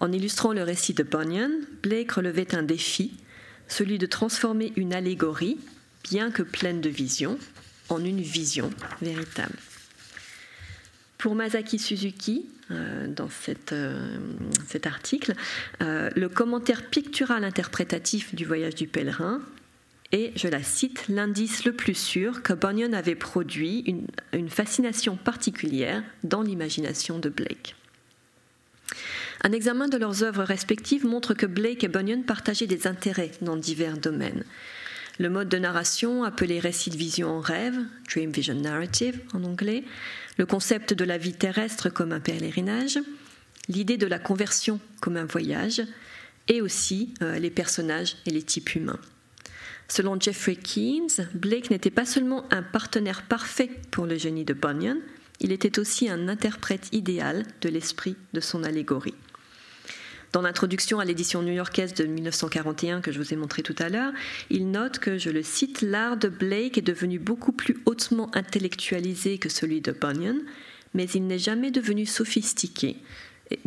En 0.00 0.12
illustrant 0.12 0.52
le 0.52 0.62
récit 0.62 0.92
de 0.92 1.02
Bunyan, 1.02 1.50
Blake 1.82 2.12
relevait 2.12 2.54
un 2.54 2.62
défi 2.62 3.12
celui 3.68 3.98
de 3.98 4.07
transformer 4.07 4.73
une 4.77 4.92
allégorie, 4.92 5.58
bien 6.04 6.31
que 6.31 6.42
pleine 6.42 6.81
de 6.81 6.88
vision, 6.88 7.38
en 7.88 8.04
une 8.04 8.21
vision 8.21 8.71
véritable. 9.00 9.56
Pour 11.19 11.35
Masaki 11.35 11.79
Suzuki, 11.79 12.46
euh, 12.71 13.06
dans 13.08 13.29
euh, 13.73 14.19
cet 14.66 14.87
article, 14.87 15.35
euh, 15.83 16.10
le 16.14 16.29
commentaire 16.29 16.88
pictural 16.88 17.44
interprétatif 17.44 18.35
du 18.35 18.44
voyage 18.44 18.75
du 18.75 18.87
pèlerin 18.87 19.40
est, 20.12 20.33
je 20.37 20.48
la 20.48 20.62
cite, 20.62 21.08
l'indice 21.08 21.64
le 21.64 21.73
plus 21.73 21.96
sûr 21.96 22.42
que 22.42 22.52
Bunyan 22.52 22.92
avait 22.92 23.14
produit 23.14 23.85
une 24.33 24.48
fascination 24.48 25.16
particulière 25.16 26.02
dans 26.25 26.42
l'imagination 26.42 27.19
de 27.19 27.29
Blake. 27.29 27.75
Un 29.44 29.52
examen 29.52 29.88
de 29.88 29.96
leurs 29.96 30.24
œuvres 30.24 30.42
respectives 30.42 31.06
montre 31.06 31.34
que 31.34 31.46
Blake 31.46 31.84
et 31.84 31.88
Bunyan 31.88 32.22
partageaient 32.22 32.66
des 32.66 32.86
intérêts 32.86 33.30
dans 33.40 33.56
divers 33.56 33.98
domaines. 33.98 34.44
Le 35.18 35.30
mode 35.30 35.48
de 35.48 35.58
narration, 35.58 36.24
appelé 36.24 36.60
récit 36.60 36.90
de 36.90 36.96
vision 36.96 37.28
en 37.28 37.40
rêve, 37.40 37.78
Dream 38.08 38.30
Vision 38.30 38.54
Narrative 38.54 39.20
en 39.32 39.44
anglais, 39.44 39.84
le 40.38 40.46
concept 40.46 40.92
de 40.92 41.04
la 41.04 41.18
vie 41.18 41.32
terrestre 41.32 41.88
comme 41.88 42.12
un 42.12 42.20
pèlerinage, 42.20 42.98
l'idée 43.68 43.96
de 43.96 44.06
la 44.06 44.18
conversion 44.18 44.80
comme 45.00 45.16
un 45.16 45.24
voyage, 45.24 45.82
et 46.48 46.62
aussi 46.62 47.14
euh, 47.22 47.38
les 47.38 47.50
personnages 47.50 48.16
et 48.26 48.30
les 48.30 48.42
types 48.42 48.74
humains. 48.74 49.00
Selon 49.88 50.18
Jeffrey 50.20 50.56
Keynes, 50.56 51.28
Blake 51.34 51.70
n'était 51.70 51.90
pas 51.90 52.06
seulement 52.06 52.44
un 52.50 52.62
partenaire 52.62 53.22
parfait 53.22 53.70
pour 53.90 54.06
le 54.06 54.16
génie 54.16 54.44
de 54.44 54.54
Bunyan, 54.54 54.98
il 55.40 55.52
était 55.52 55.78
aussi 55.78 56.08
un 56.08 56.28
interprète 56.28 56.88
idéal 56.92 57.44
de 57.60 57.68
l'esprit 57.68 58.16
de 58.32 58.40
son 58.40 58.64
allégorie. 58.64 59.14
Dans 60.33 60.42
l'introduction 60.42 61.00
à 61.00 61.04
l'édition 61.04 61.42
new-yorkaise 61.42 61.94
de 61.94 62.04
1941 62.04 63.00
que 63.00 63.12
je 63.12 63.18
vous 63.18 63.33
ai 63.33 63.37
montré 63.37 63.62
tout 63.62 63.74
à 63.79 63.88
l'heure, 63.88 64.12
il 64.50 64.70
note 64.70 64.98
que, 64.98 65.16
je 65.16 65.31
le 65.31 65.42
cite, 65.42 65.81
l'art 65.81 66.18
de 66.18 66.29
Blake 66.29 66.76
est 66.76 66.83
devenu 66.83 67.18
beaucoup 67.18 67.52
plus 67.52 67.79
hautement 67.87 68.31
intellectualisé 68.35 69.38
que 69.38 69.48
celui 69.48 69.81
de 69.81 69.92
Bunyan, 69.92 70.37
mais 70.92 71.06
il 71.06 71.26
n'est 71.26 71.38
jamais 71.38 71.70
devenu 71.70 72.04
sophistiqué. 72.04 72.96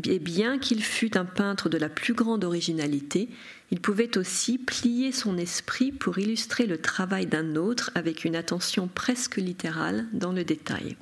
Et 0.07 0.20
bien 0.20 0.59
qu'il 0.59 0.84
fût 0.84 1.18
un 1.18 1.26
peintre 1.26 1.68
de 1.68 1.80
la 1.80 1.89
plus 1.89 2.14
grande 2.14 2.43
originalité, 2.43 3.30
il 3.72 3.80
pouvait 3.80 4.16
aussi 4.18 4.59
plier 4.59 5.12
son 5.12 5.38
esprit 5.38 5.91
pour 5.91 6.20
illustrer 6.20 6.68
le 6.68 6.78
travail 6.78 7.26
d'un 7.26 7.55
autre 7.55 7.89
avec 7.95 8.24
une 8.24 8.36
attention 8.36 8.88
presque 8.88 9.38
littérale 9.38 10.05
dans 10.14 10.34
le 10.34 10.43
détail. 10.43 10.97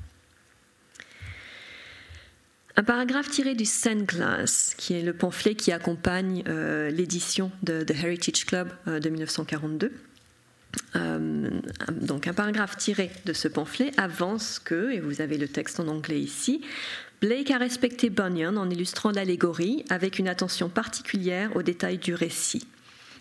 Un 2.80 2.84
paragraphe 2.84 3.30
tiré 3.30 3.56
du 3.56 3.66
Glass, 4.06 4.74
qui 4.78 4.94
est 4.94 5.02
le 5.02 5.12
pamphlet 5.12 5.54
qui 5.54 5.74
accompagne 5.74 6.46
euh, 6.48 6.90
l'édition 6.90 7.52
de 7.62 7.84
The 7.84 7.92
Heritage 7.92 8.46
Club 8.46 8.72
euh, 8.88 9.02
de 9.02 9.10
1942. 9.10 9.92
Euh, 10.96 11.50
donc 11.92 12.30
un 12.30 12.34
paragraphe 12.34 12.78
tiré 12.78 13.12
de 13.26 13.34
ce 13.34 13.50
pamphlet 13.50 13.92
avance 13.98 14.60
que, 14.60 14.94
et 14.94 15.02
vous 15.02 15.20
avez 15.20 15.38
le 15.38 15.50
texte 15.50 15.82
en 15.82 15.90
anglais 15.90 16.22
ici, 16.22 16.62
Blake 17.20 17.52
a 17.52 17.58
respecté 17.58 18.10
Bunyan 18.10 18.56
en 18.56 18.70
illustrant 18.70 19.12
l'allégorie 19.12 19.84
avec 19.90 20.18
une 20.18 20.30
attention 20.30 20.70
particulière 20.70 21.54
aux 21.58 21.64
détails 21.64 21.98
du 21.98 22.14
récit. 22.14 22.66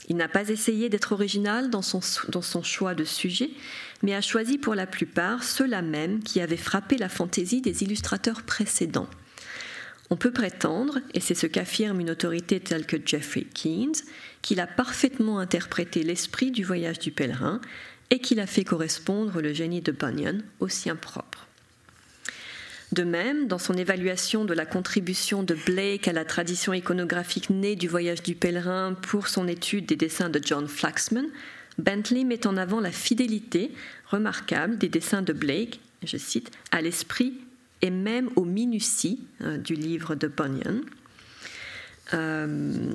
Il 0.08 0.14
n'a 0.14 0.28
pas 0.28 0.50
essayé 0.50 0.88
d'être 0.88 1.10
original 1.10 1.68
dans 1.68 1.82
son, 1.82 1.98
dans 2.28 2.42
son 2.42 2.62
choix 2.62 2.94
de 2.94 3.02
sujet, 3.02 3.50
mais 4.04 4.14
a 4.14 4.20
choisi 4.20 4.56
pour 4.56 4.76
la 4.76 4.86
plupart 4.86 5.42
ceux-là 5.42 5.82
même 5.82 6.22
qui 6.22 6.40
avaient 6.40 6.56
frappé 6.56 6.96
la 6.96 7.08
fantaisie 7.08 7.60
des 7.60 7.82
illustrateurs 7.82 8.42
précédents. 8.42 9.08
On 10.10 10.16
peut 10.16 10.32
prétendre, 10.32 10.98
et 11.12 11.20
c'est 11.20 11.34
ce 11.34 11.46
qu'affirme 11.46 12.00
une 12.00 12.10
autorité 12.10 12.60
telle 12.60 12.86
que 12.86 12.96
Jeffrey 13.04 13.46
Keynes, 13.52 13.92
qu'il 14.40 14.60
a 14.60 14.66
parfaitement 14.66 15.38
interprété 15.38 16.02
l'esprit 16.02 16.50
du 16.50 16.64
voyage 16.64 16.98
du 16.98 17.10
pèlerin 17.10 17.60
et 18.10 18.18
qu'il 18.18 18.40
a 18.40 18.46
fait 18.46 18.64
correspondre 18.64 19.42
le 19.42 19.52
génie 19.52 19.82
de 19.82 19.92
Bunyan 19.92 20.38
au 20.60 20.68
sien 20.68 20.96
propre. 20.96 21.46
De 22.92 23.02
même, 23.02 23.48
dans 23.48 23.58
son 23.58 23.74
évaluation 23.74 24.46
de 24.46 24.54
la 24.54 24.64
contribution 24.64 25.42
de 25.42 25.54
Blake 25.54 26.08
à 26.08 26.14
la 26.14 26.24
tradition 26.24 26.72
iconographique 26.72 27.50
née 27.50 27.76
du 27.76 27.86
voyage 27.86 28.22
du 28.22 28.34
pèlerin 28.34 28.94
pour 28.94 29.28
son 29.28 29.46
étude 29.46 29.84
des 29.84 29.96
dessins 29.96 30.30
de 30.30 30.40
John 30.42 30.66
Flaxman, 30.66 31.26
Bentley 31.76 32.24
met 32.24 32.46
en 32.46 32.56
avant 32.56 32.80
la 32.80 32.90
fidélité 32.90 33.72
remarquable 34.06 34.78
des 34.78 34.88
dessins 34.88 35.20
de 35.20 35.34
Blake, 35.34 35.80
je 36.02 36.16
cite, 36.16 36.50
à 36.72 36.80
l'esprit 36.80 37.34
et 37.82 37.90
même 37.90 38.30
aux 38.36 38.44
minuties 38.44 39.20
euh, 39.40 39.56
du 39.56 39.74
livre 39.74 40.14
de 40.14 40.26
Bunyan, 40.26 40.80
euh, 42.14 42.92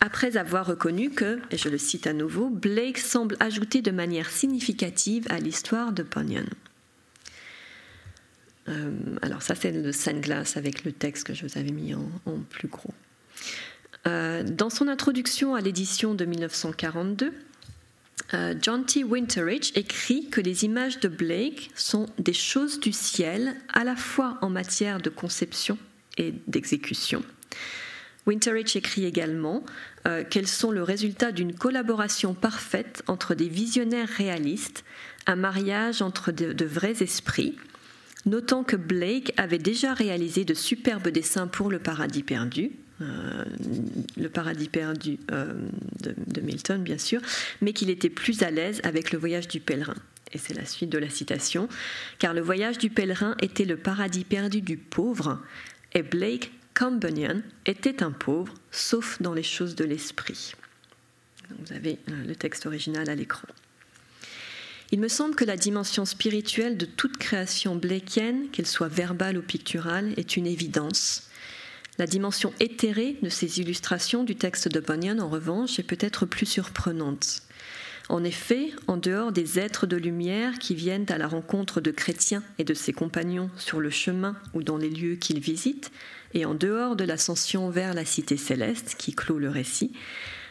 après 0.00 0.36
avoir 0.36 0.66
reconnu 0.66 1.10
que, 1.10 1.38
et 1.50 1.56
je 1.56 1.68
le 1.68 1.78
cite 1.78 2.06
à 2.06 2.12
nouveau, 2.12 2.48
Blake 2.48 2.98
semble 2.98 3.36
ajouter 3.40 3.82
de 3.82 3.90
manière 3.90 4.30
significative 4.30 5.26
à 5.30 5.38
l'histoire 5.38 5.92
de 5.92 6.02
Bunyan. 6.02 6.46
Euh, 8.68 8.92
alors 9.22 9.42
ça 9.42 9.54
c'est 9.54 9.72
le 9.72 10.20
Glass 10.20 10.56
avec 10.56 10.84
le 10.84 10.92
texte 10.92 11.26
que 11.26 11.34
je 11.34 11.46
vous 11.46 11.58
avais 11.58 11.72
mis 11.72 11.94
en 11.94 12.38
plus 12.48 12.68
gros. 12.68 12.94
dans 14.04 14.70
son 14.70 14.88
introduction 14.88 15.54
à 15.54 15.60
l'édition 15.60 16.14
de 16.14 16.24
1942, 16.24 17.32
euh, 18.34 18.54
John 18.60 18.84
T. 18.84 19.04
Winterich 19.04 19.76
écrit 19.76 20.28
que 20.28 20.40
les 20.40 20.64
images 20.64 21.00
de 21.00 21.08
Blake 21.08 21.70
sont 21.74 22.06
des 22.18 22.32
choses 22.32 22.80
du 22.80 22.92
ciel 22.92 23.56
à 23.72 23.84
la 23.84 23.96
fois 23.96 24.38
en 24.42 24.50
matière 24.50 25.00
de 25.00 25.10
conception 25.10 25.78
et 26.18 26.34
d'exécution. 26.46 27.22
Winterich 28.26 28.76
écrit 28.76 29.04
également 29.04 29.64
euh, 30.06 30.24
qu'elles 30.24 30.48
sont 30.48 30.70
le 30.70 30.82
résultat 30.82 31.32
d'une 31.32 31.54
collaboration 31.54 32.34
parfaite 32.34 33.02
entre 33.08 33.34
des 33.34 33.48
visionnaires 33.48 34.08
réalistes, 34.08 34.84
un 35.26 35.36
mariage 35.36 36.02
entre 36.02 36.30
de 36.30 36.64
vrais 36.64 37.02
esprits, 37.02 37.56
notant 38.26 38.62
que 38.62 38.76
Blake 38.76 39.32
avait 39.36 39.58
déjà 39.58 39.94
réalisé 39.94 40.44
de 40.44 40.54
superbes 40.54 41.08
dessins 41.08 41.46
pour 41.46 41.70
le 41.70 41.78
paradis 41.78 42.22
perdu, 42.22 42.72
le 44.16 44.28
paradis 44.28 44.68
perdu 44.68 45.18
euh, 45.30 45.52
de, 46.00 46.40
Milton, 46.40 46.82
bien 46.82 46.98
sûr, 46.98 47.20
mais 47.60 47.72
qu'il 47.72 47.90
était 47.90 48.10
plus 48.10 48.42
à 48.42 48.50
l'aise 48.50 48.80
avec 48.84 49.12
le 49.12 49.18
voyage 49.18 49.48
du 49.48 49.60
pèlerin. 49.60 49.96
Et 50.32 50.38
c'est 50.38 50.54
la 50.54 50.64
suite 50.64 50.90
de 50.90 50.98
la 50.98 51.10
citation, 51.10 51.68
car 52.18 52.34
le 52.34 52.40
voyage 52.40 52.78
du 52.78 52.90
pèlerin 52.90 53.36
était 53.40 53.64
le 53.64 53.76
paradis 53.76 54.24
perdu 54.24 54.62
du 54.62 54.76
pauvre, 54.76 55.40
et 55.94 56.02
Blake, 56.02 56.52
comme 56.74 56.98
Bunyan, 56.98 57.42
était 57.66 58.02
un 58.02 58.12
pauvre, 58.12 58.54
sauf 58.70 59.20
dans 59.20 59.34
les 59.34 59.42
choses 59.42 59.74
de 59.74 59.84
l'esprit. 59.84 60.54
Vous 61.58 61.74
avez 61.74 61.98
euh, 62.08 62.24
le 62.26 62.34
texte 62.34 62.66
original 62.66 63.10
à 63.10 63.14
l'écran. 63.14 63.48
Il 64.90 65.00
me 65.00 65.08
semble 65.08 65.34
que 65.34 65.44
la 65.44 65.56
dimension 65.56 66.04
spirituelle 66.04 66.76
de 66.76 66.84
toute 66.84 67.16
création 67.16 67.76
blakienne, 67.76 68.50
qu'elle 68.50 68.66
soit 68.66 68.88
verbale 68.88 69.38
ou 69.38 69.42
picturale, 69.42 70.12
est 70.18 70.36
une 70.36 70.46
évidence 70.46 71.30
la 71.98 72.06
dimension 72.06 72.52
éthérée 72.60 73.16
de 73.22 73.28
ces 73.28 73.60
illustrations 73.60 74.24
du 74.24 74.36
texte 74.36 74.68
de 74.68 74.80
Bunyan, 74.80 75.18
en 75.18 75.28
revanche, 75.28 75.78
est 75.78 75.84
peut-être 75.84 76.26
plus 76.26 76.46
surprenante. 76.46 77.42
En 78.08 78.24
effet, 78.24 78.70
en 78.88 78.96
dehors 78.96 79.32
des 79.32 79.58
êtres 79.58 79.86
de 79.86 79.96
lumière 79.96 80.58
qui 80.58 80.74
viennent 80.74 81.10
à 81.10 81.18
la 81.18 81.28
rencontre 81.28 81.80
de 81.80 81.90
chrétiens 81.90 82.42
et 82.58 82.64
de 82.64 82.74
ses 82.74 82.92
compagnons 82.92 83.50
sur 83.56 83.80
le 83.80 83.90
chemin 83.90 84.36
ou 84.54 84.62
dans 84.62 84.76
les 84.76 84.90
lieux 84.90 85.16
qu'ils 85.16 85.40
visitent, 85.40 85.92
et 86.34 86.44
en 86.44 86.54
dehors 86.54 86.96
de 86.96 87.04
l'ascension 87.04 87.70
vers 87.70 87.94
la 87.94 88.04
cité 88.04 88.36
céleste 88.36 88.96
qui 88.98 89.14
clôt 89.14 89.38
le 89.38 89.50
récit, 89.50 89.92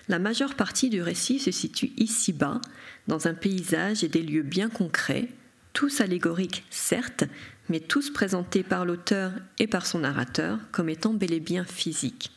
la 0.08 0.20
majeure 0.20 0.56
partie 0.56 0.90
du 0.90 1.02
récit 1.02 1.40
se 1.40 1.52
situe 1.52 1.92
ici-bas, 1.98 2.62
dans 3.08 3.28
un 3.28 3.34
paysage 3.34 4.04
et 4.04 4.10
des 4.10 4.22
lieux 4.22 4.44
bien 4.44 4.70
concrets, 4.70 5.28
tous 5.74 6.02
allégoriques 6.02 6.64
certes, 6.70 7.24
mais 7.72 7.80
tous 7.80 8.12
présentés 8.12 8.64
par 8.64 8.84
l'auteur 8.84 9.32
et 9.58 9.66
par 9.66 9.86
son 9.86 10.00
narrateur 10.00 10.60
comme 10.74 10.90
étant 10.90 11.14
bel 11.14 11.32
et 11.32 11.40
bien 11.40 11.64
physiques. 11.64 12.30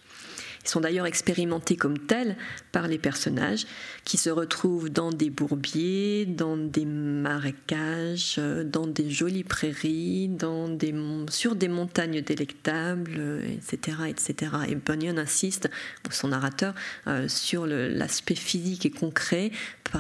Ils 0.63 0.69
sont 0.69 0.81
d'ailleurs 0.81 1.07
expérimentés 1.07 1.77
comme 1.77 1.99
tels 1.99 2.37
par 2.71 2.87
les 2.87 2.99
personnages 2.99 3.67
qui 4.05 4.17
se 4.17 4.31
retrouvent 4.31 4.89
dans 4.89 5.11
des 5.11 5.29
bourbiers, 5.29 6.25
dans 6.25 6.57
des 6.57 6.87
marécages, 6.87 8.41
dans 8.65 8.87
des 8.87 9.11
jolies 9.11 9.45
prairies, 9.45 10.29
dans 10.29 10.69
des, 10.69 10.95
sur 11.29 11.57
des 11.57 11.69
montagnes 11.69 12.23
délectables, 12.23 13.43
etc., 13.45 13.99
etc. 14.09 14.53
Et 14.69 14.77
Bunyan 14.77 15.19
insiste, 15.19 15.69
son 16.11 16.29
narrateur, 16.29 16.75
euh, 17.09 17.27
sur 17.29 17.67
l'aspect 17.67 18.37
physique 18.37 18.87
et 18.87 18.91
concret, 18.91 19.51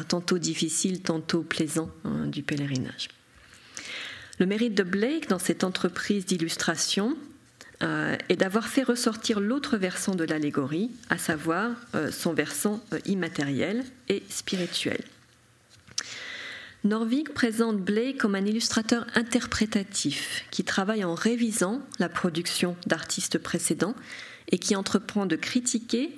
tantôt 0.08 0.38
difficile, 0.38 1.02
tantôt 1.02 1.42
plaisant 1.42 1.90
hein, 2.04 2.26
du 2.26 2.42
pèlerinage. 2.42 3.08
Le 4.38 4.46
mérite 4.46 4.74
de 4.74 4.82
Blake 4.82 5.28
dans 5.28 5.38
cette 5.38 5.62
entreprise 5.62 6.26
d'illustration 6.26 7.16
euh, 7.82 8.16
est 8.28 8.36
d'avoir 8.36 8.66
fait 8.66 8.82
ressortir 8.82 9.38
l'autre 9.38 9.76
versant 9.76 10.16
de 10.16 10.24
l'allégorie, 10.24 10.90
à 11.08 11.18
savoir 11.18 11.70
euh, 11.94 12.10
son 12.10 12.32
versant 12.32 12.82
euh, 12.92 12.98
immatériel 13.06 13.84
et 14.08 14.24
spirituel. 14.28 15.00
Norvig 16.82 17.28
présente 17.30 17.78
Blake 17.78 18.18
comme 18.18 18.34
un 18.34 18.44
illustrateur 18.44 19.06
interprétatif 19.14 20.44
qui 20.50 20.64
travaille 20.64 21.04
en 21.04 21.14
révisant 21.14 21.80
la 21.98 22.08
production 22.08 22.76
d'artistes 22.86 23.38
précédents 23.38 23.94
et 24.50 24.58
qui 24.58 24.76
entreprend 24.76 25.26
de 25.26 25.36
critiquer, 25.36 26.16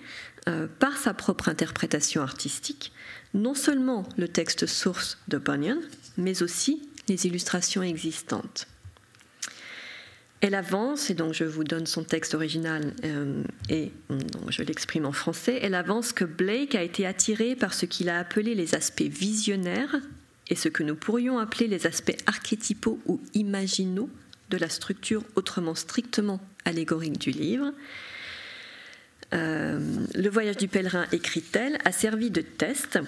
par 0.78 0.96
sa 0.96 1.12
propre 1.12 1.48
interprétation 1.48 2.22
artistique, 2.22 2.92
non 3.34 3.54
seulement 3.54 4.08
le 4.16 4.28
texte 4.28 4.66
source 4.66 5.18
de 5.26 5.38
Bunyan, 5.38 5.80
mais 6.16 6.40
aussi 6.40 6.88
les 7.08 7.26
illustrations 7.26 7.82
existantes. 7.82 8.66
Elle 10.40 10.54
avance, 10.54 11.08
et 11.08 11.14
donc 11.14 11.32
je 11.32 11.44
vous 11.44 11.64
donne 11.64 11.86
son 11.86 12.04
texte 12.04 12.34
original 12.34 12.92
euh, 13.04 13.42
et 13.70 13.90
je 14.48 14.62
l'exprime 14.62 15.06
en 15.06 15.12
français, 15.12 15.58
elle 15.62 15.74
avance 15.74 16.12
que 16.12 16.24
Blake 16.24 16.74
a 16.74 16.82
été 16.82 17.06
attiré 17.06 17.56
par 17.56 17.72
ce 17.72 17.86
qu'il 17.86 18.10
a 18.10 18.18
appelé 18.18 18.54
les 18.54 18.74
aspects 18.74 19.02
visionnaires 19.02 19.96
et 20.48 20.54
ce 20.54 20.68
que 20.68 20.82
nous 20.82 20.94
pourrions 20.94 21.38
appeler 21.38 21.68
les 21.68 21.86
aspects 21.86 22.16
archétypaux 22.26 23.00
ou 23.06 23.20
imaginaux 23.34 24.10
de 24.50 24.58
la 24.58 24.68
structure 24.68 25.24
autrement 25.34 25.74
strictement 25.74 26.40
allégorique 26.64 27.18
du 27.18 27.30
livre. 27.30 27.72
Euh, 29.34 29.80
le 30.14 30.28
voyage 30.28 30.56
du 30.56 30.68
pèlerin, 30.68 31.06
écrit-elle, 31.12 31.78
a 31.84 31.92
servi 31.92 32.30
de 32.30 32.42
test 32.42 32.98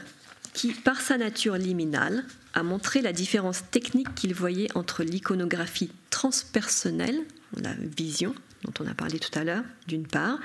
qui, 0.53 0.72
par 0.72 1.01
sa 1.01 1.18
nature 1.18 1.57
liminale, 1.57 2.24
a 2.55 2.62
montré 2.62 3.03
la 3.03 3.12
différence 3.12 3.62
technique 3.70 4.14
qu'il 4.14 4.34
voyait 4.34 4.68
entre 4.74 5.03
l'iconographie 5.03 5.90
transpersonnelle, 6.11 7.20
la 7.57 7.72
vision 7.74 8.34
dont 8.64 8.72
on 8.80 8.86
a 8.88 8.94
parlé 8.94 9.18
tout 9.18 9.36
à 9.38 9.44
l'heure, 9.44 9.64
d'une 9.86 10.07
part, 10.07 10.38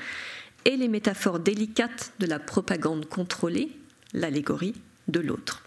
et 0.66 0.78
les 0.78 0.88
métaphores 0.88 1.40
délicates 1.40 2.14
de 2.20 2.26
la 2.26 2.40
propagande 2.40 3.08
contrôlée, 3.08 3.72
l'allégorie, 4.14 4.76
de 5.08 5.20
l'autre. 5.20 5.64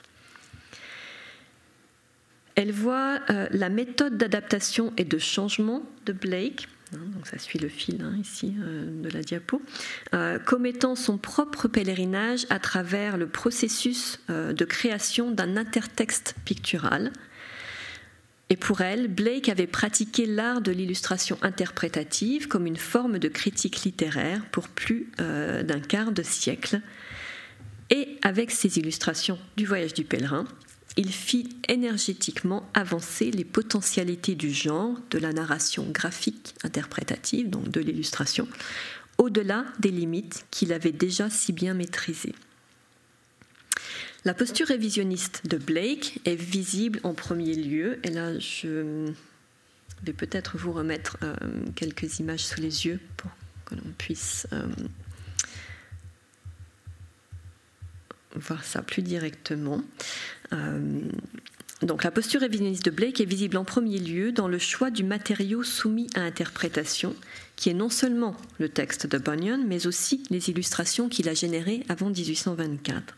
Elle 2.54 2.72
voit 2.72 3.20
euh, 3.28 3.48
la 3.50 3.68
méthode 3.68 4.16
d'adaptation 4.16 4.92
et 4.96 5.04
de 5.04 5.18
changement 5.18 5.82
de 6.06 6.12
Blake 6.12 6.68
donc 6.92 7.26
ça 7.26 7.38
suit 7.38 7.58
le 7.58 7.68
fil 7.68 8.00
hein, 8.02 8.16
ici 8.20 8.54
euh, 8.60 9.02
de 9.02 9.08
la 9.10 9.22
diapo, 9.22 9.60
euh, 10.14 10.38
commettant 10.38 10.94
son 10.94 11.18
propre 11.18 11.68
pèlerinage 11.68 12.46
à 12.48 12.58
travers 12.58 13.16
le 13.16 13.26
processus 13.26 14.20
euh, 14.30 14.52
de 14.52 14.64
création 14.64 15.30
d'un 15.30 15.56
intertexte 15.56 16.34
pictural. 16.44 17.12
Et 18.48 18.56
pour 18.56 18.80
elle, 18.80 19.08
Blake 19.08 19.48
avait 19.48 19.66
pratiqué 19.66 20.24
l'art 20.24 20.60
de 20.60 20.70
l'illustration 20.70 21.36
interprétative 21.42 22.46
comme 22.46 22.66
une 22.66 22.76
forme 22.76 23.18
de 23.18 23.26
critique 23.26 23.82
littéraire 23.82 24.46
pour 24.52 24.68
plus 24.68 25.08
d'un 25.18 25.80
quart 25.80 26.12
de 26.12 26.22
siècle. 26.22 26.80
Et 27.90 28.18
avec 28.22 28.52
ses 28.52 28.78
illustrations 28.78 29.36
du 29.56 29.66
voyage 29.66 29.94
du 29.94 30.04
pèlerin, 30.04 30.44
il 30.96 31.12
fit 31.12 31.48
énergétiquement 31.68 32.68
avancer 32.74 33.30
les 33.30 33.44
potentialités 33.44 34.34
du 34.34 34.50
genre, 34.50 34.98
de 35.10 35.18
la 35.18 35.32
narration 35.32 35.84
graphique 35.90 36.54
interprétative, 36.64 37.50
donc 37.50 37.70
de 37.70 37.80
l'illustration, 37.80 38.48
au-delà 39.18 39.64
des 39.78 39.90
limites 39.90 40.46
qu'il 40.50 40.72
avait 40.72 40.92
déjà 40.92 41.30
si 41.30 41.52
bien 41.52 41.74
maîtrisées. 41.74 42.34
La 44.24 44.34
posture 44.34 44.66
révisionniste 44.66 45.42
de 45.46 45.56
Blake 45.56 46.18
est 46.24 46.34
visible 46.34 46.98
en 47.04 47.14
premier 47.14 47.54
lieu, 47.54 48.00
et 48.02 48.10
là 48.10 48.38
je 48.38 49.12
vais 50.02 50.12
peut-être 50.12 50.56
vous 50.56 50.72
remettre 50.72 51.16
euh, 51.22 51.36
quelques 51.76 52.18
images 52.18 52.44
sous 52.44 52.60
les 52.60 52.86
yeux 52.86 53.00
pour 53.16 53.30
que 53.66 53.74
l'on 53.76 53.92
puisse 53.98 54.46
euh, 54.52 54.66
voir 58.34 58.64
ça 58.64 58.82
plus 58.82 59.02
directement. 59.02 59.82
Euh, 60.52 61.00
donc 61.82 62.04
la 62.04 62.10
posture 62.10 62.40
révisionniste 62.40 62.84
de 62.84 62.90
Blake 62.90 63.20
est 63.20 63.26
visible 63.26 63.58
en 63.58 63.64
premier 63.64 63.98
lieu 63.98 64.32
dans 64.32 64.48
le 64.48 64.58
choix 64.58 64.90
du 64.90 65.04
matériau 65.04 65.62
soumis 65.62 66.08
à 66.14 66.20
interprétation, 66.20 67.14
qui 67.56 67.68
est 67.68 67.74
non 67.74 67.90
seulement 67.90 68.34
le 68.58 68.68
texte 68.68 69.06
de 69.06 69.18
Bunyan, 69.18 69.62
mais 69.66 69.86
aussi 69.86 70.22
les 70.30 70.48
illustrations 70.48 71.08
qu'il 71.08 71.28
a 71.28 71.34
générées 71.34 71.84
avant 71.88 72.08
1824. 72.08 73.14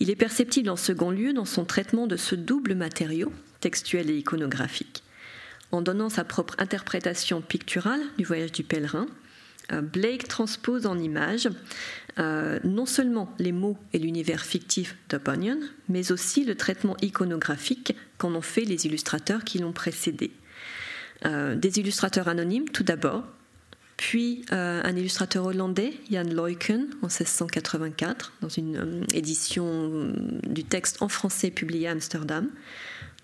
Il 0.00 0.10
est 0.10 0.16
perceptible 0.16 0.68
en 0.68 0.76
second 0.76 1.10
lieu 1.10 1.32
dans 1.32 1.44
son 1.44 1.64
traitement 1.64 2.06
de 2.06 2.16
ce 2.16 2.34
double 2.34 2.74
matériau, 2.74 3.32
textuel 3.60 4.10
et 4.10 4.18
iconographique. 4.18 5.02
En 5.70 5.80
donnant 5.80 6.10
sa 6.10 6.24
propre 6.24 6.54
interprétation 6.58 7.40
picturale 7.40 8.02
du 8.18 8.24
voyage 8.24 8.52
du 8.52 8.64
pèlerin, 8.64 9.06
Blake 9.70 10.28
transpose 10.28 10.86
en 10.86 10.98
images 10.98 11.48
euh, 12.18 12.58
non 12.62 12.84
seulement 12.84 13.34
les 13.38 13.52
mots 13.52 13.78
et 13.94 13.98
l'univers 13.98 14.44
fictif 14.44 14.96
de 15.08 15.16
Bunyan, 15.16 15.58
mais 15.88 16.12
aussi 16.12 16.44
le 16.44 16.54
traitement 16.54 16.94
iconographique 17.00 17.96
qu'en 18.18 18.34
ont 18.34 18.42
fait 18.42 18.66
les 18.66 18.84
illustrateurs 18.86 19.44
qui 19.44 19.58
l'ont 19.58 19.72
précédé. 19.72 20.30
Euh, 21.24 21.54
des 21.54 21.78
illustrateurs 21.78 22.28
anonymes 22.28 22.68
tout 22.68 22.82
d'abord, 22.82 23.24
puis 23.96 24.44
un 24.50 24.96
illustrateur 24.96 25.46
hollandais, 25.46 25.94
Jan 26.10 26.24
Luyken, 26.24 26.88
en 27.02 27.06
1684, 27.06 28.32
dans 28.40 28.48
une 28.48 29.06
édition 29.14 30.12
du 30.42 30.64
texte 30.64 31.00
en 31.02 31.08
français 31.08 31.52
publié 31.52 31.86
à 31.86 31.92
Amsterdam, 31.92 32.48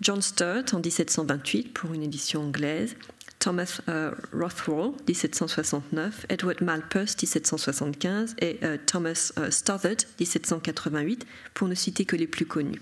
John 0.00 0.22
Sturt 0.22 0.74
en 0.74 0.78
1728 0.78 1.74
pour 1.74 1.92
une 1.94 2.04
édition 2.04 2.42
anglaise, 2.42 2.94
Thomas 3.38 3.80
uh, 3.86 4.10
Rothwell, 4.32 4.92
1769, 5.06 6.26
Edward 6.28 6.60
Malthus, 6.60 7.14
1775 7.16 8.34
et 8.40 8.58
uh, 8.62 8.78
Thomas 8.84 9.32
uh, 9.36 9.50
Stothard, 9.50 9.96
1788, 10.18 11.26
pour 11.54 11.68
ne 11.68 11.74
citer 11.74 12.04
que 12.04 12.16
les 12.16 12.26
plus 12.26 12.46
connus. 12.46 12.80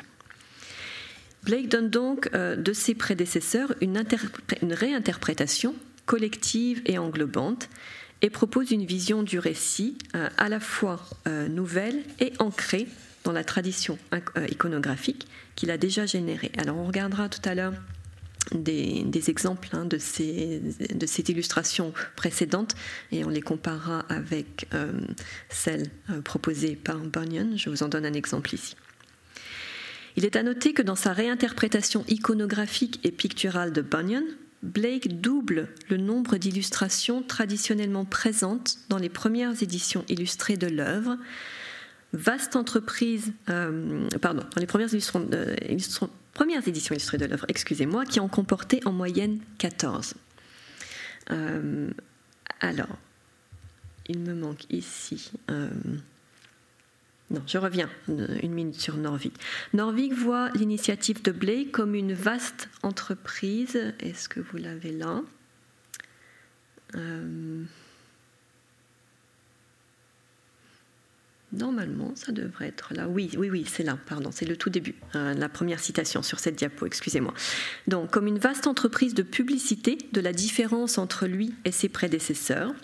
Blake 1.45 1.69
donne 1.69 1.91
donc 1.91 2.29
de 2.33 2.73
ses 2.73 2.97
prédécesseurs 2.97 3.73
une, 3.81 4.03
une, 4.63 4.73
réinterprétation 4.73 5.77
collective 6.05 6.83
et 6.87 6.99
englobante 6.99 7.69
et 8.21 8.31
propose 8.31 8.73
une 8.73 8.85
vision 8.85 9.23
du 9.23 9.39
récit 9.39 9.97
à 10.39 10.49
la 10.49 10.59
fois 10.59 11.01
nouvelle 11.49 12.03
et 12.19 12.33
ancrée 12.41 12.89
dans 13.23 13.31
la 13.31 13.45
tradition 13.45 13.97
iconographique 14.51 15.29
qu'il 15.55 15.71
a 15.71 15.79
déjà 15.79 16.05
générée. 16.05 16.51
Alors 16.59 16.79
on 16.79 16.87
regardera 16.87 17.29
tout 17.29 17.49
à 17.49 17.55
l'heure 17.55 17.75
des, 18.53 19.31
exemples 19.31 19.69
hein, 19.73 19.85
de, 19.85 19.99
ces, 19.99 20.61
de 20.95 21.07
cette 21.07 21.29
illustration 21.29 21.93
précédente 22.15 22.75
et 23.13 23.25
on 23.25 23.29
les 23.29 23.41
comparera 23.41 24.01
avec 24.09 24.69
euh, 24.75 24.93
celles 25.49 25.91
euh, 26.11 26.21
proposées 26.21 26.77
par 26.77 26.99
Bunyan. 26.99 27.57
Je 27.57 27.71
vous 27.71 27.83
en 27.83 27.89
donne 27.89 28.07
un 28.07 28.13
exemple 28.13 28.55
ici. 28.55 28.77
Il 30.17 30.25
est 30.25 30.37
à 30.37 30.43
noter 30.43 30.73
que 30.73 30.83
dans 30.83 30.97
sa 30.97 31.13
réinterprétation 31.13 32.05
iconographique 32.09 33.01
et 33.05 33.11
picturale 33.11 33.73
de 33.73 33.83
Bunyan, 33.83 34.25
Blake 34.63 35.21
double 35.21 35.69
le 35.91 35.99
nombre 35.99 36.39
d'illustrations 36.39 37.23
traditionnellement 37.23 38.05
présentes 38.05 38.79
dans 38.89 38.99
les 38.99 39.11
premières 39.11 39.63
éditions 39.63 40.05
illustrées 40.09 40.57
de 40.57 40.67
l'œuvre. 40.67 41.19
Vaste 42.13 42.57
entreprise, 42.57 43.33
euh, 43.51 44.09
pardon, 44.23 44.43
dans 44.55 44.61
les 44.61 44.67
premières 44.67 44.93
illustrations 44.93 46.11
premières 46.37 46.69
éditions 46.69 46.95
illustrées 46.95 47.17
de 47.17 47.25
l'œuvre, 47.25 47.47
excusez-moi, 47.49 48.05
qui 48.05 48.21
en 48.21 48.29
comportaient 48.29 48.87
en 48.87 48.93
moyenne 48.93 49.41
14. 49.57 50.13
Euh, 51.31 51.91
alors, 52.61 52.99
il 54.07 54.19
me 54.19 54.35
manque 54.35 54.71
ici. 54.71 55.33
Euh, 55.51 55.71
non, 57.31 57.43
je 57.47 57.57
reviens 57.57 57.89
une 58.07 58.53
minute 58.53 58.79
sur 58.79 58.99
Norvig. 58.99 59.33
Norvig 59.73 60.13
voit 60.13 60.51
l'initiative 60.51 61.23
de 61.23 61.33
Blake 61.33 61.73
comme 61.73 61.95
une 61.95 62.13
vaste 62.13 62.69
entreprise. 62.83 63.95
Est-ce 64.01 64.29
que 64.29 64.41
vous 64.41 64.59
l'avez 64.59 64.93
là? 64.93 65.23
Euh, 66.97 67.65
Normalement, 71.53 72.13
ça 72.17 72.33
devrait 72.33 72.69
être 72.69 72.93
là. 72.93 73.09
Oui, 73.09 73.31
oui, 73.39 73.51
oui, 73.51 73.65
c'est 73.69 73.85
là, 73.85 73.97
pardon, 74.07 74.31
c'est 74.33 74.47
le 74.47 74.57
tout 74.57 74.69
début, 74.69 74.97
euh, 75.15 75.33
la 75.33 75.49
première 75.49 75.79
citation 75.79 76.23
sur 76.23 76.41
cette 76.41 76.57
diapo, 76.57 76.87
excusez-moi. 76.87 77.33
Donc, 77.87 78.11
comme 78.11 78.27
une 78.27 78.39
vaste 78.39 78.67
entreprise 78.67 79.15
de 79.15 79.23
publicité 79.23 79.97
de 80.13 80.21
la 80.21 80.33
différence 80.33 80.99
entre 80.99 81.27
lui 81.27 81.55
et 81.65 81.71
ses 81.71 81.89
prédécesseurs, 81.89 82.75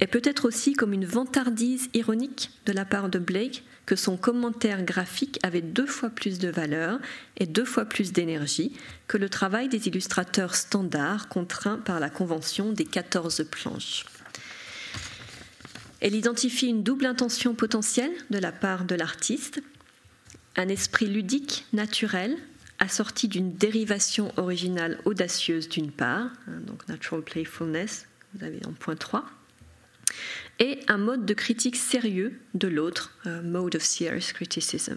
et 0.00 0.06
peut-être 0.06 0.46
aussi 0.46 0.72
comme 0.72 0.92
une 0.92 1.04
vantardise 1.04 1.88
ironique 1.94 2.50
de 2.66 2.72
la 2.72 2.84
part 2.84 3.08
de 3.08 3.18
Blake 3.18 3.62
que 3.86 3.96
son 3.96 4.16
commentaire 4.16 4.84
graphique 4.84 5.38
avait 5.42 5.60
deux 5.60 5.86
fois 5.86 6.10
plus 6.10 6.38
de 6.38 6.48
valeur 6.48 6.98
et 7.36 7.46
deux 7.46 7.64
fois 7.64 7.84
plus 7.84 8.12
d'énergie 8.12 8.72
que 9.06 9.16
le 9.16 9.28
travail 9.28 9.68
des 9.68 9.88
illustrateurs 9.88 10.54
standards 10.54 11.28
contraints 11.28 11.78
par 11.78 12.00
la 12.00 12.10
convention 12.10 12.72
des 12.72 12.84
14 12.84 13.44
planches. 13.50 14.04
Elle 16.02 16.16
identifie 16.16 16.66
une 16.66 16.82
double 16.82 17.06
intention 17.06 17.54
potentielle 17.54 18.10
de 18.30 18.38
la 18.38 18.50
part 18.50 18.84
de 18.84 18.96
l'artiste, 18.96 19.62
un 20.56 20.66
esprit 20.66 21.06
ludique, 21.06 21.64
naturel, 21.72 22.36
assorti 22.80 23.28
d'une 23.28 23.52
dérivation 23.54 24.32
originale 24.36 24.98
audacieuse 25.04 25.68
d'une 25.68 25.92
part, 25.92 26.32
hein, 26.48 26.58
donc 26.66 26.88
natural 26.88 27.22
playfulness, 27.22 28.08
vous 28.34 28.44
avez 28.44 28.58
en 28.66 28.72
point 28.72 28.96
3, 28.96 29.24
et 30.58 30.80
un 30.88 30.98
mode 30.98 31.24
de 31.24 31.34
critique 31.34 31.76
sérieux 31.76 32.36
de 32.54 32.66
l'autre, 32.66 33.16
euh, 33.26 33.40
mode 33.40 33.76
of 33.76 33.82
serious 33.82 34.32
criticism. 34.34 34.96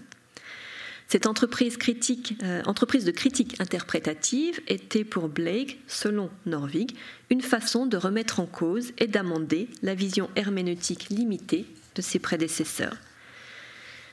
Cette 1.08 1.26
euh, 1.26 1.30
entreprise 1.30 3.04
de 3.04 3.10
critique 3.12 3.60
interprétative 3.60 4.60
était 4.66 5.04
pour 5.04 5.28
Blake, 5.28 5.78
selon 5.86 6.30
Norvig, 6.46 6.96
une 7.30 7.42
façon 7.42 7.86
de 7.86 7.96
remettre 7.96 8.40
en 8.40 8.46
cause 8.46 8.92
et 8.98 9.06
d'amender 9.06 9.68
la 9.82 9.94
vision 9.94 10.28
herméneutique 10.34 11.08
limitée 11.10 11.66
de 11.94 12.02
ses 12.02 12.18
prédécesseurs. 12.18 12.96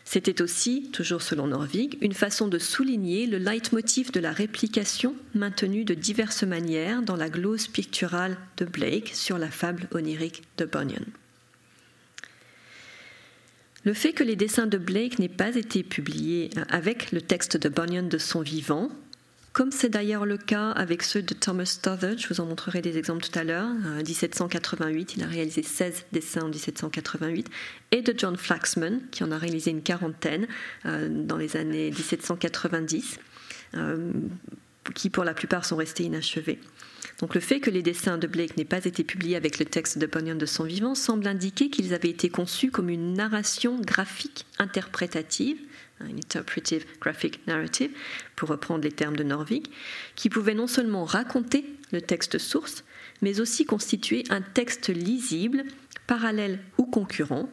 C'était 0.05 0.41
aussi, 0.41 0.89
toujours 0.91 1.21
selon 1.21 1.47
Norvig, 1.47 1.97
une 2.01 2.13
façon 2.13 2.47
de 2.47 2.59
souligner 2.59 3.25
le 3.25 3.37
leitmotiv 3.37 4.11
de 4.11 4.19
la 4.19 4.31
réplication 4.31 5.15
maintenue 5.33 5.85
de 5.85 5.93
diverses 5.93 6.43
manières 6.43 7.01
dans 7.01 7.15
la 7.15 7.29
glose 7.29 7.67
picturale 7.67 8.37
de 8.57 8.65
Blake 8.65 9.11
sur 9.13 9.37
la 9.37 9.49
fable 9.49 9.87
onirique 9.91 10.43
de 10.57 10.65
Bunyan. 10.65 11.05
Le 13.85 13.93
fait 13.93 14.13
que 14.13 14.23
les 14.23 14.35
dessins 14.35 14.67
de 14.67 14.77
Blake 14.77 15.19
n'aient 15.19 15.27
pas 15.27 15.55
été 15.55 15.83
publiés 15.83 16.49
avec 16.69 17.11
le 17.11 17.21
texte 17.21 17.57
de 17.57 17.69
Bunyan 17.69 18.07
de 18.07 18.17
son 18.17 18.41
vivant 18.41 18.89
comme 19.53 19.71
c'est 19.71 19.89
d'ailleurs 19.89 20.25
le 20.25 20.37
cas 20.39 20.71
avec 20.71 21.03
ceux 21.03 21.21
de 21.21 21.35
Thomas 21.35 21.65
Stothard, 21.65 22.17
je 22.17 22.27
vous 22.27 22.41
en 22.41 22.47
montrerai 22.47 22.81
des 22.81 22.97
exemples 22.97 23.23
tout 23.23 23.37
à 23.37 23.43
l'heure, 23.43 23.69
1788, 24.03 25.11
euh, 25.11 25.13
il 25.17 25.23
a 25.23 25.27
réalisé 25.27 25.61
16 25.61 26.05
dessins 26.11 26.41
en 26.41 26.49
1788, 26.49 27.47
et 27.91 28.01
de 28.01 28.15
John 28.17 28.35
Flaxman, 28.35 28.99
qui 29.11 29.23
en 29.23 29.31
a 29.31 29.37
réalisé 29.37 29.69
une 29.69 29.83
quarantaine 29.83 30.47
euh, 30.87 31.07
dans 31.07 31.37
les 31.37 31.55
années 31.55 31.91
1790, 31.91 33.19
euh, 33.75 34.11
qui 34.95 35.11
pour 35.11 35.23
la 35.23 35.35
plupart 35.35 35.65
sont 35.65 35.75
restés 35.75 36.05
inachevés. 36.05 36.59
Donc 37.23 37.35
le 37.35 37.39
fait 37.39 37.61
que 37.61 37.69
les 37.69 37.81
dessins 37.81 38.17
de 38.17 38.27
Blake 38.27 38.57
n'aient 38.57 38.65
pas 38.65 38.83
été 38.83 39.01
publiés 39.05 39.37
avec 39.37 39.57
le 39.57 39.63
texte 39.63 39.97
de 39.97 40.05
Bunyan 40.07 40.35
de 40.35 40.45
son 40.45 40.65
vivant 40.65 40.93
semble 40.93 41.25
indiquer 41.25 41.69
qu'ils 41.69 41.93
avaient 41.93 42.09
été 42.09 42.27
conçus 42.27 42.69
comme 42.69 42.89
une 42.89 43.13
narration 43.13 43.79
graphique 43.79 44.45
interprétative 44.59 45.55
un 46.01 46.17
interpretive 46.17 46.85
graphic 46.99 47.47
narrative, 47.47 47.91
pour 48.35 48.49
reprendre 48.49 48.83
les 48.83 48.91
termes 48.91 49.15
de 49.15 49.23
Norvig, 49.23 49.67
qui 50.15 50.29
pouvait 50.29 50.53
non 50.53 50.67
seulement 50.67 51.05
raconter 51.05 51.63
le 51.93 52.01
texte 52.01 52.39
source, 52.39 52.83
mais 53.21 53.39
aussi 53.39 53.63
constituer 53.63 54.25
un 54.29 54.41
texte 54.41 54.89
lisible, 54.89 55.63
parallèle 56.07 56.59
ou 56.77 56.83
concurrent, 56.83 57.49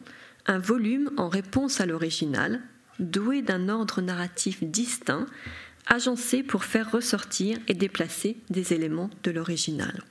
un 0.47 0.59
volume 0.59 1.11
en 1.15 1.29
réponse 1.29 1.79
à 1.79 1.85
l'original, 1.85 2.59
doué 2.99 3.41
d'un 3.41 3.69
ordre 3.69 4.01
narratif 4.01 4.65
distinct, 4.65 5.27
agencé 5.87 6.43
pour 6.43 6.63
faire 6.63 6.91
ressortir 6.91 7.57
et 7.67 7.73
déplacer 7.73 8.37
des 8.49 8.73
éléments 8.73 9.09
de 9.23 9.31
l'original. 9.31 10.03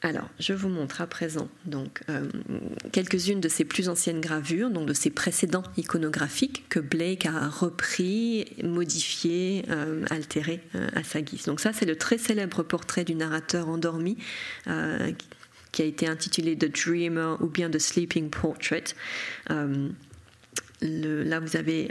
Alors, 0.00 0.28
je 0.38 0.52
vous 0.52 0.68
montre 0.68 1.00
à 1.00 1.08
présent 1.08 1.48
donc 1.64 2.02
euh, 2.08 2.28
quelques-unes 2.92 3.40
de 3.40 3.48
ses 3.48 3.64
plus 3.64 3.88
anciennes 3.88 4.20
gravures, 4.20 4.70
donc 4.70 4.86
de 4.86 4.92
ses 4.92 5.10
précédents 5.10 5.64
iconographiques 5.76 6.68
que 6.68 6.78
Blake 6.78 7.26
a 7.26 7.48
repris, 7.48 8.46
modifié, 8.62 9.64
euh, 9.70 10.04
altéré 10.10 10.60
euh, 10.76 10.86
à 10.94 11.02
sa 11.02 11.20
guise. 11.20 11.46
Donc 11.46 11.58
ça, 11.58 11.72
c'est 11.72 11.84
le 11.84 11.96
très 11.96 12.16
célèbre 12.16 12.62
portrait 12.62 13.04
du 13.04 13.16
narrateur 13.16 13.68
endormi 13.68 14.16
qui 15.72 15.82
a 15.82 15.84
été 15.84 16.06
intitulé 16.08 16.56
The 16.56 16.72
Dreamer 16.72 17.36
ou 17.40 17.46
bien 17.46 17.68
The 17.68 17.78
Sleeping 17.78 18.30
Portrait. 18.30 18.84
là, 19.50 21.40
vous 21.40 21.56
avez 21.56 21.90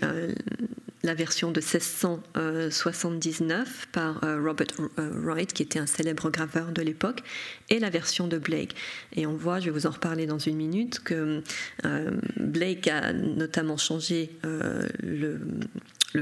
la 1.07 1.15
version 1.15 1.51
de 1.51 1.61
1679 1.61 3.87
par 3.93 4.21
euh, 4.23 4.41
Robert 4.43 4.67
euh, 4.99 5.09
Wright, 5.23 5.53
qui 5.53 5.63
était 5.63 5.79
un 5.79 5.85
célèbre 5.85 6.29
graveur 6.29 6.73
de 6.73 6.81
l'époque, 6.81 7.21
et 7.69 7.79
la 7.79 7.89
version 7.89 8.27
de 8.27 8.37
Blake. 8.37 8.75
Et 9.15 9.25
on 9.25 9.33
voit, 9.33 9.61
je 9.61 9.65
vais 9.65 9.71
vous 9.71 9.87
en 9.87 9.91
reparler 9.91 10.25
dans 10.25 10.37
une 10.37 10.57
minute, 10.57 10.99
que 10.99 11.41
euh, 11.85 12.11
Blake 12.35 12.89
a 12.89 13.13
notamment 13.13 13.77
changé 13.77 14.31
le 15.01 15.39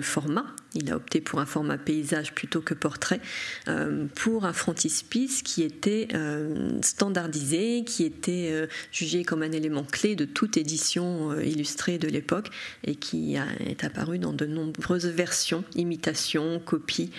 format. 0.01 0.45
Il 0.73 0.91
a 0.91 0.95
opté 0.95 1.21
pour 1.21 1.39
un 1.39 1.45
format 1.45 1.77
paysage 1.77 2.33
plutôt 2.33 2.61
que 2.61 2.73
portrait, 2.73 3.21
euh, 3.67 4.05
pour 4.15 4.45
un 4.45 4.53
frontispice 4.53 5.41
qui 5.41 5.63
était 5.63 6.07
euh, 6.13 6.79
standardisé, 6.81 7.83
qui 7.85 8.03
était 8.03 8.49
euh, 8.51 8.67
jugé 8.91 9.23
comme 9.23 9.41
un 9.41 9.51
élément 9.51 9.83
clé 9.83 10.15
de 10.15 10.25
toute 10.25 10.57
édition 10.57 11.39
illustrée 11.39 11.97
de 11.97 12.07
l'époque 12.07 12.49
et 12.83 12.95
qui 12.95 13.35
est 13.35 13.83
apparu 13.83 14.19
dans 14.19 14.33
de 14.33 14.45
nombreuses 14.45 15.07
versions, 15.07 15.63
imitations, 15.75 16.59
copies, 16.59 17.11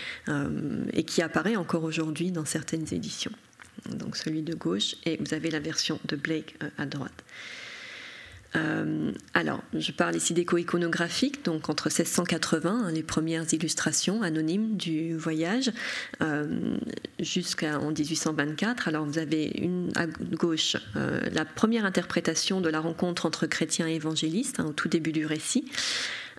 et 0.93 1.05
qui 1.05 1.23
apparaît 1.23 1.57
encore 1.57 1.85
aujourd'hui 1.85 2.31
dans 2.31 2.45
certaines 2.45 2.87
éditions. 2.93 3.33
Donc 3.91 4.17
celui 4.17 4.43
de 4.43 4.55
gauche, 4.55 4.97
et 5.05 5.17
vous 5.19 5.35
avez 5.35 5.51
la 5.51 5.61
version 5.61 5.99
de 6.07 6.17
Blake 6.17 6.57
à 6.79 6.87
droite. 6.87 7.25
Euh, 8.55 9.13
alors, 9.35 9.63
je 9.75 9.93
parle 9.93 10.17
ici 10.17 10.35
d'éco-iconographique, 10.35 11.45
donc 11.45 11.69
entre 11.69 11.89
1680, 11.89 12.71
hein, 12.71 12.91
les 12.93 13.03
premières 13.03 13.45
illustrations 13.53 14.23
anonymes 14.23 14.77
du 14.77 15.17
voyage, 15.17 15.73
euh, 16.23 16.77
jusqu'en 17.19 17.91
1824. 17.91 18.89
Alors, 18.89 19.05
vous 19.05 19.19
avez 19.19 19.51
une 19.59 19.91
à 19.97 20.07
gauche 20.07 20.77
euh, 20.97 21.21
la 21.33 21.45
première 21.45 21.85
interprétation 21.85 22.61
de 22.61 22.69
la 22.69 22.81
rencontre 22.81 23.27
entre 23.27 23.47
chrétiens 23.47 23.89
et 23.89 23.95
évangélistes, 23.95 24.61
hein, 24.61 24.67
au 24.69 24.73
tout 24.73 24.89
début 24.89 25.13
du 25.13 25.27
récit. 25.27 25.65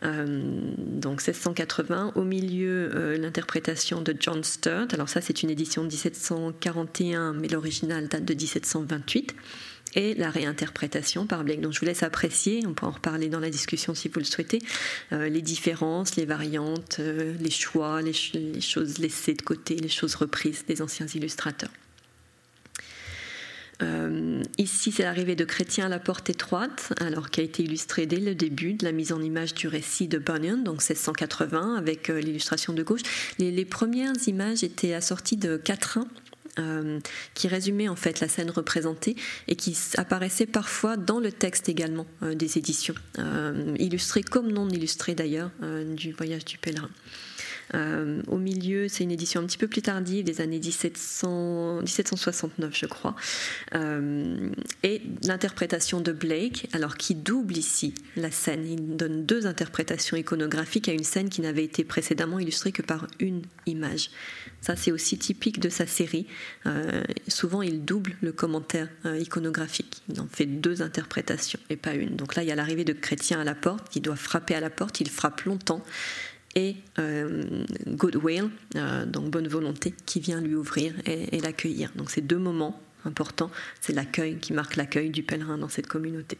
donc 0.01 1.21
1680, 1.21 2.13
au 2.15 2.23
milieu 2.23 3.15
l'interprétation 3.17 3.99
de 4.01 4.15
John 4.19 4.43
Sturt. 4.43 4.93
Alors 4.93 5.09
ça 5.09 5.21
c'est 5.21 5.41
une 5.41 5.49
édition 5.49 5.81
de 5.83 5.87
1741, 5.87 7.33
mais 7.33 7.47
l'original 7.47 8.07
date 8.07 8.23
de 8.23 8.35
1728 8.35 9.35
et 9.97 10.13
la 10.13 10.29
réinterprétation 10.29 11.25
par 11.25 11.43
Blake. 11.43 11.59
Donc 11.59 11.73
je 11.73 11.79
vous 11.79 11.85
laisse 11.85 12.03
apprécier, 12.03 12.61
on 12.65 12.73
peut 12.73 12.85
en 12.85 12.91
reparler 12.91 13.29
dans 13.29 13.39
la 13.39 13.49
discussion 13.49 13.95
si 13.95 14.07
vous 14.07 14.19
le 14.19 14.25
souhaitez, 14.25 14.59
euh, 15.11 15.27
les 15.27 15.41
différences, 15.41 16.15
les 16.15 16.25
variantes, 16.25 16.97
euh, 16.99 17.33
les 17.41 17.49
choix, 17.49 18.01
les, 18.01 18.13
choses 18.61 18.99
laissées 18.99 19.33
de 19.33 19.41
côté, 19.41 19.75
les 19.75 19.89
choses 19.89 20.15
reprises 20.15 20.63
des 20.67 20.83
anciens 20.83 21.07
illustrateurs. 21.07 21.71
Euh, 23.83 24.41
ici, 24.57 24.91
c'est 24.91 25.03
l'arrivée 25.03 25.35
de 25.35 25.45
Chrétien 25.45 25.87
à 25.87 25.89
la 25.89 25.99
porte 25.99 26.29
étroite, 26.29 26.93
alors 26.99 27.29
qui 27.31 27.41
a 27.41 27.43
été 27.43 27.63
illustré 27.63 28.05
dès 28.05 28.17
le 28.17 28.35
début 28.35 28.73
de 28.73 28.85
la 28.85 28.91
mise 28.91 29.11
en 29.11 29.21
image 29.21 29.55
du 29.55 29.67
récit 29.67 30.07
de 30.07 30.19
Bunyan, 30.19 30.57
donc 30.57 30.81
1680, 30.81 31.75
avec 31.75 32.07
l'illustration 32.07 32.73
de 32.73 32.81
gauche. 32.81 33.01
Les, 33.37 33.51
les, 33.51 33.65
premières 33.65 34.13
images 34.27 34.63
étaient 34.63 34.93
assorties 34.93 35.37
de 35.37 35.57
quatrains 35.57 36.07
euh, 36.59 36.99
qui 37.33 37.47
résumait 37.47 37.87
en 37.87 37.95
fait 37.95 38.19
la 38.19 38.27
scène 38.27 38.49
représentée 38.49 39.15
et 39.47 39.55
qui 39.55 39.77
apparaissait 39.97 40.45
parfois 40.45 40.97
dans 40.97 41.19
le 41.19 41.31
texte 41.31 41.69
également 41.69 42.05
euh, 42.23 42.35
des 42.35 42.57
éditions, 42.57 42.95
euh, 43.19 43.75
illustrées 43.77 44.23
comme 44.23 44.51
non 44.51 44.69
illustrées 44.69 45.15
d'ailleurs 45.15 45.51
du 45.95 46.11
voyage 46.11 46.45
du 46.45 46.57
pèlerin. 46.57 46.89
Euh, 47.73 48.21
au 48.27 48.37
milieu, 48.37 48.87
c'est 48.87 49.03
une 49.03 49.11
édition 49.11 49.41
un 49.41 49.45
petit 49.45 49.57
peu 49.57 49.67
plus 49.67 49.81
tardive, 49.81 50.23
des 50.23 50.41
années 50.41 50.59
1700, 50.59 51.81
1769, 51.81 52.77
je 52.77 52.85
crois. 52.85 53.15
Euh, 53.75 54.49
et 54.83 55.01
l'interprétation 55.23 56.01
de 56.01 56.11
Blake, 56.11 56.67
alors 56.73 56.97
qui 56.97 57.15
double 57.15 57.57
ici 57.57 57.93
la 58.15 58.31
scène. 58.31 58.65
Il 58.65 58.95
donne 58.95 59.25
deux 59.25 59.47
interprétations 59.47 60.17
iconographiques 60.17 60.89
à 60.89 60.93
une 60.93 61.03
scène 61.03 61.29
qui 61.29 61.41
n'avait 61.41 61.63
été 61.63 61.83
précédemment 61.83 62.39
illustrée 62.39 62.71
que 62.71 62.81
par 62.81 63.07
une 63.19 63.41
image. 63.65 64.09
Ça, 64.61 64.75
c'est 64.75 64.91
aussi 64.91 65.17
typique 65.17 65.59
de 65.59 65.69
sa 65.69 65.85
série. 65.85 66.27
Euh, 66.65 67.03
souvent, 67.27 67.61
il 67.61 67.85
double 67.85 68.15
le 68.21 68.31
commentaire 68.31 68.89
iconographique. 69.19 70.01
Il 70.09 70.19
en 70.21 70.27
fait 70.27 70.45
deux 70.45 70.81
interprétations 70.81 71.59
et 71.69 71.75
pas 71.75 71.93
une. 71.93 72.15
Donc 72.15 72.35
là, 72.35 72.43
il 72.43 72.49
y 72.49 72.51
a 72.51 72.55
l'arrivée 72.55 72.83
de 72.83 72.93
Chrétien 72.93 73.39
à 73.39 73.43
la 73.43 73.55
porte, 73.55 73.89
qui 73.89 74.01
doit 74.01 74.15
frapper 74.15 74.55
à 74.55 74.59
la 74.59 74.69
porte. 74.69 74.99
Il 74.99 75.09
frappe 75.09 75.41
longtemps 75.41 75.83
et 76.55 76.75
euh, 76.99 77.63
goodwill, 77.87 78.49
euh, 78.75 79.05
donc 79.05 79.29
bonne 79.29 79.47
volonté, 79.47 79.93
qui 80.05 80.19
vient 80.19 80.41
lui 80.41 80.55
ouvrir 80.55 80.93
et, 81.05 81.39
l'accueillir. 81.39 81.91
Donc 81.95 82.09
c'est 82.09 82.21
deux 82.21 82.39
moments 82.39 82.81
importants, 83.05 83.51
c'est 83.79 83.93
l'accueil 83.93 84.37
qui 84.37 84.53
marque 84.53 84.75
l'accueil 84.75 85.09
du 85.09 85.23
pèlerin 85.23 85.57
dans 85.57 85.69
cette 85.69 85.87
communauté. 85.87 86.37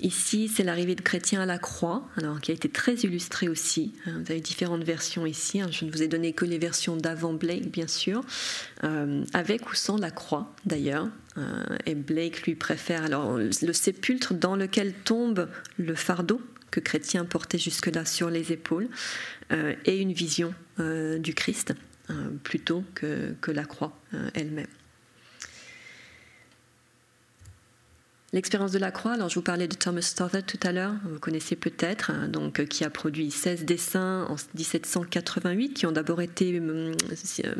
Ici, 0.00 0.48
c'est 0.48 0.64
l'arrivée 0.64 0.94
de 0.94 1.02
Chrétien 1.02 1.42
à 1.42 1.46
la 1.46 1.58
croix, 1.58 2.08
qui 2.40 2.50
a 2.50 2.54
été 2.54 2.70
très 2.70 2.94
illustrée 2.94 3.50
aussi. 3.50 3.92
Hein, 4.06 4.22
vous 4.24 4.32
avez 4.32 4.40
différentes 4.40 4.82
versions 4.82 5.26
ici. 5.26 5.60
Hein. 5.60 5.68
Je 5.70 5.84
ne 5.84 5.90
vous 5.90 6.02
ai 6.02 6.08
donné 6.08 6.32
que 6.32 6.46
les 6.46 6.56
versions 6.56 6.96
d'avant 6.96 7.34
Blake, 7.34 7.70
bien 7.70 7.86
sûr, 7.86 8.22
euh, 8.82 9.22
avec 9.34 9.70
ou 9.70 9.74
sans 9.74 9.98
la 9.98 10.10
croix 10.10 10.54
d'ailleurs. 10.64 11.08
et 11.84 11.94
Blake 11.94 12.42
lui 12.42 12.54
préfère 12.54 13.04
alors 13.04 13.36
le 13.38 13.72
sépulcre 13.72 14.32
dans 14.32 14.56
lequel 14.56 14.94
tombe 14.94 15.48
le 15.76 15.94
fardeau 15.94 16.40
que 16.70 16.80
Chrétien 16.80 17.24
portait 17.24 17.58
jusque-là 17.58 18.04
sur 18.04 18.30
les 18.30 18.52
épaules, 18.52 18.88
euh, 19.52 19.74
et 19.84 19.98
une 19.98 20.12
vision 20.12 20.54
euh, 20.78 21.18
du 21.18 21.34
Christ 21.34 21.74
euh, 22.10 22.30
plutôt 22.42 22.84
que, 22.94 23.34
que, 23.40 23.50
la 23.50 23.64
croix 23.64 23.96
elle-même. 24.34 24.66
L'expérience 28.32 28.70
de 28.70 28.78
la 28.78 28.92
croix, 28.92 29.12
alors 29.12 29.28
je 29.28 29.34
vous 29.34 29.42
parlais 29.42 29.66
de 29.66 29.74
Thomas 29.74 30.02
Stothard 30.02 30.44
tout 30.46 30.60
à 30.62 30.70
l'heure, 30.70 30.94
vous 31.04 31.18
connaissez 31.18 31.56
peut-être, 31.56 32.12
hein, 32.12 32.28
donc 32.28 32.64
qui 32.66 32.84
a 32.84 32.90
produit 32.90 33.28
16 33.28 33.64
dessins 33.64 34.24
en 34.28 34.36
1788 34.54 35.74
qui 35.74 35.84
ont 35.86 35.90
d'abord 35.90 36.20
été 36.22 36.60
euh, 36.60 36.94
euh, 37.44 37.54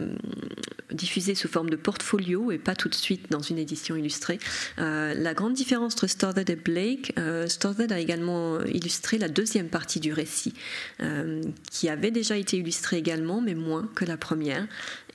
diffusés 0.92 1.34
sous 1.34 1.48
forme 1.48 1.70
de 1.70 1.76
portfolio 1.76 2.52
et 2.52 2.58
pas 2.58 2.76
tout 2.76 2.88
de 2.88 2.94
suite 2.94 3.32
dans 3.32 3.40
une 3.40 3.58
édition 3.58 3.96
illustrée. 3.96 4.38
Euh, 4.78 5.12
la 5.12 5.34
grande 5.34 5.54
différence 5.54 5.94
entre 5.94 6.06
Stothard 6.06 6.48
et 6.48 6.54
Blake, 6.54 7.14
Stothard 7.48 7.90
a 7.90 7.98
également 7.98 8.60
illustré 8.62 9.18
la 9.18 9.28
deuxième 9.28 9.68
partie 9.68 9.98
du 9.98 10.12
récit, 10.12 10.54
qui 11.70 11.88
avait 11.88 12.12
déjà 12.12 12.36
été 12.36 12.58
illustrée 12.58 12.98
également, 12.98 13.40
mais 13.40 13.54
moins 13.54 13.88
que 13.96 14.04
la 14.04 14.16
première. 14.16 14.68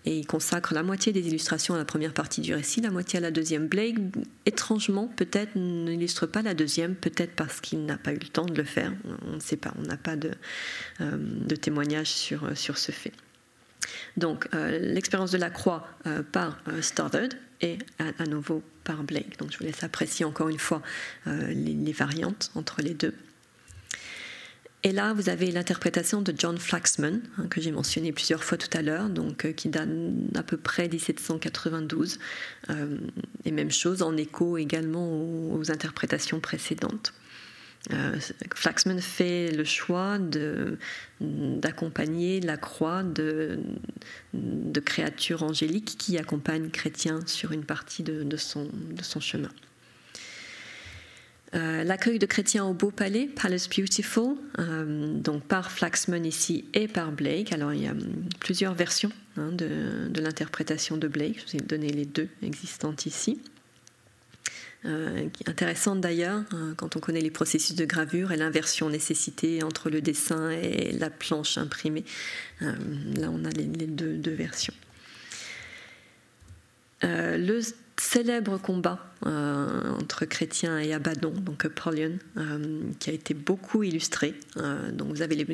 Et 0.06 0.18
il 0.18 0.28
consacre 0.28 0.74
la 0.74 0.84
moitié 0.84 1.12
des 1.12 1.28
illustrations 1.28 1.74
à 1.74 1.78
la 1.78 1.86
première 1.86 2.14
partie 2.14 2.42
du 2.42 2.54
récit, 2.54 2.82
la 2.82 2.92
moitié 2.92 3.18
à 3.18 3.22
la 3.22 3.32
deuxième. 3.32 3.68
Blake, 3.68 3.96
étrangement, 4.46 5.08
peut-être 5.08 5.56
n'illustre 5.56 6.28
pas 6.28 6.42
la 6.42 6.54
deuxième, 6.54 6.96
peut-être 6.96 7.36
parce 7.36 7.60
qu'il 7.60 7.86
n'a 7.86 7.98
pas 7.98 8.12
eu 8.12 8.20
le 8.20 8.28
temps 8.28 8.46
de 8.46 8.56
le 8.56 8.64
faire. 8.64 8.94
On 9.28 9.36
ne 9.36 9.40
sait 9.40 9.58
pas, 9.58 9.74
on 9.80 9.82
n'a 9.82 9.98
pas 9.98 10.16
de, 10.16 10.32
euh, 11.02 11.18
de 11.18 11.56
témoignage 11.56 12.12
sur, 12.12 12.56
sur 12.56 12.78
ce 12.78 12.92
fait. 12.92 13.14
Donc, 14.18 14.48
euh, 14.54 14.80
l'expérience 14.80 15.32
de 15.32 15.38
la 15.38 15.50
croix 15.50 15.88
euh, 16.06 16.22
par 16.24 16.60
Stothard 16.82 17.30
et 17.62 17.78
à, 18.00 18.26
nouveau 18.26 18.62
par 18.84 19.04
Blake. 19.04 19.40
Donc, 19.40 19.52
je 19.52 19.58
vous 19.58 19.64
laisse 19.64 19.84
apprécier 19.84 20.26
encore 20.26 20.50
une 20.50 20.60
fois 20.60 20.82
les 21.26 21.94
variantes 21.94 22.52
entre 22.54 22.82
les 22.82 22.94
deux. 22.94 23.14
Et 24.86 24.92
là, 24.92 25.14
vous 25.14 25.30
avez 25.30 25.52
l'interprétation 25.52 26.22
de 26.22 26.32
John 26.38 26.60
Flaxman, 26.60 27.20
hein, 27.40 27.48
que 27.50 27.60
j'ai 27.60 27.72
mentionné 27.72 28.12
plusieurs 28.12 28.44
fois 28.44 28.56
tout 28.56 28.70
à 28.78 28.84
l'heure, 28.84 29.10
donc 29.10 29.46
euh, 29.46 29.52
qui 29.52 29.68
date 29.68 29.90
à 30.36 30.44
peu 30.44 30.58
près 30.58 30.88
1792. 30.88 32.20
Euh, 32.70 32.98
et 33.46 33.52
même 33.52 33.72
chose 33.72 34.04
en 34.04 34.16
écho 34.16 34.60
également 34.60 35.10
aux, 35.52 35.72
interprétations 35.72 36.40
précédentes. 36.40 37.16
Euh, 37.94 38.16
Flaxman 38.54 39.02
fait 39.02 39.52
le 39.52 39.64
choix 39.64 40.20
d'accompagner 41.20 42.40
la 42.42 42.58
croix 42.58 43.02
de, 43.02 43.60
créatures 44.86 45.42
angéliques 45.42 45.96
qui 45.98 46.20
accompagnent 46.20 46.70
chrétiens 46.70 47.22
sur 47.26 47.54
une 47.54 47.64
partie 47.64 48.04
de 48.04 48.38
son 48.38 48.70
chemin. 49.20 49.50
Euh, 51.54 51.84
l'accueil 51.84 52.20
de 52.20 52.26
chrétiens 52.26 52.66
au 52.66 52.74
Beau 52.74 52.92
Palais, 52.92 53.28
Palace 53.28 53.70
Beautiful, 53.70 54.36
euh, 54.60 55.14
donc 55.14 55.44
par 55.44 55.72
Flaxman 55.72 56.26
ici 56.26 56.66
et 56.74 56.88
par 56.88 57.12
Blake. 57.12 57.54
Alors 57.54 57.72
il 57.72 57.84
y 57.84 57.88
a 57.88 57.92
hum, 57.92 58.00
plusieurs 58.40 58.74
versions 58.74 59.12
hein, 59.38 59.52
de, 59.52 60.10
l'interprétation 60.20 60.98
de 60.98 61.08
Blake. 61.08 61.40
Je 61.46 61.52
vous 61.52 61.64
ai 61.64 61.66
donné 61.66 61.90
les 61.90 62.06
deux 62.06 62.28
existantes 62.42 63.06
ici. 63.06 63.40
Euh, 64.86 65.30
intéressante 65.48 66.02
d'ailleurs 66.02 66.44
hein, 66.52 66.74
quand 66.78 66.96
on 66.96 67.00
connaît 67.00 67.22
les 67.22 67.32
processus 67.32 67.76
de 67.76 67.86
gravure 67.86 68.32
et 68.32 68.38
l'inversion 68.38 68.90
nécessitée 68.90 69.64
entre 69.64 69.90
le 69.90 70.02
dessin 70.02 70.50
et 70.52 70.92
la 70.92 71.10
planche 71.10 71.58
imprimée. 71.58 72.04
là, 72.60 73.30
on 73.32 73.46
a 73.46 73.50
les, 73.50 73.66
deux, 73.66 74.34
versions. 74.34 74.74
Célèbre 77.98 78.58
combat 78.58 79.00
euh, 79.26 79.92
entre 80.02 80.26
chrétiens 80.26 80.78
et 80.78 80.94
Abaddon, 80.94 81.32
donc 81.32 81.66
Apollyon, 81.66 82.20
euh, 82.38 82.82
qui 83.00 83.10
a 83.10 83.14
été 83.14 83.34
beaucoup 83.34 83.82
illustré. 83.84 84.36
Euh, 84.58 84.92
donc 84.92 85.10
vous 85.10 85.22
avez 85.22 85.36
les 85.36 85.46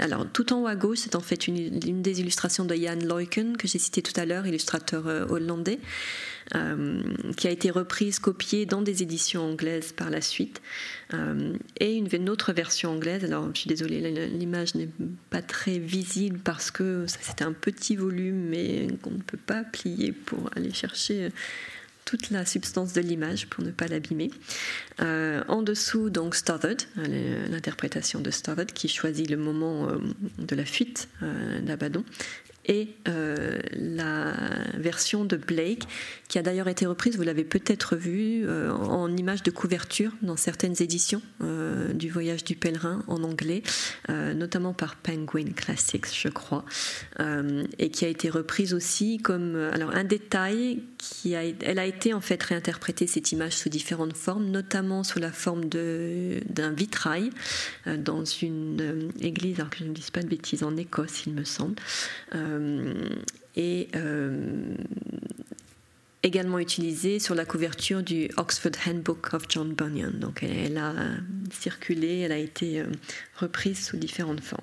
alors 0.00 0.26
tout 0.30 0.52
en 0.52 0.62
haut 0.62 0.66
à 0.66 0.74
gauche, 0.74 0.98
c'est 0.98 1.14
en 1.14 1.20
fait 1.20 1.46
une, 1.46 1.56
une, 1.56 2.02
des 2.02 2.20
illustrations 2.20 2.64
de 2.64 2.74
Jan 2.74 2.96
Leuken 2.96 3.56
que 3.56 3.68
j'ai 3.68 3.78
cité 3.78 4.02
tout 4.02 4.18
à 4.20 4.26
l'heure, 4.26 4.46
illustrateur 4.46 5.06
hollandais. 5.30 5.78
Qui 7.36 7.48
a 7.48 7.50
été 7.50 7.72
reprise, 7.72 8.20
copiée 8.20 8.66
dans 8.66 8.80
des 8.80 9.02
éditions 9.02 9.42
anglaises 9.42 9.90
par 9.90 10.10
la 10.10 10.20
suite, 10.20 10.62
et 11.80 11.92
une, 11.92 12.30
autre 12.30 12.52
version 12.52 12.92
anglaise. 12.92 13.24
Alors, 13.24 13.48
je 13.52 13.62
suis 13.62 13.68
désolée, 13.68 14.28
l'image 14.28 14.76
n'est 14.76 14.88
pas 15.28 15.42
très 15.42 15.80
visible 15.80 16.38
parce 16.38 16.70
que 16.70 17.04
c'était 17.08 17.42
un 17.42 17.52
petit 17.52 17.96
volume, 17.96 18.48
mais 18.48 18.86
qu'on 19.02 19.10
ne 19.10 19.22
peut 19.22 19.40
pas 19.44 19.64
plier 19.64 20.12
pour 20.12 20.48
aller 20.54 20.72
chercher 20.72 21.32
toute 22.06 22.30
la 22.30 22.46
substance 22.46 22.94
de 22.94 23.02
l'image 23.02 23.46
pour 23.48 23.62
ne 23.62 23.70
pas 23.70 23.86
l'abîmer. 23.86 24.30
en 24.98 25.62
dessous, 25.62 26.08
donc 26.08 26.34
Stothard, 26.34 26.86
l'interprétation 27.50 28.20
de 28.20 28.30
Stothard 28.30 28.66
qui 28.66 28.88
choisit 28.88 29.28
le 29.28 29.36
moment 29.36 29.88
de 30.38 30.56
la 30.56 30.64
fuite 30.64 31.08
d'Abaddon 31.62 32.04
et 32.66 32.88
euh, 33.08 33.58
la 33.72 34.34
version 34.74 35.24
de 35.24 35.36
Blake, 35.36 35.84
qui 36.28 36.38
a 36.38 36.42
d'ailleurs 36.42 36.68
été 36.68 36.84
reprise, 36.84 37.16
vous 37.16 37.22
l'avez 37.22 37.44
peut-être 37.44 37.96
vu, 37.96 38.44
euh, 38.44 38.72
en 38.72 39.16
image 39.16 39.44
de 39.44 39.52
couverture 39.52 40.12
dans 40.22 40.36
certaines 40.36 40.74
éditions 40.82 41.22
euh, 41.42 41.92
du 41.92 42.10
Voyage 42.10 42.42
du 42.42 42.56
pèlerin 42.56 43.04
en 43.06 43.22
anglais, 43.22 43.62
notamment 44.08 44.72
par 44.72 44.96
Penguin 44.96 45.52
Classics, 45.54 46.06
je 46.12 46.28
crois, 46.28 46.64
et 47.78 47.90
qui 47.90 48.04
a 48.04 48.08
été 48.08 48.30
reprise 48.30 48.74
aussi 48.74 49.18
comme 49.18 49.56
alors 49.72 49.90
un 49.94 50.04
détail 50.04 50.82
qui 50.98 51.34
a, 51.34 51.44
elle 51.44 51.78
a 51.78 51.86
été 51.86 52.14
en 52.14 52.20
fait 52.20 52.42
réinterprétée 52.42 53.06
cette 53.06 53.32
image 53.32 53.52
sous 53.52 53.68
différentes 53.68 54.16
formes, 54.16 54.46
notamment 54.46 55.04
sous 55.04 55.18
la 55.18 55.32
forme 55.32 55.64
d'un 55.68 56.72
vitrail 56.72 57.30
dans 57.98 58.24
une 58.24 59.10
église, 59.20 59.58
alors 59.58 59.70
que 59.70 59.78
je 59.78 59.84
ne 59.84 59.92
dise 59.92 60.10
pas 60.10 60.22
de 60.22 60.28
bêtises, 60.28 60.62
en 60.62 60.76
Écosse, 60.76 61.26
il 61.26 61.34
me 61.34 61.44
semble. 61.44 61.76
Et 63.56 63.88
euh, 63.96 64.74
également 66.22 66.58
utilisée 66.58 67.18
sur 67.18 67.34
la 67.34 67.44
couverture 67.44 68.02
du 68.02 68.30
Oxford 68.36 68.72
Handbook 68.86 69.32
of 69.32 69.44
John 69.48 69.72
Bunyan. 69.72 70.12
Donc 70.12 70.42
elle, 70.42 70.78
a 70.78 70.92
circulé, 71.50 72.20
elle 72.20 72.32
a 72.32 72.38
été 72.38 72.80
euh, 72.80 72.86
reprise 73.36 73.86
sous 73.86 73.96
différentes 73.96 74.40
formes. 74.40 74.62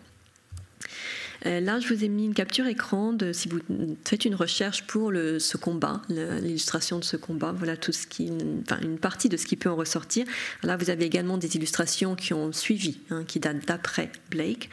Là, 1.46 1.78
je 1.82 1.94
vous 1.94 2.06
ai 2.06 2.08
mis 2.08 2.24
une 2.24 2.34
capture 2.34 2.68
écran 2.68 3.12
de 3.12 3.34
si 3.34 3.50
vous 3.50 3.60
faites 4.06 4.24
une 4.24 4.36
recherche 4.36 4.84
pour 4.84 5.12
ce 5.12 5.58
combat, 5.58 6.02
l'illustration 6.08 7.00
de 7.00 7.04
ce 7.04 7.18
combat. 7.18 7.52
Voilà 7.52 7.76
tout 7.76 7.92
ce 7.92 8.08
qui, 8.08 8.32
enfin, 8.62 8.80
une 8.82 8.98
partie 8.98 9.28
de 9.28 9.36
ce 9.36 9.46
qui 9.46 9.58
peut 9.58 9.70
en 9.70 9.76
ressortir. 9.76 10.26
Là, 10.64 10.78
vous 10.78 10.90
avez 10.90 11.04
également 11.04 11.38
des 11.38 11.58
illustrations 11.58 12.16
qui 12.16 12.34
ont 12.34 12.54
suivi, 12.54 13.02
hein, 13.10 13.26
qui 13.28 13.42
datent 13.42 13.68
d'après 13.68 14.10
Blake. 14.32 14.70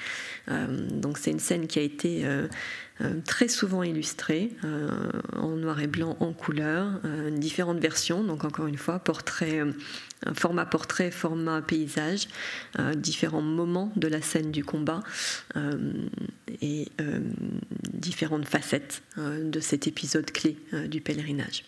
donc, 0.46 1.18
c'est 1.18 1.32
une 1.32 1.40
scène 1.40 1.66
qui 1.66 1.80
a 1.80 1.82
été 1.82 2.24
euh, 2.24 2.46
très 3.24 3.48
souvent 3.48 3.82
illustré 3.82 4.50
euh, 4.64 4.90
en 5.36 5.56
noir 5.56 5.80
et 5.80 5.86
blanc, 5.86 6.16
en 6.20 6.32
couleur, 6.32 7.00
euh, 7.04 7.30
différentes 7.30 7.78
versions, 7.78 8.22
donc 8.22 8.44
encore 8.44 8.66
une 8.66 8.76
fois, 8.76 8.98
portrait, 8.98 9.60
format 10.34 10.66
portrait, 10.66 11.10
format 11.10 11.62
paysage, 11.62 12.28
différents 12.96 13.40
moments 13.40 13.90
de 13.96 14.06
la 14.06 14.20
scène 14.20 14.50
du 14.50 14.64
combat 14.64 15.00
et 16.60 16.88
différentes 17.92 18.46
facettes 18.46 19.02
de 19.16 19.60
cet 19.60 19.86
épisode 19.86 20.30
clé 20.30 20.58
du 20.88 21.00
pèlerinage. 21.00 21.64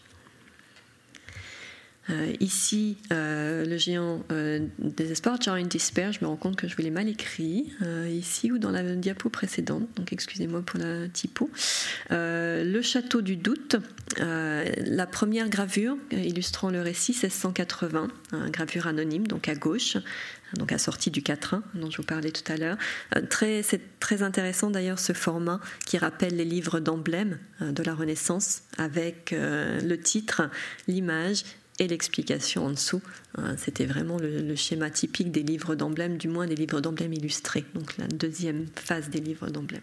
Euh, 2.10 2.32
ici, 2.40 2.96
euh, 3.12 3.64
le 3.64 3.76
géant 3.76 4.24
euh, 4.32 4.66
désespoir, 4.78 5.40
Giant 5.40 5.64
Despair, 5.64 6.12
je 6.12 6.20
me 6.20 6.26
rends 6.26 6.36
compte 6.36 6.56
que 6.56 6.66
je 6.66 6.76
l'ai 6.78 6.90
mal 6.90 7.08
écrit, 7.08 7.72
ici 8.10 8.50
ou 8.50 8.58
dans 8.58 8.70
la 8.70 8.82
diapo 8.82 9.28
précédente, 9.28 9.88
donc 9.96 10.12
excusez-moi 10.12 10.62
pour 10.62 10.80
la 10.80 11.08
typo. 11.08 11.50
le 12.10 12.80
château 12.82 13.22
du 13.22 13.36
doute, 13.36 13.76
la 14.18 15.06
première 15.06 15.48
gravure 15.48 15.96
illustrant 16.10 16.70
le 16.70 16.80
récit 16.80 17.12
1680, 17.12 18.08
gravure 18.48 18.86
anonyme, 18.86 19.26
donc 19.26 19.48
à 19.48 19.54
gauche, 19.54 19.96
donc 20.56 20.72
assortie 20.72 21.10
du 21.10 21.22
4.1 21.22 21.62
dont 21.74 21.90
je 21.90 21.98
vous 21.98 22.02
parlais 22.02 22.30
tout 22.30 22.50
à 22.52 22.56
l'heure. 22.56 22.76
Très, 23.30 23.62
c'est 23.62 24.00
très 24.00 24.22
intéressant 24.22 24.70
d'ailleurs 24.70 24.98
ce 24.98 25.12
format 25.12 25.60
qui 25.86 25.98
rappelle 25.98 26.36
les 26.36 26.44
livres 26.44 26.80
d'emblèmes 26.80 27.38
de 27.60 27.82
la 27.82 27.94
Renaissance 27.94 28.62
avec 28.78 29.32
le 29.32 29.96
titre, 29.96 30.50
l'image 30.88 31.44
et 31.78 31.88
l'explication 31.88 32.66
en 32.66 32.70
dessous. 32.70 33.02
Hein, 33.36 33.56
c'était 33.56 33.86
vraiment 33.86 34.18
le, 34.18 34.54
schéma 34.54 34.90
typique 34.90 35.32
des 35.32 35.42
livres 35.42 35.74
d'emblèmes, 35.74 36.16
du 36.18 36.28
moins 36.28 36.46
des 36.46 36.54
livres 36.54 36.80
d'emblèmes 36.80 37.12
illustrés, 37.12 37.64
donc 37.74 37.96
la 37.98 38.06
deuxième 38.06 38.66
phase 38.74 39.08
des 39.10 39.20
livres 39.20 39.48
d'emblèmes. 39.48 39.82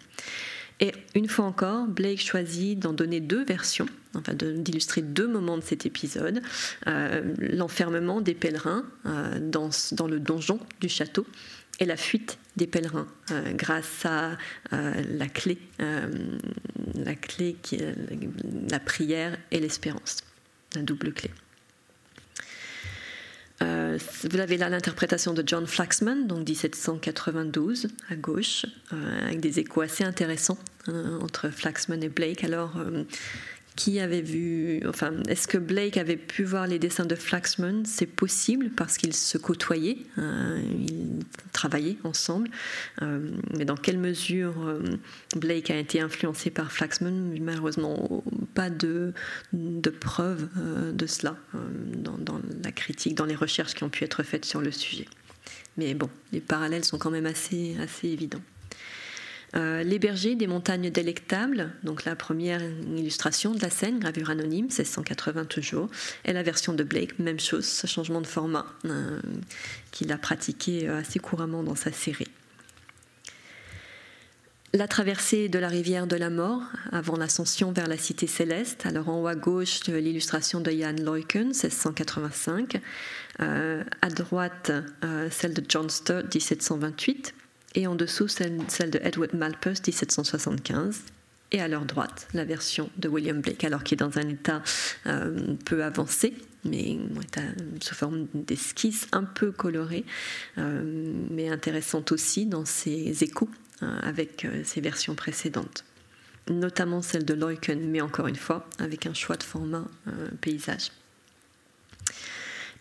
Et 0.79 0.93
une 1.13 1.27
fois 1.27 1.45
encore, 1.45 1.87
Blake 1.87 2.21
choisit 2.21 2.79
d'en 2.79 2.93
donner 2.93 3.19
deux 3.19 3.43
versions, 3.43 3.87
enfin 4.15 4.33
d'illustrer 4.33 5.01
deux 5.01 5.27
moments 5.27 5.57
de 5.57 5.63
cet 5.63 5.85
épisode. 5.85 6.41
Euh, 6.87 7.33
l'enfermement 7.37 8.21
des 8.21 8.33
pèlerins 8.33 8.85
euh, 9.05 9.39
dans, 9.41 10.07
le 10.07 10.19
donjon 10.19 10.59
du 10.79 10.87
château 10.87 11.27
et 11.81 11.85
la 11.85 11.97
fuite 11.97 12.37
des 12.55 12.67
pèlerins 12.67 13.07
euh, 13.31 13.51
grâce 13.53 14.05
à 14.05 14.37
la 14.71 15.27
clé, 15.27 15.57
la 15.79 17.15
clé 17.15 17.57
la 18.69 18.79
prière 18.79 19.37
et 19.51 19.59
l'espérance, 19.59 20.17
la 20.75 20.81
double 20.81 21.11
clé. 21.11 21.29
Euh, 23.61 23.97
vous 24.23 24.39
avez 24.39 24.57
là 24.57 24.69
l'interprétation 24.69 25.33
de 25.33 25.43
John 25.45 25.67
Flaxman, 25.67 26.27
donc 26.27 26.47
1792 26.47 27.87
à 28.09 28.15
gauche, 28.15 28.65
euh, 28.93 29.25
avec 29.25 29.41
des 29.41 29.59
échos 29.59 29.81
assez 29.81 30.03
intéressants 30.03 30.57
hein, 30.87 31.19
entre 31.21 31.49
Flaxman 31.49 32.01
et 32.03 32.09
Blake. 32.09 32.43
Alors, 32.43 32.77
euh, 32.77 33.03
est-ce 33.87 35.47
que 35.47 35.57
Blake 35.57 35.97
avait 35.97 36.17
pu 36.17 36.43
voir 36.43 36.67
les 36.67 36.79
dessins 36.79 37.05
de 37.05 37.15
Flaxman? 37.15 37.85
C'est 37.85 38.05
possible 38.05 38.69
parce 38.75 38.97
qu'ils 38.97 39.15
se 39.15 39.37
côtoyaient, 39.37 39.97
hein, 40.17 40.57
ils 40.87 41.19
travaillaient 41.53 41.97
ensemble. 42.03 42.49
Euh, 43.01 43.31
mais 43.57 43.65
dans 43.65 43.77
quelle 43.77 43.97
mesure 43.97 44.53
euh, 44.67 44.81
Blake 45.35 45.71
a 45.71 45.77
été 45.77 46.01
influencé 46.01 46.49
par 46.49 46.71
Flaxman? 46.71 47.37
Malheureusement, 47.41 48.23
pas 48.53 48.69
de, 48.69 49.13
de 49.53 49.89
preuves 49.89 50.47
euh, 50.57 50.91
de 50.91 51.05
cela 51.05 51.37
dans, 51.53 52.41
la 52.63 52.71
critique, 52.71 53.15
dans 53.15 53.25
les 53.25 53.35
recherches 53.35 53.73
qui 53.73 53.83
ont 53.83 53.89
pu 53.89 54.03
être 54.03 54.23
faites 54.23 54.45
sur 54.45 54.61
le 54.61 54.71
sujet. 54.71 55.05
Mais 55.77 55.93
bon, 55.93 56.09
les 56.31 56.41
parallèles 56.41 56.83
sont 56.83 56.97
quand 56.97 57.11
même 57.11 57.25
assez 57.25 57.77
évidents. 58.03 58.41
Les 59.53 59.99
bergers 59.99 60.35
des 60.35 60.47
montagnes 60.47 60.91
délectables, 60.91 61.71
donc 61.83 62.05
la 62.05 62.15
première 62.15 62.61
illustration 62.95 63.53
de 63.53 63.61
la 63.61 63.69
scène, 63.69 63.99
gravure 63.99 64.29
anonyme, 64.29 64.65
1680 64.65 65.45
toujours, 65.45 65.89
et 66.25 66.33
la 66.33 66.43
version 66.43 66.73
de 66.73 66.83
Blake, 66.83 67.17
même 67.19 67.39
chose, 67.39 67.65
ce 67.65 67.87
changement 67.87 68.21
de 68.21 68.27
format 68.27 68.65
qu'il 69.91 70.11
a 70.11 70.17
pratiqué 70.17 70.87
assez 70.87 71.19
couramment 71.19 71.63
dans 71.63 71.75
sa 71.75 71.91
série. 71.91 72.27
La 74.71 74.87
traversée 74.87 75.49
de 75.49 75.57
la 75.57 75.67
rivière 75.67 76.05
de 76.05 76.15
la 76.15 76.29
mort 76.29 76.61
avant 76.91 77.17
l'ascension 77.17 77.71
vers 77.71 77.87
la 77.87 77.97
cité 77.97 78.27
céleste. 78.27 78.85
Alors 78.85 79.09
en 79.09 79.19
haut 79.19 79.27
à 79.27 79.33
gauche, 79.33 79.87
l'illustration 79.87 80.61
de 80.61 80.69
Jan 80.69 80.93
Leuken, 80.93 81.47
1685. 81.47 82.79
Euh, 83.41 83.83
à 84.03 84.09
droite, 84.09 84.71
euh, 85.03 85.27
celle 85.31 85.55
de 85.55 85.63
John 85.67 85.89
Sturt, 85.89 86.25
1728. 86.35 87.33
Et 87.75 87.87
en 87.87 87.95
dessous, 87.95 88.27
celle, 88.27 88.57
de 88.57 88.99
Edward 89.01 89.33
Malthus, 89.33 89.81
1775 89.85 91.01
et 91.51 91.61
à 91.61 91.67
leur 91.67 91.85
droite 91.85 92.27
la 92.33 92.45
version 92.45 92.89
de 92.97 93.07
William 93.09 93.41
Blake, 93.41 93.63
alors 93.63 93.83
qui 93.83 93.95
est 93.95 93.97
dans 93.97 94.17
un 94.19 94.29
état 94.29 94.61
euh, 95.07 95.55
peu 95.65 95.83
avancé, 95.83 96.35
mais 96.63 96.99
sous 97.81 97.95
forme 97.95 98.27
d'esquisse 98.33 99.07
un 99.11 99.23
peu 99.23 99.51
colorée, 99.51 100.05
mais 100.57 101.49
intéressante 101.49 102.11
aussi 102.11 102.45
dans 102.45 102.65
ses 102.65 103.23
échos 103.23 103.49
euh, 103.81 103.97
avec 104.01 104.45
ses 104.65 104.81
euh, 104.81 104.83
versions 104.83 105.15
précédentes, 105.15 105.85
notamment 106.49 107.01
celle 107.01 107.23
de 107.23 107.33
Leuken, 107.33 107.89
mais 107.89 108.01
encore 108.01 108.27
une 108.27 108.35
fois 108.35 108.67
avec 108.77 109.05
un 109.05 109.13
choix 109.13 109.37
de 109.37 109.43
format 109.43 109.85
euh, 110.07 110.27
paysage. 110.41 110.91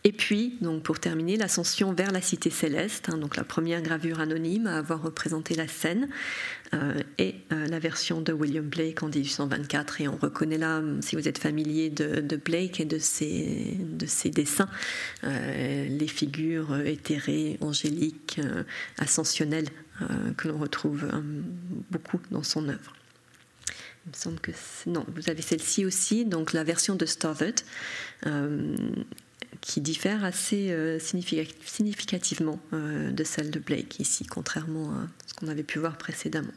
Et 0.05 0.13
puis, 0.13 0.57
donc 0.61 0.83
pour 0.83 1.01
terminer, 1.01 1.37
l'ascension 1.37 1.93
vers 1.93 2.13
la 2.13 2.21
cité 2.21 2.51
céleste, 2.51 3.09
hein, 3.09 3.19
donc 3.19 3.37
la 3.37 3.45
première 3.45 3.83
gravure 3.83 4.21
anonyme 4.21 4.67
à 4.67 4.79
avoir 4.79 5.03
représenté 5.03 5.55
la 5.55 5.69
scène, 5.69 6.09
et 7.17 7.35
la 7.51 7.79
version 7.79 8.21
de 8.21 8.31
William 8.31 8.67
Blake 8.67 9.03
en 9.03 9.09
1824. 9.09 10.03
Et 10.03 10.09
on 10.09 10.17
reconnaît 10.17 10.59
là, 10.59 10.83
si 11.01 11.17
vous 11.17 11.27
êtes 11.27 11.39
familier 11.39 11.89
de, 11.89 12.37
Blake 12.37 12.79
et 12.79 12.85
de 12.85 12.99
ses, 12.99 13.79
de 13.81 14.05
ses 14.05 14.29
dessins, 14.29 14.69
les 15.23 16.07
figures 16.07 16.77
éthérées, 16.77 17.57
angéliques, 17.63 18.39
ascensionnelles 18.99 19.71
euh, 20.03 20.33
que 20.37 20.47
l'on 20.47 20.59
retrouve 20.59 21.11
euh, 21.13 21.21
beaucoup 21.91 22.21
dans 22.31 22.45
son 22.45 22.69
œuvre. 22.69 22.93
Il 24.07 24.11
me 24.11 24.15
semble 24.15 24.39
que 24.39 24.53
non, 24.87 25.05
vous 25.09 25.29
avez 25.29 25.43
celle-ci 25.43 25.85
aussi, 25.85 26.25
donc 26.25 26.53
la 26.53 26.63
version 26.63 26.95
de 26.95 27.05
Stothard, 27.05 27.49
euh, 28.27 28.77
qui 29.61 29.81
diffère 29.81 30.25
assez 30.25 30.99
significativement 31.01 32.59
de 32.73 33.25
celle 33.25 33.51
de 33.51 33.59
Blake 33.59 34.01
ici, 34.01 34.25
contrairement 34.25 34.91
à 34.91 35.09
ce 35.27 35.35
qu'on 35.35 35.49
avait 35.49 35.63
pu 35.63 35.79
voir 35.79 35.97
précédemment. 35.99 36.53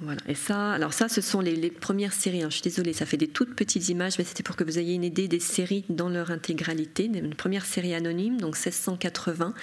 Voilà. 0.00 0.20
Et 0.28 0.34
ça, 0.34 0.72
alors 0.72 0.92
ça, 0.92 1.08
ce 1.08 1.20
sont 1.20 1.40
les, 1.40 1.70
premières 1.70 2.12
séries. 2.12 2.42
je 2.42 2.48
suis 2.50 2.62
désolée, 2.62 2.92
ça 2.92 3.04
fait 3.04 3.16
des 3.16 3.26
toutes 3.26 3.56
petites 3.56 3.88
images, 3.88 4.16
mais 4.18 4.24
c'était 4.24 4.44
pour 4.44 4.54
que 4.54 4.62
vous 4.62 4.78
ayez 4.78 4.94
une 4.94 5.02
idée 5.02 5.26
des 5.26 5.40
séries 5.40 5.84
dans 5.88 6.08
leur 6.08 6.30
intégralité. 6.30 7.06
Une 7.06 7.34
première 7.34 7.66
série 7.66 7.94
anonyme, 7.94 8.40
donc 8.40 8.56
1680. 8.56 9.54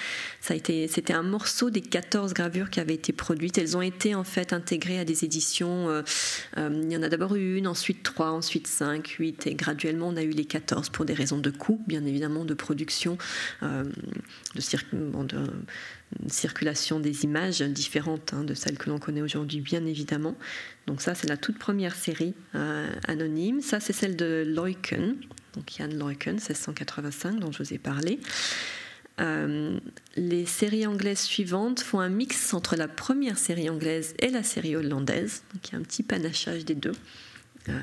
Ça 0.42 0.54
a 0.54 0.58
été, 0.58 0.90
c'était 0.90 1.14
un 1.14 1.24
morceau 1.24 1.70
des 1.70 1.82
14 1.82 2.34
gravures 2.34 2.70
qui 2.70 2.82
avaient 2.82 2.96
été 2.96 3.14
produites. 3.14 3.58
Elles 3.58 3.78
ont 3.78 3.82
été 3.82 4.14
en 4.14 4.26
fait 4.26 4.52
intégrées 4.52 5.00
à 5.00 5.06
des 5.06 5.24
éditions. 5.24 5.90
Euh, 5.90 6.02
euh, 6.58 6.82
il 6.84 6.92
y 6.92 6.98
en 6.98 7.04
a 7.04 7.10
d'abord 7.10 7.36
eu 7.36 7.56
une, 7.58 7.68
ensuite 7.68 8.04
trois, 8.04 8.32
ensuite 8.32 8.68
cinq, 8.68 9.08
huit, 9.20 9.48
et 9.48 9.56
graduellement 9.56 10.10
on 10.10 10.18
a 10.18 10.24
eu 10.24 10.32
les 10.32 10.46
14 10.46 10.90
pour 10.90 11.06
des 11.06 11.14
raisons 11.14 11.38
de 11.38 11.50
coût, 11.50 11.82
bien 11.88 12.06
évidemment, 12.06 12.44
de 12.44 12.54
production, 12.54 13.18
euh, 13.64 13.84
de, 14.56 15.24
de 15.24 15.38
circulation 16.28 17.00
des 17.00 17.24
images 17.24 17.62
différentes 17.62 18.34
hein, 18.34 18.44
de 18.44 18.54
celles 18.54 18.78
que 18.78 18.90
l'on 18.90 19.00
connaît 19.00 19.22
aujourd'hui, 19.22 19.60
bien 19.60 19.86
évidemment. 19.86 20.36
Donc 20.88 21.02
ça, 21.02 21.16
c'est 21.16 21.28
la 21.28 21.38
toute 21.38 21.58
première 21.58 21.96
série 21.96 22.34
euh, 22.56 22.88
anonyme. 23.08 23.62
Ça, 23.62 23.80
c'est 23.80 23.94
celle 23.94 24.16
de 24.16 24.44
Leuken, 24.46 25.16
donc 25.56 25.72
Jan 25.78 25.88
Leuken, 25.88 26.36
1685, 26.36 27.40
dont 27.40 27.52
je 27.52 27.64
vous 27.64 27.74
ai 27.74 27.78
parlé. 27.78 28.20
Euh, 29.22 29.80
les 30.18 30.46
séries 30.46 30.86
anglaises 30.86 31.22
suivantes 31.22 31.80
font 31.80 32.00
un 32.00 32.10
mix 32.10 32.54
entre 32.54 32.76
la 32.76 32.90
première 32.90 33.38
série 33.38 33.70
anglaise 33.70 34.14
et 34.20 34.30
la 34.30 34.44
série 34.44 34.76
hollandaise. 34.76 35.44
Donc 35.54 35.70
il 35.70 35.72
y 35.72 35.76
a 35.76 35.80
un 35.80 35.84
petit 35.84 36.04
panachage 36.04 36.66
des 36.66 36.76
deux. 36.76 36.96
Euh, 37.70 37.80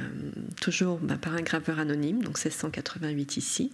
toujours 0.61 0.99
bah, 0.99 1.17
par 1.21 1.35
un 1.35 1.41
graveur 1.41 1.81
anonyme, 1.81 2.23
donc 2.23 2.37
1688 2.37 3.37
ici. 3.37 3.73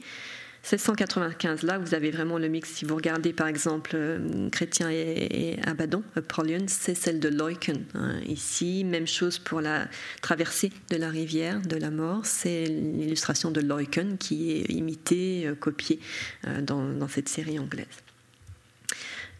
1695, 0.63 1.63
là, 1.63 1.79
vous 1.79 1.95
avez 1.95 2.11
vraiment 2.11 2.37
le 2.37 2.49
mix. 2.49 2.71
Si 2.71 2.85
vous 2.85 2.97
regardez, 2.97 3.33
par 3.33 3.47
exemple, 3.47 3.93
euh, 3.95 4.51
Chrétien 4.51 4.91
et, 4.91 5.57
Abaddon, 5.65 6.03
Apollyon, 6.15 6.65
c'est 6.67 6.95
celle 6.95 7.21
de 7.21 7.29
Leuken. 7.29 7.85
Hein. 7.95 8.21
Ici, 8.27 8.85
même 8.85 9.07
chose 9.07 9.39
pour 9.39 9.61
la 9.61 9.89
traversée 10.21 10.73
de 10.91 10.97
la 10.97 11.09
rivière 11.09 11.63
de 11.63 11.77
la 11.77 11.91
mort. 11.91 12.27
C'est 12.27 12.67
l'illustration 12.67 13.51
de 13.51 13.61
Leuken 13.61 14.19
qui 14.19 14.53
est 14.53 14.71
imitée, 14.71 15.47
euh, 15.47 15.55
copiée 15.55 16.01
euh, 16.47 16.61
dans, 16.61 17.09
cette 17.09 17.29
série 17.29 17.59
anglaise. 17.59 17.87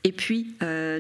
Et 0.05 0.13
puis 0.13 0.55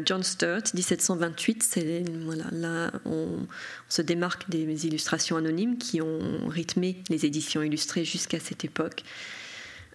John 0.04 0.22
Sturt, 0.22 0.74
1728, 0.74 1.62
c'est 1.62 2.04
voilà, 2.24 2.44
là 2.50 2.90
on, 3.06 3.46
se 3.88 4.02
démarque 4.02 4.50
des 4.50 4.86
illustrations 4.86 5.36
anonymes 5.36 5.78
qui 5.78 6.02
ont 6.02 6.46
rythmé 6.48 7.00
les 7.08 7.24
éditions 7.24 7.62
illustrées 7.62 8.04
jusqu'à 8.04 8.40
cette 8.40 8.64
époque. 8.64 9.04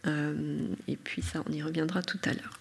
Euh, 0.06 0.68
et 0.88 0.98
puis 0.98 1.22
ça, 1.22 1.44
on 1.48 1.52
y 1.52 1.62
reviendra 1.62 2.02
tout 2.02 2.20
à 2.26 2.34
l'heure. 2.34 2.60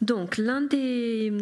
Donc 0.00 0.36
l'un 0.36 0.60
des, 0.60 1.32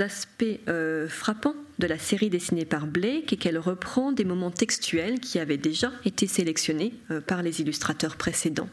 aspects 0.00 0.44
euh, 0.68 1.08
frappants 1.08 1.54
de 1.78 1.86
la 1.86 1.98
série 1.98 2.28
dessinée 2.28 2.66
par 2.66 2.86
Blake 2.86 3.32
est 3.32 3.36
qu'elle 3.36 3.58
reprend 3.58 4.12
des 4.12 4.24
moments 4.24 4.50
textuels 4.50 5.18
qui 5.18 5.38
avaient 5.38 5.56
déjà 5.56 5.92
été 6.04 6.26
sélectionnés 6.26 6.92
euh, 7.10 7.22
par 7.22 7.42
les 7.42 7.62
illustrateurs 7.62 8.16
précédents. 8.16 8.68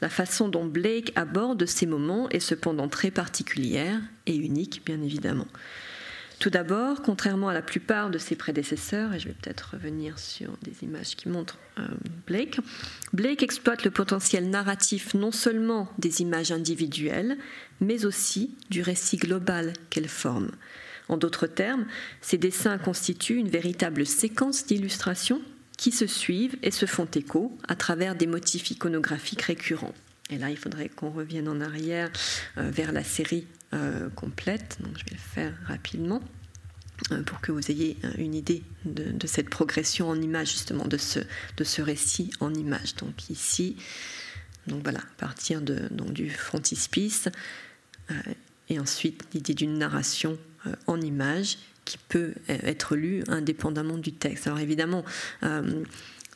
La 0.00 0.08
façon 0.08 0.48
dont 0.48 0.64
Blake 0.64 1.12
aborde 1.16 1.66
ces 1.66 1.86
moments 1.86 2.30
est 2.30 2.40
cependant 2.40 2.88
très 2.88 3.10
particulière 3.10 4.00
et 4.26 4.36
unique, 4.36 4.82
bien 4.86 5.02
évidemment. 5.02 5.46
Tout 6.42 6.50
d'abord, 6.50 7.02
contrairement 7.02 7.50
à 7.50 7.52
la 7.52 7.62
plupart 7.62 8.10
de 8.10 8.18
ses 8.18 8.34
prédécesseurs, 8.34 9.14
et 9.14 9.20
je 9.20 9.28
vais 9.28 9.34
peut-être 9.40 9.74
revenir 9.74 10.18
sur 10.18 10.50
des 10.62 10.82
images 10.82 11.14
qui 11.14 11.28
montrent 11.28 11.60
euh, 11.78 11.86
Blake, 12.26 12.58
Blake 13.12 13.44
exploite 13.44 13.84
le 13.84 13.92
potentiel 13.92 14.50
narratif 14.50 15.14
non 15.14 15.30
seulement 15.30 15.88
des 15.98 16.20
images 16.20 16.50
individuelles, 16.50 17.38
mais 17.80 18.06
aussi 18.06 18.56
du 18.70 18.82
récit 18.82 19.18
global 19.18 19.72
qu'elles 19.88 20.08
forment. 20.08 20.50
En 21.08 21.16
d'autres 21.16 21.46
termes, 21.46 21.86
ces 22.22 22.38
dessins 22.38 22.76
constituent 22.76 23.36
une 23.36 23.48
véritable 23.48 24.04
séquence 24.04 24.66
d'illustrations 24.66 25.40
qui 25.78 25.92
se 25.92 26.08
suivent 26.08 26.56
et 26.64 26.72
se 26.72 26.86
font 26.86 27.06
écho 27.14 27.56
à 27.68 27.76
travers 27.76 28.16
des 28.16 28.26
motifs 28.26 28.68
iconographiques 28.72 29.42
récurrents. 29.42 29.94
Et 30.28 30.38
là, 30.38 30.50
il 30.50 30.58
faudrait 30.58 30.88
qu'on 30.88 31.10
revienne 31.10 31.46
en 31.46 31.60
arrière 31.60 32.10
euh, 32.58 32.68
vers 32.68 32.90
la 32.90 33.04
série 33.04 33.46
complète. 34.14 34.78
Donc, 34.80 34.98
je 34.98 35.04
vais 35.04 35.12
le 35.12 35.16
faire 35.16 35.54
rapidement 35.66 36.20
euh, 37.10 37.22
pour 37.22 37.40
que 37.40 37.50
vous 37.50 37.70
ayez 37.70 37.96
euh, 38.04 38.12
une 38.18 38.34
idée 38.34 38.62
de, 38.84 39.26
cette 39.26 39.48
progression 39.48 40.08
en 40.08 40.20
image, 40.20 40.52
justement, 40.52 40.86
de 40.86 40.96
ce, 40.96 41.20
de 41.56 41.64
ce 41.64 41.82
récit 41.82 42.30
en 42.40 42.54
image. 42.54 42.94
Donc 42.96 43.30
ici, 43.30 43.76
donc 44.66 44.82
voilà, 44.82 45.00
à 45.00 45.14
partir 45.18 45.62
de, 45.62 45.88
donc, 45.90 46.12
du 46.12 46.30
frontispice, 46.30 47.28
et 48.68 48.78
ensuite 48.78 49.24
l'idée 49.32 49.54
d'une 49.54 49.78
narration 49.78 50.36
en 50.86 51.00
image 51.00 51.56
qui 51.84 51.96
peut 52.08 52.34
être 52.48 52.94
lue 52.94 53.24
indépendamment 53.28 53.96
du 53.96 54.12
texte. 54.12 54.46
Alors 54.46 54.58
évidemment, 54.58 55.02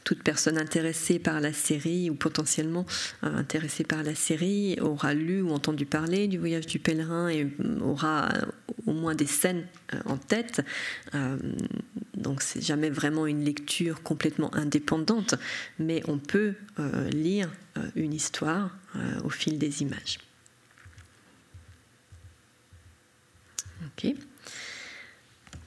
toute 0.06 0.22
personne 0.22 0.56
intéressée 0.56 1.18
par 1.18 1.40
la 1.40 1.52
série 1.52 2.10
ou 2.10 2.14
potentiellement 2.14 2.86
euh, 3.24 3.36
intéressée 3.36 3.82
par 3.82 4.04
la 4.04 4.14
série 4.14 4.78
aura 4.80 5.14
lu 5.14 5.42
ou 5.42 5.50
entendu 5.50 5.84
parler 5.84 6.28
du 6.28 6.38
voyage 6.38 6.66
du 6.66 6.78
pèlerin 6.78 7.28
et 7.28 7.48
aura 7.82 8.28
au 8.86 8.92
moins 8.92 9.16
des 9.16 9.26
scènes 9.26 9.66
euh, 9.92 9.98
en 10.04 10.16
tête. 10.16 10.62
Euh, 11.16 11.36
donc 12.14 12.40
c'est 12.40 12.62
jamais 12.62 12.88
vraiment 12.88 13.26
une 13.26 13.44
lecture 13.44 14.00
complètement 14.04 14.54
indépendante, 14.54 15.34
mais 15.80 16.02
on 16.06 16.18
peut 16.18 16.54
lire 17.10 17.50
une 17.94 18.14
histoire 18.14 18.76
au 19.24 19.30
fil 19.30 19.58
des 19.58 19.82
images. 19.82 20.18
Ok. 23.84 24.14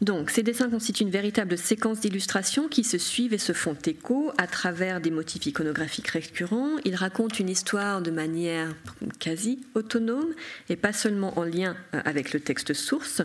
Donc, 0.01 0.29
ces 0.29 0.43
dessins 0.43 0.69
constituent 0.69 1.03
une 1.03 1.09
véritable 1.09 1.57
séquence 1.57 1.99
d'illustrations 1.99 2.69
qui 2.69 2.85
se 2.85 2.97
suivent 2.97 3.33
et 3.33 3.37
se 3.37 3.51
font 3.51 3.75
écho 3.85 4.31
à 4.37 4.47
travers 4.47 5.01
des 5.01 5.11
motifs 5.11 5.45
iconographiques 5.45 6.07
récurrents. 6.07 6.77
Ils 6.85 6.95
racontent 6.95 7.35
une 7.35 7.49
histoire 7.49 8.01
de 8.01 8.09
manière 8.09 8.73
quasi 9.19 9.59
autonome 9.75 10.33
et 10.69 10.77
pas 10.77 10.93
seulement 10.93 11.37
en 11.37 11.43
lien 11.43 11.75
euh, 11.93 12.01
avec 12.05 12.31
le 12.31 12.39
texte 12.39 12.73
source, 12.73 13.23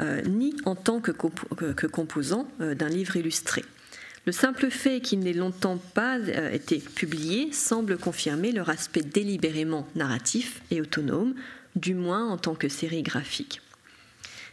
euh, 0.00 0.20
ni 0.22 0.56
en 0.64 0.74
tant 0.74 1.00
que, 1.00 1.12
composant 1.86 2.48
euh, 2.60 2.74
d'un 2.74 2.88
livre 2.88 3.16
illustré. 3.16 3.64
Le 4.24 4.32
simple 4.32 4.70
fait 4.70 5.00
qu'ils 5.00 5.20
n'aient 5.20 5.32
longtemps 5.32 5.78
pas 5.78 6.18
été 6.52 6.78
publiés 6.78 7.52
semble 7.52 7.96
confirmer 7.96 8.50
leur 8.50 8.68
aspect 8.70 9.02
délibérément 9.02 9.86
narratif 9.94 10.62
et 10.72 10.80
autonome, 10.80 11.36
du 11.76 11.94
moins 11.94 12.28
en 12.28 12.36
tant 12.36 12.56
que 12.56 12.68
série 12.68 13.04
graphique. 13.04 13.60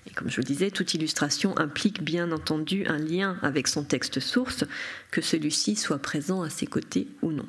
Et 0.08 0.14
comme 0.14 0.30
je 0.30 0.41
le 0.41 0.45
disais, 0.45 0.72
toute 0.72 0.93
illustration 0.93 1.58
implique 1.58 2.04
bien 2.04 2.32
entendu 2.32 2.86
un 2.88 2.97
lien 2.97 3.38
avec 3.41 3.68
son 3.68 3.84
texte 3.84 4.20
source, 4.20 4.66
que 5.12 5.22
celui-ci 5.22 5.76
soit 5.76 5.99
présent 5.99 6.41
à 6.41 6.49
ses 6.49 6.68
côtés 6.68 7.08
ou 7.22 7.32
non. 7.32 7.45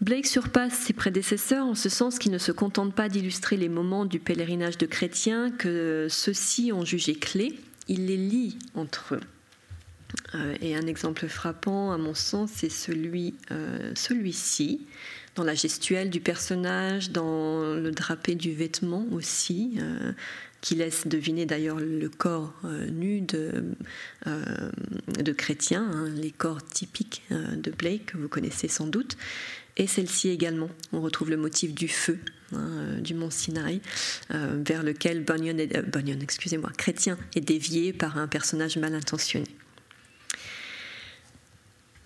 Blake 0.00 0.26
surpasse 0.26 0.74
ses 0.74 0.92
prédécesseurs 0.92 1.64
en 1.64 1.74
ce 1.74 1.88
sens 1.88 2.18
qu'il 2.18 2.30
ne 2.30 2.38
se 2.38 2.52
contente 2.52 2.94
pas 2.94 3.08
d'illustrer 3.08 3.56
les 3.56 3.70
moments 3.70 4.04
du 4.04 4.20
pèlerinage 4.20 4.76
de 4.76 4.86
chrétiens 4.86 5.50
que 5.50 6.06
ceux-ci 6.10 6.70
ont 6.72 6.84
jugés 6.84 7.14
clés, 7.14 7.58
il 7.88 8.06
les 8.06 8.18
lie 8.18 8.58
entre 8.74 9.14
eux. 9.14 9.20
Euh, 10.34 10.54
et 10.60 10.76
un 10.76 10.86
exemple 10.86 11.26
frappant, 11.28 11.92
à 11.92 11.98
mon 11.98 12.14
sens, 12.14 12.50
c'est 12.54 12.68
celui, 12.68 13.34
euh, 13.50 13.92
celui-ci, 13.94 14.80
dans 15.34 15.44
la 15.44 15.54
gestuelle 15.54 16.10
du 16.10 16.20
personnage, 16.20 17.10
dans 17.10 17.74
le 17.74 17.90
drapé 17.90 18.34
du 18.34 18.52
vêtement 18.52 19.06
aussi, 19.12 19.78
euh, 19.78 20.12
qui 20.66 20.74
laisse 20.74 21.06
deviner 21.06 21.46
d'ailleurs 21.46 21.78
le 21.78 22.08
corps 22.08 22.52
nu 22.90 23.20
de, 23.20 23.76
chrétiens, 25.30 25.88
hein, 25.88 26.10
les 26.16 26.32
corps 26.32 26.60
typiques 26.60 27.22
de 27.30 27.70
Blake, 27.70 28.06
que 28.06 28.16
vous 28.16 28.26
connaissez 28.26 28.66
sans 28.66 28.88
doute. 28.88 29.16
Et 29.76 29.86
celle-ci 29.86 30.28
également, 30.28 30.68
on 30.92 31.00
retrouve 31.00 31.30
le 31.30 31.36
motif 31.36 31.72
du 31.72 31.86
feu 31.86 32.18
hein, 32.52 32.98
du 32.98 33.14
mont 33.14 33.30
Sinaï, 33.30 33.80
vers 34.28 34.82
lequel 34.82 35.22
Bunyan 35.22 36.18
excusez-moi, 36.20 36.72
chrétien 36.76 37.16
est 37.36 37.40
dévié 37.40 37.92
par 37.92 38.18
un 38.18 38.26
personnage 38.26 38.76
mal 38.76 38.92
intentionné. 38.92 39.46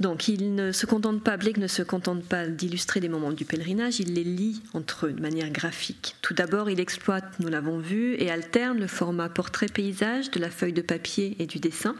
Donc 0.00 0.28
il 0.28 0.54
ne 0.54 0.72
se 0.72 0.86
contente 0.86 1.22
pas, 1.22 1.36
Blake 1.36 1.58
ne 1.58 1.66
se 1.66 1.82
contente 1.82 2.24
pas 2.24 2.46
d'illustrer 2.46 3.00
des 3.00 3.10
moments 3.10 3.32
du 3.32 3.44
pèlerinage, 3.44 4.00
il 4.00 4.14
les 4.14 4.24
lit 4.24 4.62
entre 4.72 5.06
eux 5.06 5.12
de 5.12 5.20
manière 5.20 5.50
graphique. 5.50 6.16
Tout 6.22 6.32
d'abord, 6.32 6.70
il 6.70 6.80
exploite, 6.80 7.38
nous 7.38 7.48
l'avons 7.48 7.78
vu, 7.78 8.14
et 8.14 8.30
alterne 8.30 8.80
le 8.80 8.86
format 8.86 9.28
portrait-paysage 9.28 10.30
de 10.30 10.40
la 10.40 10.50
feuille 10.50 10.72
de 10.72 10.80
papier 10.80 11.36
et 11.38 11.46
du 11.46 11.58
dessin. 11.58 11.94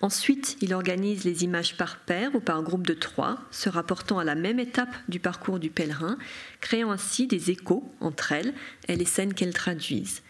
Ensuite, 0.00 0.56
il 0.62 0.72
organise 0.72 1.24
les 1.24 1.44
images 1.44 1.76
par 1.76 1.98
paire 1.98 2.34
ou 2.34 2.40
par 2.40 2.62
groupe 2.62 2.86
de 2.86 2.94
trois, 2.94 3.38
se 3.50 3.68
rapportant 3.68 4.18
à 4.18 4.24
la 4.24 4.34
même 4.34 4.58
étape 4.58 4.94
du 5.08 5.20
parcours 5.20 5.58
du 5.58 5.68
pèlerin, 5.68 6.16
créant 6.62 6.90
ainsi 6.90 7.26
des 7.26 7.50
échos 7.50 7.84
entre 8.00 8.32
elles 8.32 8.54
et 8.88 8.96
les 8.96 9.04
scènes 9.04 9.34
qu'elles 9.34 9.54
traduisent. 9.54 10.22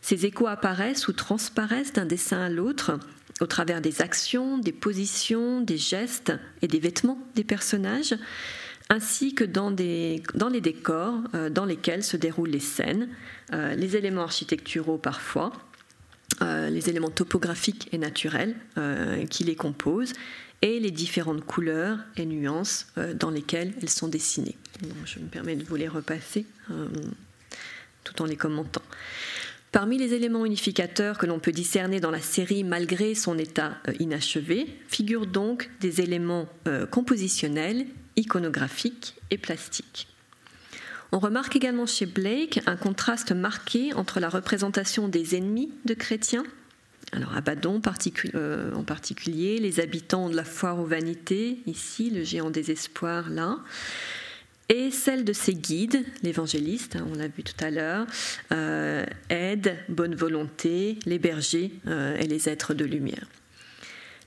Ces 0.00 0.26
échos 0.26 0.48
apparaissent 0.48 1.06
ou 1.06 1.12
transparaissent 1.12 1.92
d'un 1.92 2.06
dessin 2.06 2.40
à 2.40 2.48
l'autre 2.48 2.98
au 3.40 3.46
travers 3.46 3.80
des 3.80 4.02
actions, 4.02 4.58
des 4.58 4.72
positions, 4.72 5.60
des 5.60 5.78
gestes 5.78 6.32
et 6.60 6.68
des 6.68 6.78
vêtements 6.78 7.18
des 7.34 7.44
personnages, 7.44 8.14
ainsi 8.88 9.34
que 9.34 9.44
dans, 9.44 9.70
les 9.70 10.20
décors 10.60 11.18
euh, 11.34 11.48
dans 11.48 11.64
lesquels 11.64 12.04
se 12.04 12.16
déroulent 12.16 12.50
les 12.50 12.60
scènes, 12.60 13.08
euh, 13.52 13.74
les 13.74 13.96
éléments 13.96 14.22
architecturaux 14.22 14.98
parfois, 14.98 15.52
euh, 16.42 16.68
les 16.68 16.90
éléments 16.90 17.10
topographiques 17.10 17.88
et 17.92 17.98
naturels 17.98 18.54
qui 19.30 19.44
les 19.44 19.56
composent, 19.56 20.12
et 20.60 20.78
les 20.78 20.90
différentes 20.92 21.44
couleurs 21.44 21.98
et 22.16 22.24
nuances 22.24 22.86
dans 23.16 23.30
lesquelles 23.30 23.72
elles 23.82 23.90
sont 23.90 24.06
dessinées. 24.06 24.56
je 25.04 25.18
me 25.18 25.26
permets 25.26 25.56
de 25.56 25.64
vous 25.64 25.74
les 25.74 25.88
repasser 25.88 26.46
tout 28.04 28.22
en 28.22 28.26
les 28.26 28.36
commentant. 28.36 28.82
Parmi 29.72 29.96
les 29.96 30.12
éléments 30.12 30.44
unificateurs 30.44 31.16
que 31.16 31.24
l'on 31.24 31.38
peut 31.38 31.50
discerner 31.50 31.98
dans 31.98 32.10
la 32.10 32.20
série 32.20 32.62
malgré 32.62 33.14
son 33.14 33.38
état 33.38 33.78
euh, 33.88 33.92
inachevé, 33.98 34.66
figurent 34.86 35.26
donc 35.26 35.70
des 35.80 36.02
éléments 36.02 36.46
euh, 36.68 36.86
compositionnels, 36.86 37.86
iconographiques 38.16 39.14
et 39.30 39.38
plastiques. 39.38 40.08
On 41.10 41.18
remarque 41.18 41.56
également 41.56 41.86
chez 41.86 42.04
Blake 42.04 42.60
un 42.66 42.76
contraste 42.76 43.32
marqué 43.32 43.94
entre 43.94 44.20
la 44.20 44.28
représentation 44.28 45.08
des 45.08 45.36
ennemis 45.36 45.72
de 45.86 45.94
chrétiens, 45.94 46.44
alors 47.12 47.36
Abaddon 47.36 47.80
euh, 48.34 48.74
en 48.74 48.84
particulier, 48.84 49.58
les 49.58 49.80
habitants 49.80 50.30
de 50.30 50.36
la 50.36 50.44
foire 50.44 50.78
aux 50.78 50.86
vanités, 50.86 51.58
ici 51.66 52.10
le 52.10 52.24
géant 52.24 52.50
désespoir 52.50 53.28
là, 53.28 53.58
et 54.72 54.90
celle 54.90 55.26
de 55.26 55.34
ses 55.34 55.52
guides, 55.52 56.02
l'évangéliste, 56.22 56.96
hein, 56.96 57.06
on 57.12 57.18
l'a 57.18 57.28
vu 57.28 57.42
tout 57.42 57.62
à 57.62 57.70
l'heure, 57.70 58.06
euh, 58.52 59.04
aide, 59.28 59.76
bonne 59.90 60.14
volonté, 60.14 60.98
les 61.04 61.18
bergers 61.18 61.72
euh, 61.86 62.16
et 62.16 62.26
les 62.26 62.48
êtres 62.48 62.72
de 62.72 62.86
lumière. 62.86 63.26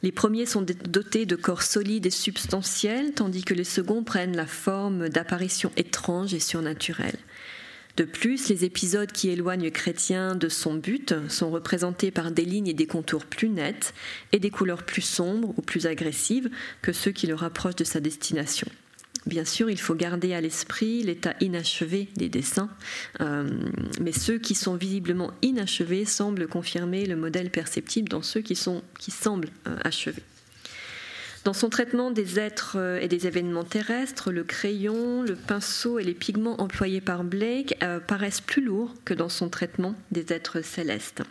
Les 0.03 0.11
premiers 0.11 0.45
sont 0.45 0.61
dotés 0.61 1.25
de 1.25 1.35
corps 1.35 1.63
solides 1.63 2.05
et 2.05 2.11
substantiels, 2.11 3.13
tandis 3.13 3.43
que 3.43 3.55
les 3.55 3.63
seconds 3.63 4.03
prennent 4.03 4.35
la 4.35 4.45
forme 4.45 5.09
d'apparitions 5.09 5.71
étranges 5.77 6.35
et 6.35 6.39
surnaturelles. 6.39 7.17
De 7.97 8.03
plus, 8.03 8.47
les 8.49 8.65
épisodes 8.65 9.11
qui 9.11 9.29
éloignent 9.29 9.63
le 9.63 9.71
chrétien 9.71 10.35
de 10.35 10.49
son 10.49 10.75
but 10.75 11.15
sont 11.27 11.49
représentés 11.49 12.11
par 12.11 12.29
des 12.29 12.45
lignes 12.45 12.67
et 12.67 12.73
des 12.73 12.85
contours 12.85 13.25
plus 13.25 13.49
nets 13.49 13.95
et 14.31 14.37
des 14.37 14.51
couleurs 14.51 14.83
plus 14.83 15.01
sombres 15.01 15.55
ou 15.57 15.63
plus 15.63 15.87
agressives 15.87 16.51
que 16.83 16.93
ceux 16.93 17.11
qui 17.11 17.25
le 17.25 17.33
rapprochent 17.33 17.77
de 17.77 17.83
sa 17.83 17.99
destination. 17.99 18.67
Bien 19.25 19.45
sûr, 19.45 19.71
il 19.71 19.79
faut 19.79 19.95
garder 19.95 20.33
à 20.33 20.41
l'esprit 20.41 21.01
l'état 21.01 21.33
inachevé 21.41 22.09
des 22.15 22.29
dessins, 22.29 22.69
euh, 23.21 23.49
mais 23.99 24.11
ceux 24.11 24.37
qui 24.37 24.53
sont 24.53 24.75
visiblement 24.75 25.31
inachevés 25.41 26.05
semblent 26.05 26.47
confirmer 26.47 27.07
le 27.07 27.15
modèle 27.15 27.49
perceptible 27.49 28.07
dans 28.07 28.21
ceux 28.21 28.41
qui, 28.41 28.55
semblent 28.55 29.49
euh, 29.67 29.77
achevés. 29.83 30.21
Dans 31.43 31.53
son 31.53 31.69
traitement 31.69 32.11
des 32.11 32.39
êtres 32.39 32.75
euh, 32.77 32.99
et 32.99 33.07
des 33.07 33.25
événements 33.25 33.63
terrestres, 33.63 34.31
le 34.31 34.43
crayon, 34.43 35.23
le 35.23 35.35
pinceau 35.35 35.97
et 35.97 36.03
les 36.03 36.13
pigments 36.13 36.61
employés 36.61 37.01
par 37.01 37.23
Blake 37.23 37.79
paraissent 38.07 38.41
plus 38.41 38.63
lourds 38.63 38.93
que 39.05 39.15
dans 39.15 39.29
son 39.29 39.49
traitement 39.49 39.95
des 40.11 40.33
êtres 40.33 40.63
célestes. 40.63 41.23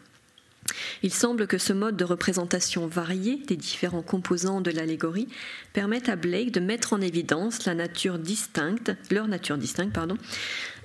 Il 1.02 1.12
semble 1.12 1.46
que 1.46 1.58
ce 1.58 1.72
mode 1.72 1.96
de 1.96 2.04
représentation 2.04 2.86
varié 2.86 3.36
des 3.46 3.56
différents 3.56 4.02
composants 4.02 4.60
de 4.60 4.70
l'allégorie 4.70 5.28
permette 5.72 6.08
à 6.08 6.16
Blake 6.16 6.52
de 6.52 6.60
mettre 6.60 6.92
en 6.92 7.00
évidence 7.00 7.64
leur 7.66 7.74
nature 7.74 8.18
distincte, 8.18 8.92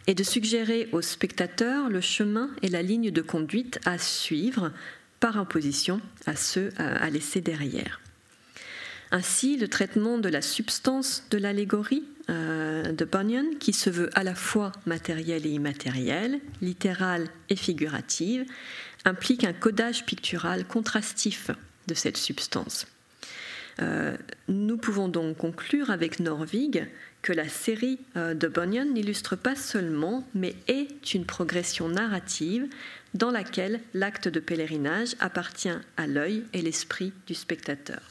et 0.08 0.14
de 0.16 0.24
suggérer 0.24 0.90
au 0.92 1.02
spectateur 1.02 1.90
le 1.90 2.02
chemin 2.02 2.50
et 2.62 2.68
la 2.68 2.82
ligne 2.82 3.12
de 3.12 3.22
conduite 3.22 3.80
à 3.86 3.98
suivre 3.98 4.72
par 5.20 5.40
opposition 5.40 6.02
à 6.26 6.36
ceux 6.36 6.72
à 6.78 7.10
laisser 7.10 7.42
derrière. 7.42 8.00
Ainsi, 9.12 9.58
le 9.58 9.68
traitement 9.68 10.20
de 10.20 10.30
la 10.30 10.42
substance 10.42 11.24
de 11.32 11.40
l'allégorie 11.40 12.04
euh, 12.30 12.92
de 12.92 13.06
Bunyan, 13.06 13.56
qui 13.60 13.74
se 13.74 13.90
veut 13.90 14.12
à 14.14 14.24
la 14.24 14.36
fois 14.36 14.72
matériel 14.86 15.48
et 15.48 15.50
immatériel, 15.50 16.40
littéral 16.62 17.28
et 17.50 17.56
figurative, 17.56 18.46
implique 19.06 19.44
un 19.44 19.54
codage 19.54 20.06
pictural 20.06 20.66
contrastif 20.66 21.52
de 21.88 21.94
cette 21.94 22.18
substance. 22.18 22.88
Euh, 23.82 24.18
nous 24.48 24.78
pouvons 24.78 25.08
donc 25.08 25.38
conclure 25.38 25.90
avec 25.90 26.20
Norvig 26.20 26.88
que 27.22 27.32
la 27.32 27.48
série 27.48 28.00
euh, 28.18 28.34
de 28.34 28.48
Bunyan 28.48 28.86
n'illustre 28.86 29.36
pas 29.36 29.56
seulement, 29.56 30.28
mais 30.36 30.56
est 30.68 31.14
une 31.14 31.26
progression 31.26 31.88
narrative 31.88 32.68
dans 33.14 33.32
laquelle 33.32 33.80
l'acte 33.94 34.28
de 34.28 34.40
pèlerinage 34.40 35.16
appartient 35.20 35.70
à 35.98 36.08
l'œil 36.08 36.44
et 36.54 36.62
l'esprit 36.62 37.14
du 37.26 37.34
spectateur, 37.34 38.02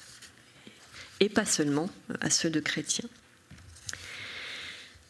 et 1.21 1.29
pas 1.29 1.45
seulement 1.45 1.91
à 2.21 2.31
ceux 2.31 2.51
de 2.51 2.61
chrétiens. 2.61 3.09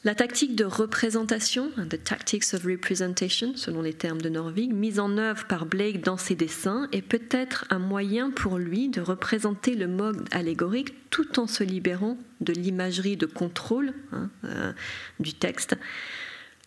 La 0.08 0.14
tactique 0.14 0.56
de 0.56 0.64
représentation, 0.64 1.70
the 1.90 2.02
tactics 2.02 2.54
of 2.54 2.64
representation, 2.64 3.54
selon 3.56 3.82
les 3.82 3.92
termes 3.92 4.22
de 4.22 4.30
Norvig, 4.30 4.72
mise 4.72 5.00
en 5.00 5.18
œuvre 5.18 5.44
par 5.44 5.66
Blake 5.66 6.00
dans 6.00 6.16
ses 6.16 6.34
dessins, 6.34 6.88
est 6.92 7.02
peut-être 7.02 7.66
un 7.68 7.78
moyen 7.78 8.30
pour 8.30 8.56
lui 8.56 8.88
de 8.88 9.02
représenter 9.02 9.74
le 9.74 9.86
mode 9.86 10.26
allégorique 10.30 10.94
tout 11.10 11.38
en 11.38 11.46
se 11.46 11.62
libérant 11.62 12.16
de 12.40 12.54
l'imagerie 12.54 13.18
de 13.18 13.26
contrôle 13.26 13.92
hein, 14.12 14.30
euh, 14.44 14.72
du 15.20 15.34
texte. 15.34 15.76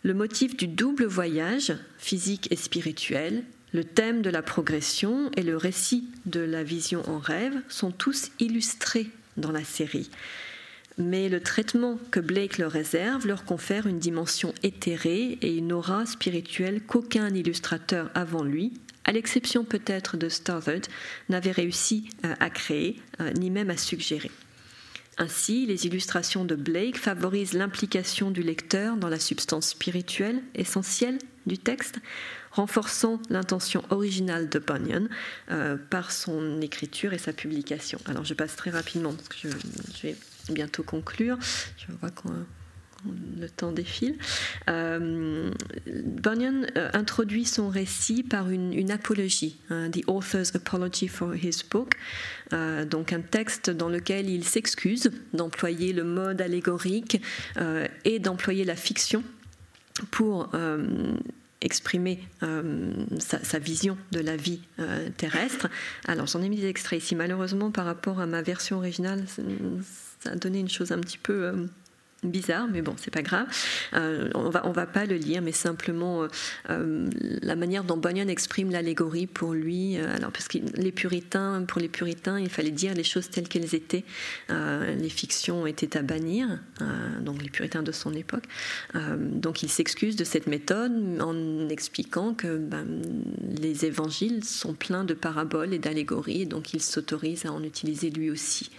Le 0.04 0.14
motif 0.14 0.56
du 0.56 0.68
double 0.68 1.06
voyage, 1.06 1.74
physique 1.98 2.46
et 2.52 2.56
spirituel, 2.56 3.42
le 3.72 3.82
thème 3.82 4.22
de 4.22 4.30
la 4.30 4.42
progression 4.42 5.32
et 5.36 5.42
le 5.42 5.56
récit 5.56 6.04
de 6.26 6.38
la 6.38 6.62
vision 6.62 7.02
en 7.10 7.18
rêve 7.18 7.60
sont 7.68 7.90
tous 7.90 8.30
illustrés 8.38 9.10
dans 9.36 9.50
la 9.50 9.64
série 9.64 10.10
mais 10.98 11.28
le 11.28 11.40
traitement 11.40 11.98
que 12.10 12.20
Blake 12.20 12.58
leur 12.58 12.72
réserve 12.72 13.26
leur 13.26 13.44
confère 13.44 13.86
une 13.86 13.98
dimension 13.98 14.52
éthérée 14.62 15.38
et 15.40 15.56
une 15.56 15.72
aura 15.72 16.06
spirituelle 16.06 16.82
qu'aucun 16.82 17.34
illustrateur 17.34 18.10
avant 18.14 18.44
lui, 18.44 18.72
à 19.04 19.12
l'exception 19.12 19.64
peut-être 19.64 20.16
de 20.16 20.28
Stothard, 20.28 20.82
n'avait 21.28 21.50
réussi 21.50 22.10
euh, 22.24 22.34
à 22.40 22.50
créer, 22.50 23.00
euh, 23.20 23.32
ni 23.32 23.50
même 23.50 23.70
à 23.70 23.76
suggérer. 23.76 24.30
Ainsi, 25.18 25.66
les 25.66 25.86
illustrations 25.86 26.44
de 26.44 26.54
Blake 26.54 26.96
favorisent 26.96 27.52
l'implication 27.52 28.30
du 28.30 28.42
lecteur 28.42 28.96
dans 28.96 29.08
la 29.08 29.18
substance 29.18 29.68
spirituelle 29.68 30.42
essentielle 30.54 31.18
du 31.46 31.58
texte, 31.58 31.98
renforçant 32.50 33.20
l'intention 33.28 33.82
originale 33.90 34.48
de 34.48 34.58
Bunyan 34.58 35.08
euh, 35.50 35.76
par 35.76 36.12
son 36.12 36.60
écriture 36.60 37.12
et 37.12 37.18
sa 37.18 37.32
publication. 37.32 37.98
Alors 38.06 38.24
je 38.24 38.34
passe 38.34 38.56
très 38.56 38.70
rapidement 38.70 39.12
parce 39.12 39.28
que 39.28 39.36
je, 39.36 39.56
je 39.96 40.02
vais 40.08 40.16
bientôt 40.50 40.82
conclure. 40.82 41.38
Je 41.76 41.92
vois 42.00 42.10
qu'on 42.10 42.32
le 43.38 43.48
temps 43.48 43.72
défile. 43.72 44.16
Euh, 44.68 45.50
Bunyan 45.86 46.66
euh, 46.76 46.88
introduit 46.92 47.44
son 47.44 47.68
récit 47.68 48.22
par 48.22 48.50
une, 48.50 48.90
apologie, 48.90 49.58
hein, 49.70 49.90
The 49.90 50.02
Author's 50.06 50.54
Apology 50.54 51.08
for 51.08 51.34
His 51.34 51.62
Book, 51.70 51.94
euh, 52.52 52.84
donc 52.84 53.12
un 53.12 53.20
texte 53.20 53.70
dans 53.70 53.88
lequel 53.88 54.28
il 54.28 54.44
s'excuse 54.44 55.10
d'employer 55.32 55.92
le 55.92 56.04
mode 56.04 56.40
allégorique 56.40 57.20
et 58.04 58.18
d'employer 58.18 58.64
la 58.64 58.76
fiction 58.76 59.22
pour 60.10 60.50
exprimer 61.60 62.20
sa, 63.18 63.42
sa, 63.42 63.58
vision 63.58 63.96
de 64.10 64.20
la 64.20 64.36
vie 64.36 64.60
terrestre. 65.16 65.68
Alors 66.06 66.26
j'en 66.26 66.42
ai 66.42 66.48
mis 66.48 66.56
des 66.56 66.68
extraits 66.68 67.02
ici. 67.02 67.14
Malheureusement, 67.14 67.70
par 67.70 67.84
rapport 67.84 68.20
à 68.20 68.26
ma 68.26 68.42
version 68.42 68.78
originale, 68.78 69.24
ça 70.22 70.30
a 70.30 70.36
donné 70.36 70.60
une 70.60 70.68
chose 70.68 70.92
un 70.92 70.98
petit 70.98 71.18
peu 71.18 71.66
bizarre, 72.22 72.68
mais 72.70 72.82
bon, 72.82 72.94
c'est 72.98 73.10
pas 73.10 73.22
grave. 73.22 73.46
Euh, 73.94 74.30
on 74.34 74.48
va, 74.48 74.66
on 74.66 74.72
va 74.72 74.86
pas 74.86 75.06
le 75.06 75.16
lire, 75.16 75.42
mais 75.42 75.52
simplement 75.52 76.22
euh, 76.22 76.28
euh, 76.70 77.08
la 77.42 77.56
manière 77.56 77.84
dont 77.84 77.96
Bunyan 77.96 78.28
exprime 78.28 78.70
l'allégorie 78.70 79.26
pour 79.26 79.54
lui. 79.54 79.96
alors, 79.96 80.30
parce 80.30 80.48
que 80.48 80.58
les 80.76 80.92
puritains, 80.92 81.64
pour 81.66 81.80
les 81.80 81.88
puritains, 81.88 82.38
il 82.38 82.48
fallait 82.48 82.70
dire 82.70 82.94
les 82.94 83.04
choses 83.04 83.28
telles 83.28 83.48
qu'elles 83.48 83.74
étaient. 83.74 84.04
les 84.48 85.08
fictions 85.08 85.66
étaient 85.66 85.96
à 85.96 86.02
bannir, 86.02 86.60
donc 87.20 87.42
les 87.42 87.50
puritains 87.50 87.82
de 87.82 87.92
son 87.92 88.12
époque. 88.14 88.44
donc, 88.94 89.62
il 89.62 89.68
s'excuse 89.68 90.16
de 90.16 90.24
cette 90.24 90.46
méthode 90.46 90.92
en 91.20 91.68
expliquant 91.68 92.34
que 92.34 92.56
ben, 92.56 92.86
les 93.60 93.84
évangiles 93.84 94.44
sont 94.44 94.74
pleins 94.74 95.04
de 95.04 95.14
paraboles 95.14 95.74
et 95.74 95.78
d'allégories, 95.78 96.42
et 96.42 96.46
donc 96.46 96.74
il 96.74 96.82
s'autorise 96.82 97.46
à 97.46 97.52
en 97.52 97.62
utiliser 97.62 98.10
lui 98.10 98.30
aussi. 98.30 98.70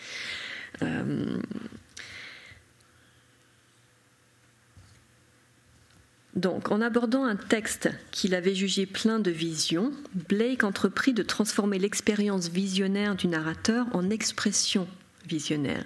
Donc, 6.36 6.72
en 6.72 6.82
abordant 6.82 7.26
un 7.26 7.36
texte 7.36 7.90
qu'il 8.12 8.34
avait 8.34 8.56
jugé 8.56 8.88
plein 8.88 9.20
de 9.20 9.30
visions, 9.30 9.92
Blake 10.30 10.64
entreprit 10.64 11.14
de 11.14 11.22
transformer 11.22 11.78
l'expérience 11.78 12.50
visionnaire 12.50 13.16
du 13.16 13.28
narrateur 13.28 13.86
en 13.94 14.10
expression 14.10 14.88
visionnaire. 15.28 15.86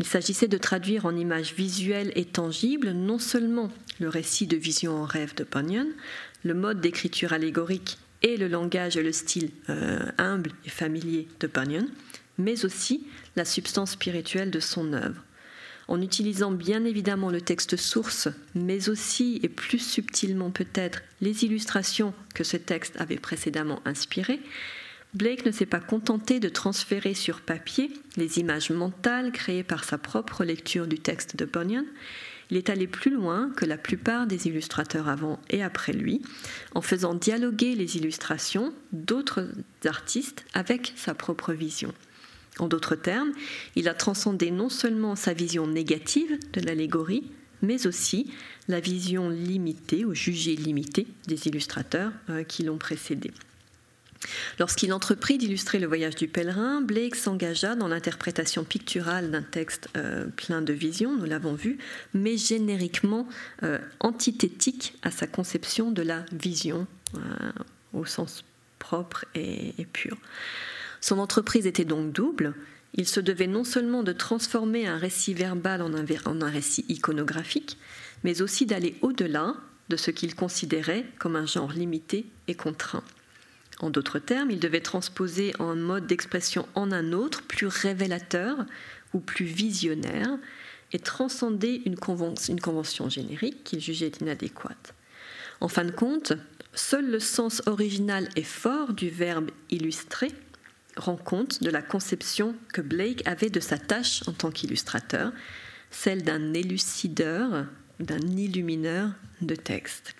Il 0.00 0.06
s'agissait 0.06 0.48
de 0.48 0.58
traduire 0.58 1.06
en 1.06 1.16
images 1.16 1.54
visuelles 1.54 2.12
et 2.16 2.24
tangibles 2.24 2.90
non 2.90 3.18
seulement 3.18 3.70
le 4.00 4.08
récit 4.08 4.46
de 4.46 4.56
vision 4.56 4.96
en 4.96 5.04
rêve 5.04 5.34
de 5.34 5.44
Bunyan, 5.44 5.86
le 6.44 6.54
mode 6.54 6.80
d'écriture 6.80 7.32
allégorique 7.32 7.98
et 8.22 8.36
le 8.36 8.48
langage 8.48 8.96
et 8.96 9.02
le 9.02 9.12
style 9.12 9.50
euh, 9.68 9.98
humble 10.18 10.50
et 10.64 10.70
familier 10.70 11.28
de 11.40 11.46
Bunyan, 11.46 11.86
mais 12.36 12.64
aussi 12.64 13.04
la 13.38 13.46
substance 13.46 13.92
spirituelle 13.92 14.50
de 14.50 14.60
son 14.60 14.92
œuvre 14.92 15.22
en 15.88 16.02
utilisant 16.02 16.50
bien 16.50 16.84
évidemment 16.84 17.30
le 17.30 17.40
texte 17.40 17.76
source, 17.76 18.28
mais 18.54 18.90
aussi 18.90 19.40
et 19.42 19.48
plus 19.48 19.78
subtilement 19.78 20.50
peut-être 20.50 21.00
les 21.22 21.44
illustrations 21.44 22.12
que 22.34 22.44
ce 22.44 22.58
texte 22.58 23.00
avait 23.00 23.16
précédemment 23.16 23.80
inspirées, 23.86 24.40
Blake 25.14 25.46
ne 25.46 25.50
s'est 25.50 25.64
pas 25.64 25.80
contenté 25.80 26.38
de 26.38 26.50
transférer 26.50 27.14
sur 27.14 27.40
papier 27.40 27.90
les 28.18 28.38
images 28.38 28.70
mentales 28.70 29.32
créées 29.32 29.62
par 29.62 29.84
sa 29.84 29.96
propre 29.96 30.44
lecture 30.44 30.86
du 30.86 30.98
texte 30.98 31.36
de 31.36 31.46
Bunyan, 31.46 31.86
il 32.50 32.58
est 32.58 32.70
allé 32.70 32.86
plus 32.86 33.10
loin 33.10 33.50
que 33.56 33.64
la 33.64 33.78
plupart 33.78 34.26
des 34.26 34.46
illustrateurs 34.46 35.08
avant 35.08 35.38
et 35.48 35.62
après 35.62 35.92
lui, 35.92 36.22
en 36.74 36.82
faisant 36.82 37.14
dialoguer 37.14 37.74
les 37.74 37.96
illustrations 37.96 38.72
d'autres 38.92 39.48
artistes 39.86 40.44
avec 40.52 40.92
sa 40.96 41.14
propre 41.14 41.54
vision. 41.54 41.92
En 42.58 42.66
d'autres 42.66 42.96
termes, 42.96 43.32
il 43.76 43.88
a 43.88 43.94
transcendé 43.94 44.50
non 44.50 44.68
seulement 44.68 45.16
sa 45.16 45.32
vision 45.32 45.66
négative 45.66 46.38
de 46.52 46.60
l'allégorie, 46.60 47.24
mais 47.62 47.86
aussi 47.86 48.30
la 48.68 48.80
vision 48.80 49.30
limitée 49.30 50.04
ou 50.04 50.14
jugée 50.14 50.56
limitée 50.56 51.06
des 51.26 51.48
illustrateurs 51.48 52.12
euh, 52.30 52.44
qui 52.44 52.62
l'ont 52.62 52.78
précédé. 52.78 53.32
Lorsqu'il 54.58 54.92
entreprit 54.92 55.38
d'illustrer 55.38 55.78
le 55.78 55.86
voyage 55.86 56.16
du 56.16 56.26
pèlerin, 56.26 56.80
Blake 56.80 57.14
s'engaga 57.14 57.76
dans 57.76 57.86
l'interprétation 57.86 58.64
picturale 58.64 59.30
d'un 59.30 59.42
texte 59.42 59.88
euh, 59.96 60.26
plein 60.26 60.60
de 60.60 60.72
visions, 60.72 61.16
nous 61.16 61.24
l'avons 61.24 61.54
vu, 61.54 61.78
mais 62.14 62.36
génériquement 62.36 63.28
euh, 63.62 63.78
antithétique 64.00 64.94
à 65.02 65.12
sa 65.12 65.28
conception 65.28 65.92
de 65.92 66.02
la 66.02 66.24
vision 66.32 66.86
au 67.94 68.04
sens 68.04 68.44
propre 68.78 69.24
et 69.34 69.72
pur. 69.94 70.18
Son 71.00 71.18
entreprise 71.18 71.66
était 71.66 71.84
donc 71.84 72.12
double. 72.12 72.54
Il 72.94 73.06
se 73.06 73.20
devait 73.20 73.46
non 73.46 73.64
seulement 73.64 74.02
de 74.02 74.12
transformer 74.12 74.86
un 74.86 74.96
récit 74.96 75.34
verbal 75.34 75.82
en 75.82 75.92
un, 75.94 76.50
récit 76.50 76.84
iconographique, 76.88 77.78
mais 78.24 78.42
aussi 78.42 78.66
d'aller 78.66 78.96
au-delà 79.02 79.54
de 79.88 79.96
ce 79.96 80.10
qu'il 80.10 80.34
considérait 80.34 81.06
comme 81.18 81.36
un 81.36 81.46
genre 81.46 81.72
limité 81.72 82.26
et 82.46 82.54
contraint. 82.54 83.04
En 83.80 83.90
d'autres 83.90 84.18
termes, 84.18 84.50
il 84.50 84.58
devait 84.58 84.80
transposer 84.80 85.52
un 85.60 85.76
mode 85.76 86.06
d'expression 86.06 86.66
en 86.74 86.90
un 86.90 87.12
autre, 87.12 87.42
plus 87.42 87.68
révélateur 87.68 88.66
ou 89.14 89.20
plus 89.20 89.44
visionnaire, 89.44 90.36
et 90.92 90.98
transcender 90.98 91.82
une, 91.84 91.96
une 92.48 92.60
convention 92.60 93.08
générique 93.08 93.62
qu'il 93.62 93.80
jugeait 93.80 94.12
inadéquate. 94.20 94.94
En 95.60 95.68
fin 95.68 95.84
de 95.84 95.90
compte, 95.90 96.32
seul 96.72 97.10
le 97.10 97.20
sens 97.20 97.62
original 97.66 98.28
et 98.36 98.42
fort 98.42 98.94
du 98.94 99.10
verbe 99.10 99.50
illustrer 99.70 100.32
rend 100.98 101.16
compte 101.16 101.62
de 101.62 101.70
la 101.70 101.82
conception 101.82 102.54
que 102.72 102.80
Blake 102.80 103.26
avait 103.26 103.50
de 103.50 103.60
sa 103.60 103.78
tâche 103.78 104.22
en 104.26 104.32
tant 104.32 104.50
qu'illustrateur, 104.50 105.32
celle 105.90 106.22
d'un 106.22 106.52
élucideur, 106.52 107.66
d'un 108.00 108.20
illumineur 108.20 109.10
de 109.40 109.54
texte. 109.54 110.14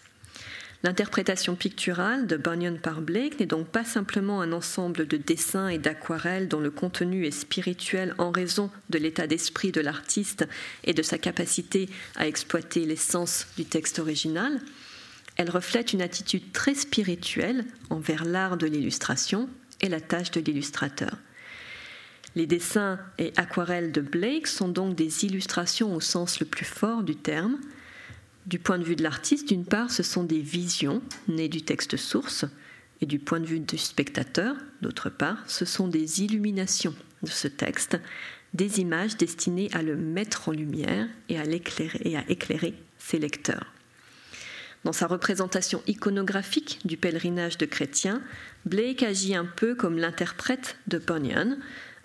L'interprétation 0.84 1.56
picturale 1.56 2.28
de 2.28 2.36
Bunyan 2.36 2.76
par 2.80 3.02
Blake 3.02 3.40
n'est 3.40 3.46
donc 3.46 3.66
pas 3.66 3.84
simplement 3.84 4.40
un 4.40 4.52
ensemble 4.52 5.08
de 5.08 5.16
dessins 5.16 5.66
et 5.66 5.78
d'aquarelles 5.78 6.46
dont 6.46 6.60
le 6.60 6.70
contenu 6.70 7.26
est 7.26 7.32
spirituel 7.32 8.14
en 8.18 8.30
raison 8.30 8.70
de 8.88 8.98
l'état 8.98 9.26
d'esprit 9.26 9.72
de 9.72 9.80
l'artiste 9.80 10.46
et 10.84 10.94
de 10.94 11.02
sa 11.02 11.18
capacité 11.18 11.88
à 12.14 12.28
exploiter 12.28 12.84
l'essence 12.84 13.48
du 13.56 13.64
texte 13.64 13.98
original. 13.98 14.60
Elle 15.36 15.50
reflète 15.50 15.92
une 15.92 16.02
attitude 16.02 16.52
très 16.52 16.74
spirituelle 16.74 17.64
envers 17.90 18.24
l'art 18.24 18.56
de 18.56 18.66
l'illustration 18.66 19.48
est 19.80 19.88
la 19.88 20.00
tâche 20.00 20.30
de 20.30 20.40
l'illustrateur. 20.40 21.16
Les 22.34 22.46
dessins 22.46 22.98
et 23.18 23.32
aquarelles 23.36 23.92
de 23.92 24.00
Blake 24.00 24.46
sont 24.46 24.68
donc 24.68 24.94
des 24.94 25.24
illustrations 25.24 25.94
au 25.94 26.00
sens 26.00 26.40
le 26.40 26.46
plus 26.46 26.64
fort 26.64 27.02
du 27.02 27.16
terme. 27.16 27.58
Du 28.46 28.58
point 28.58 28.78
de 28.78 28.84
vue 28.84 28.96
de 28.96 29.02
l'artiste, 29.02 29.48
d'une 29.48 29.64
part, 29.64 29.90
ce 29.90 30.02
sont 30.02 30.24
des 30.24 30.40
visions 30.40 31.02
nées 31.26 31.48
du 31.48 31.62
texte 31.62 31.96
source, 31.96 32.44
et 33.00 33.06
du 33.06 33.18
point 33.18 33.40
de 33.40 33.46
vue 33.46 33.60
du 33.60 33.78
spectateur, 33.78 34.56
d'autre 34.82 35.10
part, 35.10 35.38
ce 35.48 35.64
sont 35.64 35.88
des 35.88 36.22
illuminations 36.22 36.94
de 37.22 37.30
ce 37.30 37.48
texte, 37.48 37.98
des 38.54 38.80
images 38.80 39.16
destinées 39.16 39.68
à 39.72 39.82
le 39.82 39.96
mettre 39.96 40.48
en 40.48 40.52
lumière 40.52 41.06
et 41.28 41.34
et 41.34 42.16
à 42.16 42.24
éclairer 42.28 42.74
ses 42.98 43.18
lecteurs. 43.18 43.72
Dans 44.84 44.92
sa 44.92 45.06
représentation 45.06 45.82
iconographique 45.86 46.80
du 46.84 46.96
pèlerinage 46.96 47.58
de 47.58 47.66
chrétiens, 47.66 48.22
Blake 48.64 49.02
agit 49.02 49.34
un 49.34 49.44
peu 49.44 49.74
comme 49.74 49.98
l'interprète 49.98 50.76
de 50.86 50.98
Bunyan, 50.98 51.56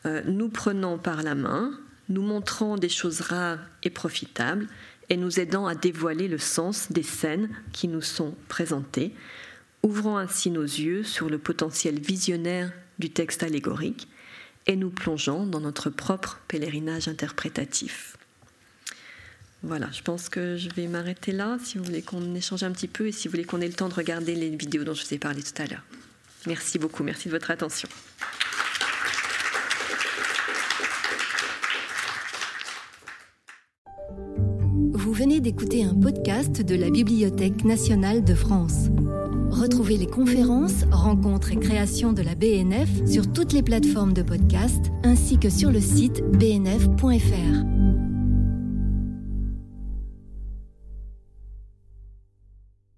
euh, 0.05 0.21
nous 0.26 0.49
prenant 0.49 0.97
par 0.97 1.24
la 1.24 1.36
main, 1.36 1.71
nous 2.09 2.24
montrant 2.24 2.78
des 2.78 2.89
choses 2.89 3.21
rares 3.21 3.59
et 3.84 3.89
profitables, 3.89 4.67
et 5.09 5.17
nous 5.17 5.39
aidant 5.39 5.67
à 5.67 5.76
dévoiler 5.76 6.28
le 6.28 6.38
sens 6.38 6.91
des 6.91 7.03
scènes 7.03 7.49
qui 7.71 7.88
nous 7.88 8.01
sont 8.01 8.36
présentées, 8.47 9.13
ouvrant 9.84 10.17
ainsi 10.17 10.49
nos 10.49 10.63
yeux 10.63 11.03
sur 11.03 11.30
le 11.30 11.38
potentiel 11.38 11.99
visionnaire 11.99 12.71
du 12.99 13.09
texte 13.09 13.43
allégorique 13.43 14.07
et 14.65 14.76
nous 14.76 14.89
plongeant 14.89 15.45
dans 15.45 15.59
notre 15.59 15.89
propre 15.89 16.39
pèlerinage 16.47 17.07
interprétatif. 17.07 18.17
Voilà, 19.64 19.88
je 19.93 20.01
pense 20.01 20.28
que 20.28 20.57
je 20.57 20.70
vais 20.76 20.88
m'arrêter 20.88 21.32
là 21.32 21.57
si 21.64 21.78
vous 21.78 21.86
voulez 21.86 22.01
qu'on 22.01 22.36
échange 22.36 22.64
un 22.64 22.72
petit 22.72 22.89
peu 22.89 23.07
et 23.07 23.11
si 23.14 23.28
vous 23.28 23.32
voulez 23.32 23.45
qu'on 23.45 23.61
ait 23.61 23.68
le 23.68 23.74
temps 23.74 23.88
de 23.88 23.93
regarder 23.93 24.36
les 24.36 24.49
vidéos 24.49 24.84
dont 24.84 24.93
je 24.93 25.05
vous 25.05 25.14
ai 25.14 25.18
parlé 25.18 25.41
tout 25.41 25.61
à 25.61 25.66
l'heure. 25.66 25.84
Merci 26.47 26.78
beaucoup, 26.78 27.01
merci 27.01 27.30
de 27.30 27.34
votre 27.34 27.49
attention. 27.49 27.88
Vous 34.91 35.14
venez 35.14 35.40
d'écouter 35.40 35.85
un 35.85 35.95
podcast 35.95 36.61
de 36.61 36.76
la 36.76 36.90
Bibliothèque 36.90 37.64
nationale 37.64 38.26
de 38.26 38.35
France. 38.35 38.88
Retrouvez 39.49 39.95
les 39.95 40.07
conférences, 40.07 40.84
rencontres 40.91 41.53
et 41.53 41.57
créations 41.57 42.11
de 42.11 42.22
la 42.22 42.35
BNF 42.35 42.90
sur 43.10 43.31
toutes 43.31 43.53
les 43.53 43.64
plateformes 43.64 44.14
de 44.14 44.23
podcast 44.23 44.91
ainsi 45.03 45.38
que 45.38 45.49
sur 45.49 45.72
le 45.72 45.80
site 45.80 46.22
bnf.fr. 46.38 48.02